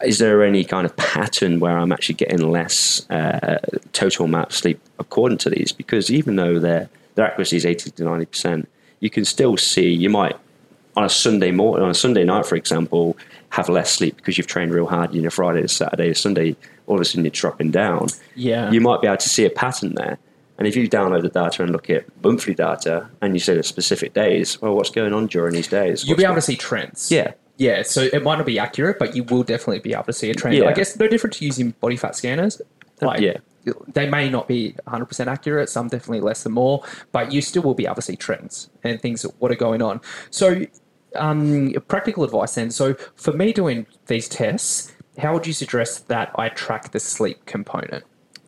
is 0.04 0.18
there 0.18 0.42
any 0.44 0.64
kind 0.64 0.84
of 0.86 0.96
pattern 0.96 1.60
where 1.60 1.76
I'm 1.78 1.92
actually 1.92 2.16
getting 2.16 2.50
less 2.50 3.08
uh, 3.10 3.58
total 3.92 4.24
amount 4.26 4.48
of 4.50 4.54
sleep 4.54 4.80
according 4.98 5.38
to 5.38 5.50
these? 5.50 5.72
Because 5.72 6.10
even 6.10 6.36
though 6.36 6.58
they're 6.58 6.88
their 7.14 7.26
accuracy 7.26 7.56
is 7.56 7.66
80 7.66 7.90
to 7.90 8.04
90%. 8.04 8.64
You 9.00 9.10
can 9.10 9.24
still 9.24 9.56
see, 9.56 9.88
you 9.90 10.08
might, 10.08 10.36
on 10.96 11.02
a 11.02 11.08
Sunday 11.08 11.50
morning, 11.50 11.82
on 11.82 11.90
a 11.90 11.94
Sunday 11.94 12.22
night, 12.22 12.46
for 12.46 12.54
example, 12.54 13.16
have 13.50 13.68
less 13.68 13.90
sleep 13.90 14.16
because 14.16 14.38
you've 14.38 14.46
trained 14.46 14.72
real 14.72 14.86
hard, 14.86 15.12
you 15.12 15.20
know, 15.20 15.28
Friday 15.30 15.62
to 15.62 15.66
Saturday 15.68 16.08
to 16.08 16.14
Sunday, 16.14 16.54
all 16.86 16.94
of 16.94 17.00
a 17.00 17.04
sudden 17.04 17.24
you're 17.24 17.32
dropping 17.32 17.72
down. 17.72 18.06
Yeah. 18.36 18.70
You 18.70 18.80
might 18.80 19.00
be 19.00 19.08
able 19.08 19.16
to 19.16 19.28
see 19.28 19.44
a 19.44 19.50
pattern 19.50 19.96
there. 19.96 20.16
And 20.58 20.68
if 20.68 20.76
you 20.76 20.88
download 20.88 21.22
the 21.22 21.28
data 21.28 21.64
and 21.64 21.72
look 21.72 21.90
at 21.90 22.04
monthly 22.22 22.54
data 22.54 23.08
and 23.20 23.34
you 23.34 23.40
say 23.40 23.56
the 23.56 23.64
specific 23.64 24.14
days, 24.14 24.62
well, 24.62 24.76
what's 24.76 24.90
going 24.90 25.12
on 25.12 25.26
during 25.26 25.54
these 25.54 25.66
days? 25.66 26.04
You'll 26.04 26.12
What's 26.14 26.18
be 26.18 26.24
able 26.24 26.34
going- 26.34 26.40
to 26.40 26.46
see 26.46 26.56
trends. 26.56 27.10
Yeah. 27.10 27.32
Yeah, 27.58 27.82
so 27.82 28.02
it 28.02 28.22
might 28.22 28.36
not 28.36 28.46
be 28.46 28.58
accurate, 28.58 28.98
but 28.98 29.16
you 29.16 29.24
will 29.24 29.42
definitely 29.42 29.80
be 29.80 29.92
able 29.92 30.04
to 30.04 30.12
see 30.12 30.30
a 30.30 30.34
trend. 30.34 30.56
Yeah. 30.56 30.66
I 30.66 30.72
guess 30.72 30.96
no 30.96 31.08
different 31.08 31.34
to 31.34 31.44
using 31.44 31.70
body 31.80 31.96
fat 31.96 32.14
scanners. 32.16 32.62
Like, 33.02 33.20
Yeah. 33.20 33.36
They 33.88 34.08
may 34.08 34.30
not 34.30 34.48
be 34.48 34.74
100% 34.86 35.26
accurate, 35.26 35.68
some 35.68 35.88
definitely 35.88 36.20
less 36.20 36.44
than 36.44 36.52
more, 36.52 36.82
but 37.12 37.32
you 37.32 37.42
still 37.42 37.62
will 37.62 37.74
be 37.74 37.84
able 37.84 37.96
to 37.96 38.02
see 38.02 38.16
trends 38.16 38.70
and 38.82 38.98
things 39.02 39.22
that 39.22 39.32
what 39.40 39.50
are 39.50 39.56
going 39.56 39.82
on. 39.82 40.00
So, 40.30 40.64
um, 41.16 41.72
practical 41.86 42.24
advice 42.24 42.54
then. 42.54 42.70
So, 42.70 42.94
for 43.16 43.32
me 43.32 43.52
doing 43.52 43.86
these 44.06 44.26
tests, 44.26 44.94
how 45.18 45.34
would 45.34 45.46
you 45.46 45.52
suggest 45.52 46.08
that 46.08 46.30
I 46.36 46.48
track 46.48 46.92
the 46.92 47.00
sleep 47.00 47.44
component? 47.44 48.04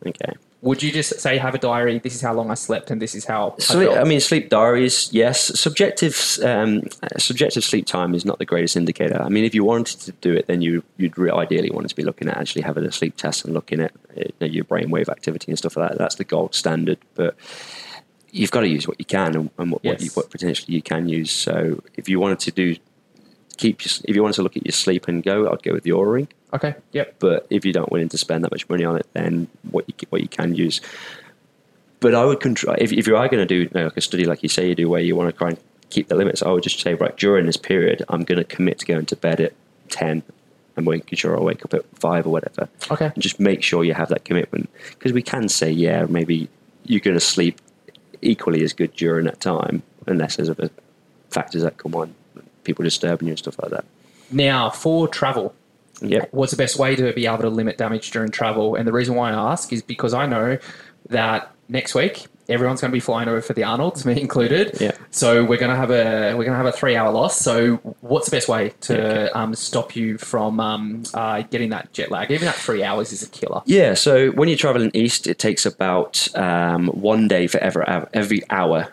Okay. 0.07 0.33
Would 0.63 0.83
you 0.83 0.91
just 0.91 1.19
say 1.19 1.39
have 1.39 1.55
a 1.55 1.57
diary? 1.57 1.97
This 1.97 2.13
is 2.13 2.21
how 2.21 2.33
long 2.35 2.51
I 2.51 2.53
slept, 2.53 2.91
and 2.91 3.01
this 3.01 3.15
is 3.15 3.25
how. 3.25 3.55
I? 3.95 4.01
I 4.01 4.03
mean, 4.03 4.19
sleep 4.19 4.49
diaries, 4.49 5.11
yes. 5.11 5.59
Subjective, 5.59 6.37
um, 6.43 6.83
subjective 7.17 7.63
sleep 7.63 7.87
time 7.87 8.13
is 8.13 8.25
not 8.25 8.37
the 8.37 8.45
greatest 8.45 8.77
indicator. 8.77 9.19
I 9.19 9.29
mean, 9.29 9.43
if 9.43 9.55
you 9.55 9.63
wanted 9.63 9.99
to 10.01 10.11
do 10.11 10.35
it, 10.35 10.45
then 10.45 10.61
you, 10.61 10.83
you'd 10.97 11.17
re- 11.17 11.31
ideally 11.31 11.71
want 11.71 11.89
to 11.89 11.95
be 11.95 12.03
looking 12.03 12.27
at 12.27 12.37
actually 12.37 12.61
having 12.61 12.85
a 12.85 12.91
sleep 12.91 13.17
test 13.17 13.43
and 13.43 13.55
looking 13.55 13.81
at 13.81 13.91
uh, 14.15 14.21
you 14.21 14.33
know, 14.39 14.47
your 14.47 14.63
brainwave 14.65 15.09
activity 15.09 15.51
and 15.51 15.57
stuff 15.57 15.77
like 15.77 15.89
that. 15.89 15.97
That's 15.97 16.15
the 16.15 16.25
gold 16.25 16.53
standard. 16.53 16.99
But 17.15 17.35
you've 18.29 18.51
got 18.51 18.61
to 18.61 18.67
use 18.67 18.87
what 18.87 18.99
you 18.99 19.05
can 19.05 19.35
and, 19.35 19.49
and 19.57 19.71
what, 19.71 19.83
what, 19.83 19.99
you, 19.99 20.11
what 20.11 20.29
potentially 20.29 20.75
you 20.75 20.83
can 20.83 21.09
use. 21.09 21.31
So 21.31 21.81
if 21.95 22.07
you 22.07 22.19
wanted 22.19 22.39
to 22.39 22.51
do, 22.51 22.75
keep, 23.57 23.83
your, 23.83 23.91
if 24.05 24.15
you 24.15 24.21
wanted 24.21 24.35
to 24.35 24.43
look 24.43 24.57
at 24.57 24.65
your 24.65 24.73
sleep 24.73 25.07
and 25.07 25.23
go, 25.23 25.51
I'd 25.51 25.63
go 25.63 25.73
with 25.73 25.83
the 25.83 25.93
Aura 25.93 26.11
Ring. 26.11 26.27
Okay. 26.53 26.75
Yep. 26.91 27.15
But 27.19 27.47
if 27.49 27.65
you 27.65 27.73
don't 27.73 27.91
willing 27.91 28.09
to 28.09 28.17
spend 28.17 28.43
that 28.43 28.51
much 28.51 28.67
money 28.69 28.83
on 28.83 28.97
it, 28.97 29.07
then 29.13 29.47
what 29.71 29.85
you 29.87 29.93
what 30.09 30.21
you 30.21 30.27
can 30.27 30.55
use. 30.55 30.81
But 31.99 32.15
I 32.15 32.25
would 32.25 32.39
control 32.39 32.75
if, 32.79 32.91
if 32.91 33.07
you 33.07 33.15
are 33.15 33.27
going 33.27 33.45
to 33.45 33.45
do 33.45 33.63
you 33.63 33.69
know, 33.73 33.85
like 33.85 33.97
a 33.97 34.01
study 34.01 34.25
like 34.25 34.43
you 34.43 34.49
say 34.49 34.69
you 34.69 34.75
do, 34.75 34.89
where 34.89 35.01
you 35.01 35.15
want 35.15 35.29
to 35.31 35.37
try 35.37 35.49
and 35.49 35.57
keep 35.89 36.07
the 36.07 36.15
limits. 36.15 36.41
I 36.41 36.49
would 36.49 36.63
just 36.63 36.79
say 36.79 36.93
right 36.95 37.15
during 37.17 37.45
this 37.45 37.57
period, 37.57 38.03
I'm 38.09 38.23
going 38.23 38.37
to 38.39 38.43
commit 38.43 38.79
to 38.79 38.85
going 38.85 39.05
to 39.05 39.15
bed 39.15 39.39
at 39.39 39.53
ten. 39.89 40.23
and 40.75 40.85
making 40.85 41.17
sure 41.17 41.37
I 41.37 41.41
wake 41.41 41.63
up 41.65 41.73
at 41.73 41.85
five 41.97 42.25
or 42.25 42.29
whatever. 42.29 42.69
Okay. 42.89 43.11
And 43.13 43.21
just 43.21 43.39
make 43.39 43.63
sure 43.63 43.83
you 43.83 43.93
have 43.93 44.09
that 44.09 44.25
commitment 44.25 44.69
because 44.91 45.13
we 45.13 45.21
can 45.21 45.49
say, 45.49 45.69
yeah, 45.71 46.05
maybe 46.09 46.49
you're 46.85 46.99
going 46.99 47.15
to 47.15 47.19
sleep 47.19 47.59
equally 48.21 48.63
as 48.63 48.73
good 48.73 48.93
during 48.93 49.25
that 49.25 49.39
time, 49.39 49.83
unless 50.07 50.35
there's 50.35 50.49
other 50.49 50.69
factors 51.29 51.63
that 51.63 51.77
come 51.77 51.95
on, 51.95 52.13
people 52.63 52.83
disturbing 52.83 53.27
you 53.27 53.31
and 53.31 53.39
stuff 53.39 53.59
like 53.61 53.71
that. 53.71 53.85
Now, 54.31 54.69
for 54.69 55.07
travel, 55.07 55.53
Yeah. 56.01 56.25
what's 56.31 56.51
the 56.51 56.57
best 56.57 56.77
way 56.77 56.95
to 56.95 57.13
be 57.13 57.25
able 57.27 57.39
to 57.39 57.49
limit 57.49 57.77
damage 57.77 58.11
during 58.11 58.31
travel? 58.31 58.75
And 58.75 58.87
the 58.87 58.91
reason 58.93 59.15
why 59.15 59.31
I 59.31 59.51
ask 59.51 59.71
is 59.71 59.81
because 59.81 60.13
I 60.13 60.25
know 60.25 60.57
that 61.09 61.51
next 61.69 61.95
week 61.95 62.25
everyone's 62.49 62.81
going 62.81 62.91
to 62.91 62.93
be 62.93 62.99
flying 62.99 63.29
over 63.29 63.41
for 63.41 63.53
the 63.53 63.63
Arnold's, 63.63 64.05
me 64.05 64.19
included. 64.19 64.77
Yeah. 64.81 64.91
So 65.11 65.43
we're 65.45 65.57
going 65.59 65.69
to 65.69 65.75
have 65.75 65.89
a 65.91 66.33
we're 66.35 66.43
going 66.43 66.51
to 66.51 66.57
have 66.57 66.65
a 66.65 66.71
three 66.71 66.95
hour 66.95 67.11
loss. 67.11 67.37
So 67.39 67.75
what's 68.01 68.29
the 68.29 68.35
best 68.35 68.49
way 68.49 68.73
to 68.81 68.93
Yeah, 68.93 68.99
okay. 68.99 69.29
um, 69.29 69.55
stop 69.55 69.95
you 69.95 70.17
from 70.17 70.59
um, 70.59 71.03
uh, 71.13 71.43
getting 71.43 71.69
that 71.69 71.93
jet 71.93 72.11
lag? 72.11 72.29
Even 72.31 72.45
that 72.45 72.55
three 72.55 72.83
hours 72.83 73.11
is 73.13 73.23
a 73.23 73.29
killer. 73.29 73.61
Yeah, 73.65 73.93
so 73.93 74.31
when 74.31 74.49
you're 74.49 74.57
traveling 74.57 74.91
east, 74.93 75.27
it 75.27 75.39
takes 75.39 75.65
about 75.65 76.27
um, 76.35 76.87
one 76.87 77.27
day 77.27 77.47
for 77.47 77.59
every, 77.59 77.85
every 78.13 78.41
hour 78.49 78.91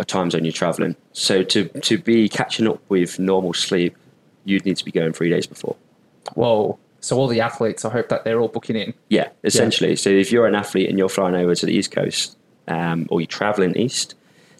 a 0.00 0.04
time 0.04 0.30
zone 0.30 0.44
you're 0.44 0.52
traveling. 0.52 0.96
So 1.12 1.42
to, 1.44 1.68
to 1.68 1.98
be 1.98 2.28
catching 2.28 2.66
up 2.66 2.80
with 2.88 3.18
normal 3.20 3.54
sleep, 3.54 3.96
you'd 4.44 4.64
need 4.64 4.76
to 4.76 4.84
be 4.84 4.90
going 4.90 5.12
three 5.12 5.30
days 5.30 5.46
before. 5.46 5.76
Whoa. 6.34 6.78
So 7.00 7.16
all 7.16 7.28
the 7.28 7.40
athletes, 7.40 7.84
I 7.84 7.90
hope 7.90 8.08
that 8.08 8.24
they're 8.24 8.40
all 8.40 8.48
booking 8.48 8.76
in. 8.76 8.92
Yeah, 9.08 9.28
essentially. 9.44 9.94
So 9.96 10.10
if 10.10 10.32
you're 10.32 10.46
an 10.46 10.54
athlete 10.56 10.88
and 10.88 10.98
you're 10.98 11.08
flying 11.08 11.36
over 11.36 11.54
to 11.54 11.66
the 11.66 11.72
East 11.72 11.92
Coast 11.92 12.36
um, 12.66 13.06
or 13.10 13.20
you're 13.20 13.26
traveling 13.28 13.76
east, 13.76 14.14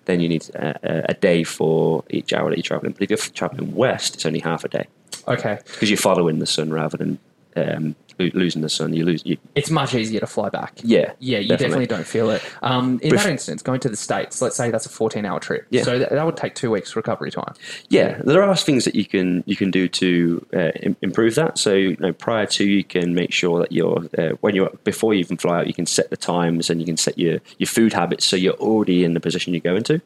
then 0.04 0.20
you 0.20 0.28
need 0.28 0.48
a, 0.54 0.78
a- 0.82 1.04
a 1.10 1.14
day 1.14 1.42
for 1.44 2.04
each 2.10 2.32
hour 2.32 2.48
that 2.48 2.56
you're 2.56 2.62
traveling. 2.62 2.92
But 2.92 3.02
if 3.02 3.10
you're 3.10 3.18
traveling 3.34 3.74
west, 3.74 4.14
it's 4.14 4.24
only 4.24 4.38
half 4.38 4.64
a 4.64 4.68
day 4.68 4.86
Okay. 5.26 5.58
because 5.66 5.90
you're 5.90 5.96
following 5.98 6.38
the 6.38 6.46
sun 6.46 6.70
rather 6.72 6.96
than 6.96 7.18
um, 7.56 7.96
losing 8.18 8.62
the 8.62 8.68
sun. 8.68 8.92
You 8.92 9.04
lose. 9.04 9.22
You, 9.24 9.36
It's 9.54 9.70
much 9.70 9.94
easier 9.94 10.20
to 10.20 10.26
fly 10.26 10.48
back. 10.48 10.72
yeah, 10.82 11.12
Yeah, 11.18 11.38
you 11.38 11.48
definitely, 11.48 11.86
don't 11.86 12.06
feel 12.06 12.30
it. 12.30 12.42
Um, 12.62 12.98
in 13.02 13.10
But 13.10 13.18
that 13.20 13.30
instance, 13.30 13.62
going 13.62 13.80
to 13.80 13.88
the 13.88 13.96
States, 13.96 14.40
let's 14.42 14.56
say 14.56 14.70
that's 14.70 14.86
a 14.86 14.90
14 14.90 15.24
hour 15.24 15.40
trip. 15.40 15.66
Yeah. 15.70 15.82
So 15.84 15.98
that, 15.98 16.10
that 16.10 16.24
would 16.26 16.36
take 16.36 16.54
two 16.54 16.70
weeks 16.70 16.94
recovery 16.96 17.30
time. 17.30 17.54
Yeah, 17.88 18.20
there 18.24 18.42
are 18.42 18.56
things 18.56 18.84
that 18.84 18.94
you 18.94 19.04
can 19.04 19.42
you 19.46 19.56
can 19.56 19.70
do 19.70 19.88
to 19.88 20.46
uh, 20.54 20.70
im- 20.82 20.96
improve 21.02 21.34
that. 21.36 21.58
So 21.58 21.74
you 21.74 21.96
know, 22.00 22.12
prior 22.12 22.46
to 22.46 22.64
you 22.64 22.84
can 22.84 23.14
make 23.14 23.32
sure 23.32 23.58
that 23.60 23.72
you're 23.72 24.04
uh, 24.18 24.30
when 24.40 24.54
you're 24.54 24.70
before 24.84 25.14
you 25.14 25.20
even 25.20 25.36
fly 25.36 25.60
out, 25.60 25.66
you 25.66 25.74
can 25.74 25.86
set 25.86 26.10
the 26.10 26.16
times 26.16 26.70
and 26.70 26.80
you 26.80 26.86
can 26.86 26.96
set 26.96 27.18
your 27.18 27.38
your 27.58 27.66
food 27.68 27.92
habits 27.92 28.24
so 28.24 28.36
you're 28.36 28.54
already 28.54 29.04
in 29.04 29.14
the 29.14 29.20
position 29.20 29.54
you're 29.54 29.60
going 29.60 29.82
to. 29.84 30.00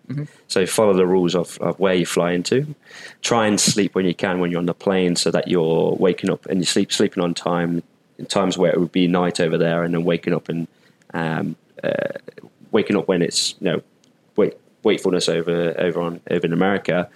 So 0.49 0.67
follow 0.67 0.93
the 0.93 1.07
rules 1.07 1.35
of, 1.35 1.59
of 1.59 1.79
where 1.81 1.95
you 1.95 2.07
fly 2.07 2.33
into. 2.33 2.75
Try 3.23 3.47
and 3.47 3.59
sleep 3.61 3.95
when 3.95 4.05
you 4.07 4.15
can 4.15 4.41
when 4.41 4.51
you're 4.51 4.59
on 4.61 4.67
the 4.67 4.75
plane, 4.75 5.17
so 5.17 5.31
that 5.31 5.49
you're 5.49 5.93
waking 5.95 6.31
up 6.31 6.47
and 6.47 6.61
you 6.61 6.65
sleep 6.67 6.93
sleeping 6.93 7.23
on 7.23 7.35
time. 7.35 7.83
Times 8.29 8.57
where 8.59 8.73
it 8.73 8.79
would 8.81 8.93
be 8.93 9.07
night 9.07 9.41
over 9.41 9.59
there, 9.59 9.83
and 9.85 9.95
then 9.95 10.05
waking 10.05 10.33
up 10.35 10.49
and 10.49 10.67
um, 11.15 11.57
uh, 11.83 12.13
waking 12.71 12.97
up 12.97 13.09
when 13.09 13.23
it's 13.23 13.55
you 13.61 13.71
know 13.71 13.83
wait, 14.37 14.55
wakefulness 14.83 15.29
over 15.29 15.75
over 15.79 16.01
on 16.01 16.21
over 16.31 16.47
in 16.47 16.53
America, 16.53 17.09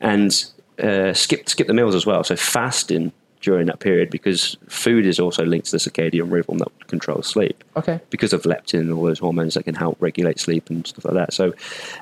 and 0.00 0.44
uh, 0.82 1.12
skip 1.12 1.48
skip 1.48 1.66
the 1.66 1.74
meals 1.74 1.94
as 1.94 2.06
well. 2.06 2.24
So 2.24 2.36
fasting 2.36 3.12
during 3.40 3.66
that 3.66 3.78
period 3.80 4.10
because 4.10 4.56
food 4.68 5.06
is 5.06 5.18
also 5.18 5.44
linked 5.46 5.64
to 5.66 5.72
the 5.72 5.78
circadian 5.78 6.30
rhythm 6.30 6.58
that 6.58 6.68
controls 6.88 7.26
sleep 7.26 7.64
Okay. 7.74 7.98
because 8.10 8.34
of 8.34 8.42
leptin 8.42 8.80
and 8.80 8.92
all 8.92 9.04
those 9.04 9.18
hormones 9.18 9.54
that 9.54 9.62
can 9.62 9.74
help 9.74 9.96
regulate 9.98 10.38
sleep 10.38 10.68
and 10.68 10.86
stuff 10.86 11.06
like 11.06 11.14
that. 11.14 11.32
So 11.32 11.54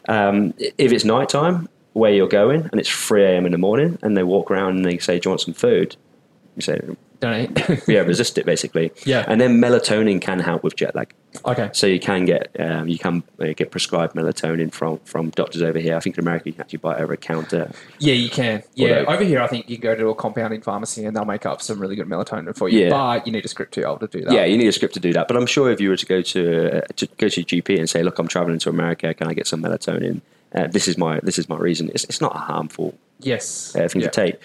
um, 0.09 0.53
if 0.59 0.90
it's 0.90 1.05
nighttime 1.05 1.68
where 1.92 2.12
you're 2.12 2.26
going 2.26 2.62
and 2.72 2.80
it's 2.80 2.88
3 2.90 3.22
a.m. 3.22 3.46
in 3.46 3.53
the 3.53 3.59
morning 3.59 3.99
and 4.03 4.16
they 4.16 4.24
walk 4.24 4.51
around 4.51 4.76
and 4.78 4.84
they 4.84 4.99
say, 4.99 5.20
"Do 5.20 5.28
you 5.28 5.30
want 5.30 5.40
some 5.40 5.55
food?" 5.55 5.94
You 6.57 6.62
say, 6.62 6.80
Don't 7.20 7.34
eat. 7.58 7.82
"Yeah, 7.88 8.00
resist 8.00 8.38
it." 8.38 8.46
Basically, 8.46 8.92
Yeah. 9.04 9.24
And 9.26 9.40
then 9.40 9.60
melatonin 9.60 10.20
can 10.20 10.38
help 10.38 10.62
with 10.62 10.76
jet 10.76 10.94
lag. 10.94 11.12
okay. 11.44 11.68
So 11.72 11.86
you 11.88 11.98
can 11.98 12.24
get 12.24 12.54
um, 12.60 12.86
you 12.88 12.96
can 12.98 13.24
uh, 13.40 13.46
get 13.56 13.72
prescribed 13.72 14.14
melatonin 14.14 14.72
from 14.72 14.98
from 15.00 15.30
doctors 15.30 15.60
over 15.62 15.80
here. 15.80 15.96
I 15.96 16.00
think 16.00 16.16
in 16.16 16.22
America 16.22 16.44
you 16.46 16.52
can 16.52 16.60
actually 16.62 16.78
buy 16.78 16.96
it 16.96 17.00
over 17.02 17.12
a 17.14 17.16
counter. 17.16 17.72
Yeah, 17.98 18.14
you 18.14 18.30
can. 18.30 18.62
Yeah, 18.74 19.00
Although- 19.00 19.14
over 19.14 19.24
here, 19.24 19.40
I 19.40 19.48
think 19.48 19.68
you 19.68 19.76
can 19.78 19.82
go 19.82 19.94
to 19.96 20.08
a 20.10 20.14
compounding 20.14 20.60
pharmacy 20.62 21.04
and 21.04 21.16
they'll 21.16 21.24
make 21.24 21.44
up 21.44 21.60
some 21.60 21.80
really 21.80 21.96
good 21.96 22.06
melatonin 22.06 22.56
for 22.56 22.68
you. 22.68 22.80
Yeah. 22.84 22.90
But 22.90 23.26
you 23.26 23.32
need 23.32 23.44
a 23.44 23.48
script 23.48 23.74
to 23.74 23.80
be 23.80 23.84
able 23.84 23.98
to 23.98 24.06
do 24.06 24.20
that. 24.24 24.32
Yeah, 24.32 24.44
you 24.44 24.56
need 24.56 24.68
a 24.68 24.72
script 24.72 24.94
to 24.94 25.00
do 25.00 25.12
that. 25.14 25.26
But 25.26 25.36
I'm 25.36 25.46
sure 25.46 25.70
if 25.72 25.80
you 25.80 25.88
were 25.90 25.96
to 25.96 26.06
go 26.06 26.22
to, 26.22 26.78
uh, 26.78 26.86
to 26.96 27.06
go 27.16 27.28
to 27.28 27.40
your 27.40 27.46
GP 27.46 27.78
and 27.80 27.90
say, 27.90 28.02
"Look, 28.04 28.18
I'm 28.20 28.28
traveling 28.28 28.60
to 28.60 28.68
America. 28.70 29.12
Can 29.12 29.26
I 29.26 29.34
get 29.34 29.46
some 29.48 29.60
melatonin?" 29.62 30.20
Uh, 30.54 30.66
this 30.68 30.86
is 30.88 30.96
my 30.96 31.18
this 31.24 31.38
is 31.38 31.48
my 31.48 31.56
reason. 31.58 31.90
It's, 31.94 32.04
it's 32.04 32.20
not 32.20 32.34
a 32.34 32.38
harmful 32.38 32.94
Yes. 33.20 33.74
uh, 33.76 33.86
thing 33.88 34.02
Yeah. 34.02 34.08
to 34.08 34.20
take. 34.30 34.40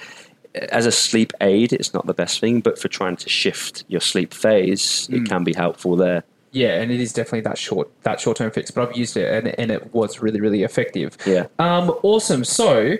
As 0.72 0.86
a 0.86 0.92
sleep 0.92 1.34
aid, 1.42 1.74
it's 1.74 1.94
not 1.94 2.06
the 2.06 2.14
best 2.14 2.40
thing, 2.40 2.62
but 2.62 2.78
for 2.78 2.88
trying 2.88 3.16
to 3.18 3.30
shift 3.30 3.84
your 3.88 4.02
sleep 4.02 4.34
phase, 4.34 5.08
Mm. 5.10 5.18
it 5.26 5.30
can 5.30 5.44
be 5.44 5.54
helpful 5.54 5.96
there. 5.96 6.24
Yeah, 6.52 6.80
and 6.80 6.92
it 6.92 7.00
is 7.00 7.12
definitely 7.12 7.42
that 7.42 7.58
short 7.58 7.90
that 8.04 8.20
short 8.20 8.38
term 8.38 8.52
fix. 8.52 8.70
But 8.70 8.88
I've 8.90 8.96
used 8.96 9.18
it 9.18 9.34
and, 9.34 9.60
and 9.60 9.72
it 9.72 9.94
was 9.94 10.22
really 10.22 10.40
really 10.40 10.62
effective. 10.64 11.18
Yeah. 11.26 11.48
Um. 11.60 11.90
Awesome. 12.04 12.44
So. 12.44 12.98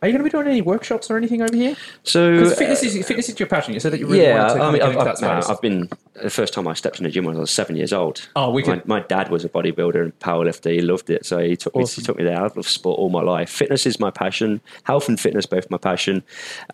Are 0.00 0.06
you 0.06 0.12
going 0.12 0.22
to 0.22 0.30
be 0.30 0.30
doing 0.30 0.46
any 0.46 0.62
workshops 0.62 1.10
or 1.10 1.16
anything 1.16 1.42
over 1.42 1.56
here? 1.56 1.74
So 2.04 2.30
Because 2.36 2.52
uh, 2.52 2.54
fitness 2.54 2.82
is 2.84 3.04
fitness 3.04 3.28
is 3.28 3.40
your 3.40 3.48
passion. 3.48 3.74
You 3.74 3.80
said 3.80 3.92
that 3.92 3.98
you 3.98 4.06
really 4.06 4.22
yeah, 4.22 4.46
wanted 4.46 4.54
to 4.54 4.62
I 4.62 4.70
mean, 4.70 4.82
I've, 4.82 5.22
I've. 5.24 5.50
I've 5.50 5.60
been 5.60 5.88
the 6.22 6.30
first 6.30 6.52
time 6.54 6.68
I 6.68 6.74
stepped 6.74 7.00
in 7.00 7.06
a 7.06 7.10
gym 7.10 7.24
when 7.24 7.36
I 7.36 7.40
was 7.40 7.50
seven 7.50 7.76
years 7.76 7.92
old. 7.92 8.28
Oh, 8.36 8.50
we 8.50 8.62
my, 8.64 8.82
my 8.84 9.00
dad 9.00 9.30
was 9.30 9.44
a 9.44 9.48
bodybuilder 9.48 10.02
and 10.02 10.18
powerlifter. 10.18 10.72
He 10.72 10.80
loved 10.80 11.10
it, 11.10 11.26
so 11.26 11.38
he 11.38 11.56
took 11.56 11.74
me. 11.74 11.82
Awesome. 11.82 12.02
He 12.02 12.06
took 12.06 12.18
me 12.18 12.24
there. 12.24 12.42
I've 12.42 12.56
loved 12.56 12.68
sport 12.68 12.98
all 12.98 13.10
my 13.10 13.22
life. 13.22 13.50
Fitness 13.50 13.86
is 13.86 13.98
my 14.00 14.10
passion. 14.10 14.60
Health 14.84 15.08
and 15.08 15.18
fitness 15.18 15.46
both 15.46 15.70
my 15.70 15.78
passion. 15.78 16.22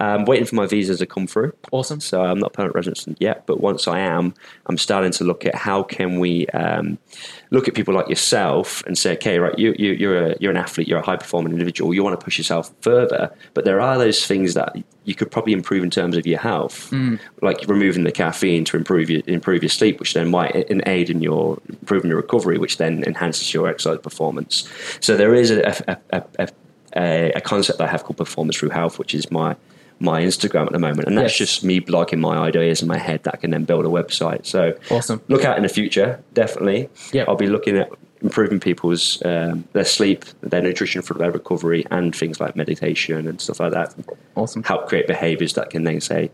Um, 0.00 0.24
waiting 0.24 0.46
for 0.46 0.54
my 0.54 0.66
visa 0.66 0.96
to 0.96 1.06
come 1.06 1.26
through. 1.26 1.52
Awesome. 1.72 2.00
So 2.00 2.22
I'm 2.22 2.38
not 2.38 2.52
permanent 2.52 2.74
resident 2.74 3.18
yet, 3.20 3.46
but 3.46 3.60
once 3.60 3.86
I 3.88 4.00
am, 4.00 4.34
I'm 4.66 4.78
starting 4.78 5.12
to 5.12 5.24
look 5.24 5.46
at 5.46 5.54
how 5.54 5.82
can 5.82 6.18
we 6.18 6.46
um, 6.48 6.98
look 7.50 7.68
at 7.68 7.74
people 7.74 7.94
like 7.94 8.08
yourself 8.08 8.82
and 8.86 8.96
say, 8.98 9.12
okay, 9.14 9.38
right, 9.38 9.58
you, 9.58 9.74
you, 9.78 9.92
you're 9.92 10.26
a, 10.30 10.36
you're 10.40 10.50
an 10.50 10.56
athlete, 10.56 10.88
you're 10.88 10.98
a 10.98 11.04
high 11.04 11.16
performing 11.16 11.52
individual, 11.52 11.94
you 11.94 12.02
want 12.02 12.18
to 12.18 12.24
push 12.24 12.38
yourself 12.38 12.72
further, 12.80 13.32
but 13.54 13.64
there 13.64 13.80
are 13.80 13.98
those 13.98 14.26
things 14.26 14.54
that 14.54 14.76
you 15.04 15.14
could 15.14 15.30
probably 15.30 15.52
improve 15.52 15.82
in 15.84 15.90
terms 15.90 16.16
of 16.16 16.26
your 16.26 16.38
health, 16.38 16.90
mm. 16.90 17.18
like 17.42 17.58
removing 17.68 18.04
the 18.04 18.12
caffeine 18.12 18.64
to 18.64 18.76
improve 18.76 19.10
your 19.10 19.22
improve 19.26 19.62
your 19.62 19.70
sleep, 19.70 20.00
which 20.00 20.14
then 20.14 20.30
might 20.30 20.54
in- 20.54 20.82
aid 20.86 21.10
in 21.10 21.20
your 21.22 21.58
improving 21.68 22.08
your 22.08 22.16
recovery, 22.20 22.58
which 22.58 22.78
then 22.78 23.04
enhances 23.04 23.52
your 23.52 23.68
exercise 23.68 23.98
performance. 24.00 24.68
So 25.00 25.16
there 25.16 25.34
is 25.34 25.50
a, 25.50 25.62
a, 25.66 25.96
a, 26.10 26.22
a, 26.38 26.48
a, 26.96 27.32
a 27.32 27.40
concept 27.40 27.80
I 27.80 27.86
have 27.86 28.04
called 28.04 28.16
performance 28.16 28.56
through 28.56 28.70
health, 28.70 28.98
which 28.98 29.14
is 29.14 29.30
my 29.30 29.56
my 30.00 30.22
Instagram 30.22 30.66
at 30.66 30.72
the 30.72 30.78
moment, 30.78 31.06
and 31.06 31.16
that's 31.16 31.38
Yes. 31.38 31.50
just 31.50 31.64
me 31.64 31.80
blogging 31.80 32.18
my 32.18 32.36
ideas 32.36 32.82
in 32.82 32.88
my 32.88 32.98
head 32.98 33.22
that 33.22 33.34
I 33.34 33.36
can 33.36 33.50
then 33.52 33.64
build 33.64 33.84
a 33.86 33.88
website. 33.88 34.44
So 34.44 34.76
Awesome. 34.90 35.20
look 35.28 35.44
out 35.44 35.56
in 35.56 35.62
the 35.62 35.68
future, 35.68 36.20
definitely. 36.34 36.88
Yeah. 37.12 37.24
I'll 37.28 37.36
be 37.36 37.46
looking 37.46 37.76
at 37.78 37.90
improving 38.24 38.58
people's 38.58 39.22
um, 39.24 39.64
their 39.72 39.84
sleep, 39.84 40.24
their 40.40 40.62
nutrition 40.62 41.02
for 41.02 41.14
their 41.14 41.30
recovery, 41.30 41.86
and 41.90 42.16
things 42.16 42.40
like 42.40 42.56
meditation 42.56 43.28
and 43.28 43.40
stuff 43.40 43.60
like 43.60 43.72
that. 43.72 43.94
Awesome. 44.34 44.64
Help 44.64 44.88
create 44.88 45.06
behaviors 45.06 45.52
that 45.52 45.70
can 45.70 45.84
then 45.84 46.00
say, 46.00 46.30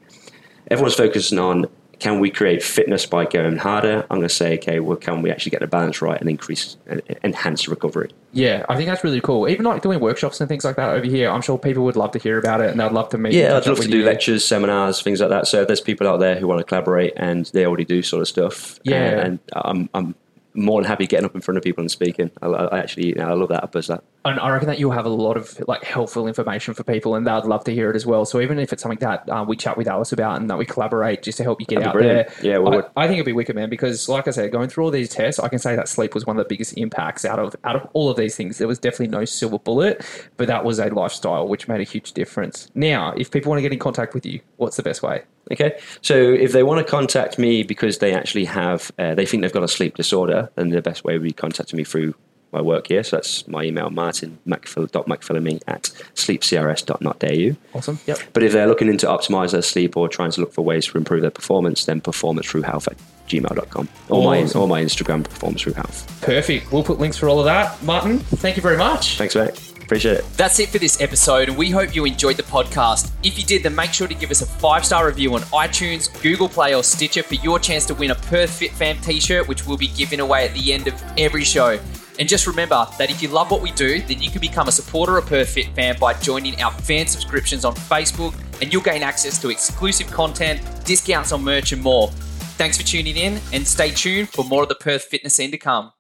everyone's 0.70 0.94
focusing 0.94 1.38
on 1.38 1.66
can 2.00 2.18
we 2.18 2.30
create 2.30 2.62
fitness 2.62 3.04
by 3.04 3.26
going 3.26 3.58
harder? 3.58 4.06
I'm 4.10 4.18
going 4.18 4.22
to 4.22 4.34
say, 4.34 4.54
okay, 4.54 4.80
well, 4.80 4.96
can 4.96 5.20
we 5.20 5.30
actually 5.30 5.50
get 5.50 5.60
the 5.60 5.66
balance 5.66 6.00
right 6.00 6.18
and 6.18 6.30
increase, 6.30 6.78
enhance 7.22 7.68
recovery? 7.68 8.10
Yeah, 8.32 8.64
I 8.70 8.76
think 8.76 8.88
that's 8.88 9.04
really 9.04 9.20
cool. 9.20 9.46
Even 9.46 9.66
like 9.66 9.82
doing 9.82 10.00
workshops 10.00 10.40
and 10.40 10.48
things 10.48 10.64
like 10.64 10.76
that 10.76 10.88
over 10.88 11.04
here, 11.04 11.28
I'm 11.28 11.42
sure 11.42 11.58
people 11.58 11.84
would 11.84 11.96
love 11.96 12.12
to 12.12 12.18
hear 12.18 12.38
about 12.38 12.62
it 12.62 12.70
and 12.70 12.80
they'd 12.80 12.90
love 12.90 13.10
to 13.10 13.18
meet. 13.18 13.34
Yeah, 13.34 13.58
I'd 13.58 13.66
love 13.66 13.80
to 13.80 13.88
do 13.88 13.98
you. 13.98 14.04
lectures, 14.04 14.46
seminars, 14.46 15.02
things 15.02 15.20
like 15.20 15.28
that. 15.28 15.46
So 15.46 15.60
if 15.60 15.66
there's 15.66 15.82
people 15.82 16.08
out 16.08 16.20
there 16.20 16.36
who 16.36 16.46
want 16.46 16.60
to 16.60 16.64
collaborate 16.64 17.12
and 17.16 17.44
they 17.46 17.66
already 17.66 17.84
do 17.84 18.02
sort 18.02 18.22
of 18.22 18.28
stuff, 18.28 18.80
yeah, 18.82 18.96
and, 18.96 19.20
and 19.20 19.40
I'm, 19.52 19.90
I'm 19.92 20.14
more 20.54 20.80
than 20.80 20.88
happy 20.88 21.06
getting 21.06 21.24
up 21.24 21.34
in 21.34 21.40
front 21.40 21.58
of 21.58 21.64
people 21.64 21.82
and 21.82 21.90
speaking. 21.90 22.30
I, 22.42 22.46
I 22.46 22.78
actually, 22.78 23.08
you 23.08 23.14
know, 23.14 23.28
I 23.28 23.34
love 23.34 23.48
that. 23.48 23.62
I 23.62 23.66
buzz 23.66 23.86
that. 23.86 24.02
And 24.24 24.38
I 24.38 24.50
reckon 24.50 24.68
that 24.68 24.78
you'll 24.78 24.90
have 24.92 25.06
a 25.06 25.10
lot 25.10 25.36
of 25.36 25.58
like 25.66 25.82
helpful 25.84 26.26
information 26.26 26.74
for 26.74 26.84
people, 26.84 27.14
and 27.14 27.26
they'd 27.26 27.44
love 27.44 27.64
to 27.64 27.72
hear 27.72 27.90
it 27.90 27.96
as 27.96 28.04
well. 28.04 28.24
So 28.24 28.40
even 28.40 28.58
if 28.58 28.72
it's 28.72 28.82
something 28.82 28.98
that 28.98 29.28
uh, 29.28 29.44
we 29.46 29.56
chat 29.56 29.76
with 29.78 29.88
Alice 29.88 30.12
about 30.12 30.40
and 30.40 30.50
that 30.50 30.58
we 30.58 30.66
collaborate 30.66 31.22
just 31.22 31.38
to 31.38 31.44
help 31.44 31.60
you 31.60 31.66
get 31.66 31.82
out 31.82 31.94
brilliant. 31.94 32.28
there, 32.28 32.52
yeah, 32.52 32.58
well, 32.58 32.90
I, 32.96 33.04
I, 33.04 33.06
think 33.06 33.16
it'd 33.16 33.26
be 33.26 33.32
wicked, 33.32 33.56
man. 33.56 33.70
Because 33.70 34.08
like 34.08 34.28
I 34.28 34.30
said, 34.32 34.52
going 34.52 34.68
through 34.68 34.84
all 34.84 34.90
these 34.90 35.08
tests, 35.08 35.40
I 35.40 35.48
can 35.48 35.58
say 35.58 35.74
that 35.76 35.88
sleep 35.88 36.14
was 36.14 36.26
one 36.26 36.36
of 36.36 36.44
the 36.44 36.48
biggest 36.48 36.76
impacts 36.76 37.24
out 37.24 37.38
of 37.38 37.56
out 37.64 37.76
of 37.76 37.88
all 37.92 38.10
of 38.10 38.16
these 38.16 38.36
things. 38.36 38.58
There 38.58 38.68
was 38.68 38.78
definitely 38.78 39.08
no 39.08 39.24
silver 39.24 39.58
bullet, 39.58 40.04
but 40.36 40.48
that 40.48 40.64
was 40.64 40.78
a 40.78 40.88
lifestyle 40.88 41.48
which 41.48 41.68
made 41.68 41.80
a 41.80 41.84
huge 41.84 42.12
difference. 42.12 42.70
Now, 42.74 43.12
if 43.16 43.30
people 43.30 43.50
want 43.50 43.58
to 43.58 43.62
get 43.62 43.72
in 43.72 43.78
contact 43.78 44.12
with 44.12 44.26
you, 44.26 44.40
what's 44.56 44.76
the 44.76 44.82
best 44.82 45.02
way? 45.02 45.22
Okay, 45.52 45.78
so 46.00 46.14
if 46.14 46.52
they 46.52 46.62
want 46.62 46.84
to 46.84 46.88
contact 46.88 47.38
me 47.38 47.62
because 47.62 47.98
they 47.98 48.14
actually 48.14 48.44
have, 48.44 48.92
uh, 48.98 49.14
they 49.14 49.26
think 49.26 49.42
they've 49.42 49.52
got 49.52 49.64
a 49.64 49.68
sleep 49.68 49.96
disorder, 49.96 50.50
then 50.54 50.70
the 50.70 50.80
best 50.80 51.04
way 51.04 51.14
would 51.14 51.24
be 51.24 51.32
contacting 51.32 51.76
me 51.76 51.84
through 51.84 52.14
my 52.52 52.60
work 52.60 52.88
here. 52.88 53.02
So 53.02 53.16
that's 53.16 53.46
my 53.48 53.64
email, 53.64 53.90
martin.mcphilimey 53.90 55.62
at 55.66 55.82
sleepcrs.not.au. 56.14 57.78
Awesome. 57.78 57.98
Yep. 58.06 58.18
But 58.32 58.42
if 58.42 58.52
they're 58.52 58.66
looking 58.66 58.88
into 58.88 59.06
optimize 59.06 59.52
their 59.52 59.62
sleep 59.62 59.96
or 59.96 60.08
trying 60.08 60.30
to 60.32 60.40
look 60.40 60.52
for 60.52 60.62
ways 60.62 60.86
to 60.86 60.98
improve 60.98 61.22
their 61.22 61.30
performance, 61.30 61.84
then 61.84 62.00
performance 62.00 62.46
through 62.46 62.62
health 62.62 62.88
at 62.88 62.96
gmail.com 63.28 63.88
or, 64.08 64.34
awesome. 64.34 64.58
my, 64.58 64.64
or 64.64 64.68
my 64.68 64.82
Instagram, 64.82 65.24
performance 65.24 65.62
through 65.62 65.74
health. 65.74 66.20
Perfect. 66.22 66.72
We'll 66.72 66.84
put 66.84 66.98
links 66.98 67.16
for 67.16 67.28
all 67.28 67.38
of 67.38 67.44
that. 67.44 67.82
Martin, 67.82 68.18
thank 68.18 68.56
you 68.56 68.62
very 68.62 68.76
much. 68.76 69.16
Thanks, 69.16 69.34
mate. 69.34 69.69
Appreciate 69.90 70.18
it. 70.18 70.24
That's 70.36 70.60
it 70.60 70.68
for 70.68 70.78
this 70.78 71.00
episode, 71.00 71.48
and 71.48 71.58
we 71.58 71.68
hope 71.68 71.96
you 71.96 72.04
enjoyed 72.04 72.36
the 72.36 72.44
podcast. 72.44 73.10
If 73.24 73.36
you 73.36 73.44
did, 73.44 73.64
then 73.64 73.74
make 73.74 73.92
sure 73.92 74.06
to 74.06 74.14
give 74.14 74.30
us 74.30 74.40
a 74.40 74.46
five 74.46 74.84
star 74.84 75.04
review 75.04 75.34
on 75.34 75.40
iTunes, 75.40 76.08
Google 76.22 76.48
Play, 76.48 76.76
or 76.76 76.84
Stitcher 76.84 77.24
for 77.24 77.34
your 77.34 77.58
chance 77.58 77.86
to 77.86 77.94
win 77.94 78.12
a 78.12 78.14
Perth 78.14 78.50
Fit 78.50 78.70
Fam 78.70 79.00
t 79.00 79.18
shirt, 79.18 79.48
which 79.48 79.66
we'll 79.66 79.76
be 79.76 79.88
giving 79.88 80.20
away 80.20 80.46
at 80.46 80.54
the 80.54 80.72
end 80.72 80.86
of 80.86 80.94
every 81.18 81.42
show. 81.42 81.76
And 82.20 82.28
just 82.28 82.46
remember 82.46 82.86
that 82.98 83.10
if 83.10 83.20
you 83.20 83.30
love 83.30 83.50
what 83.50 83.62
we 83.62 83.72
do, 83.72 84.00
then 84.02 84.22
you 84.22 84.30
can 84.30 84.40
become 84.40 84.68
a 84.68 84.72
supporter 84.72 85.18
of 85.18 85.26
Perth 85.26 85.48
Fit 85.48 85.74
Fam 85.74 85.96
by 85.98 86.14
joining 86.14 86.62
our 86.62 86.70
fan 86.70 87.08
subscriptions 87.08 87.64
on 87.64 87.74
Facebook, 87.74 88.40
and 88.62 88.72
you'll 88.72 88.82
gain 88.82 89.02
access 89.02 89.42
to 89.42 89.50
exclusive 89.50 90.08
content, 90.08 90.60
discounts 90.84 91.32
on 91.32 91.42
merch, 91.42 91.72
and 91.72 91.82
more. 91.82 92.12
Thanks 92.60 92.76
for 92.76 92.84
tuning 92.84 93.16
in, 93.16 93.40
and 93.52 93.66
stay 93.66 93.90
tuned 93.90 94.28
for 94.28 94.44
more 94.44 94.62
of 94.62 94.68
the 94.68 94.76
Perth 94.76 95.02
fitness 95.02 95.34
scene 95.34 95.50
to 95.50 95.58
come. 95.58 95.90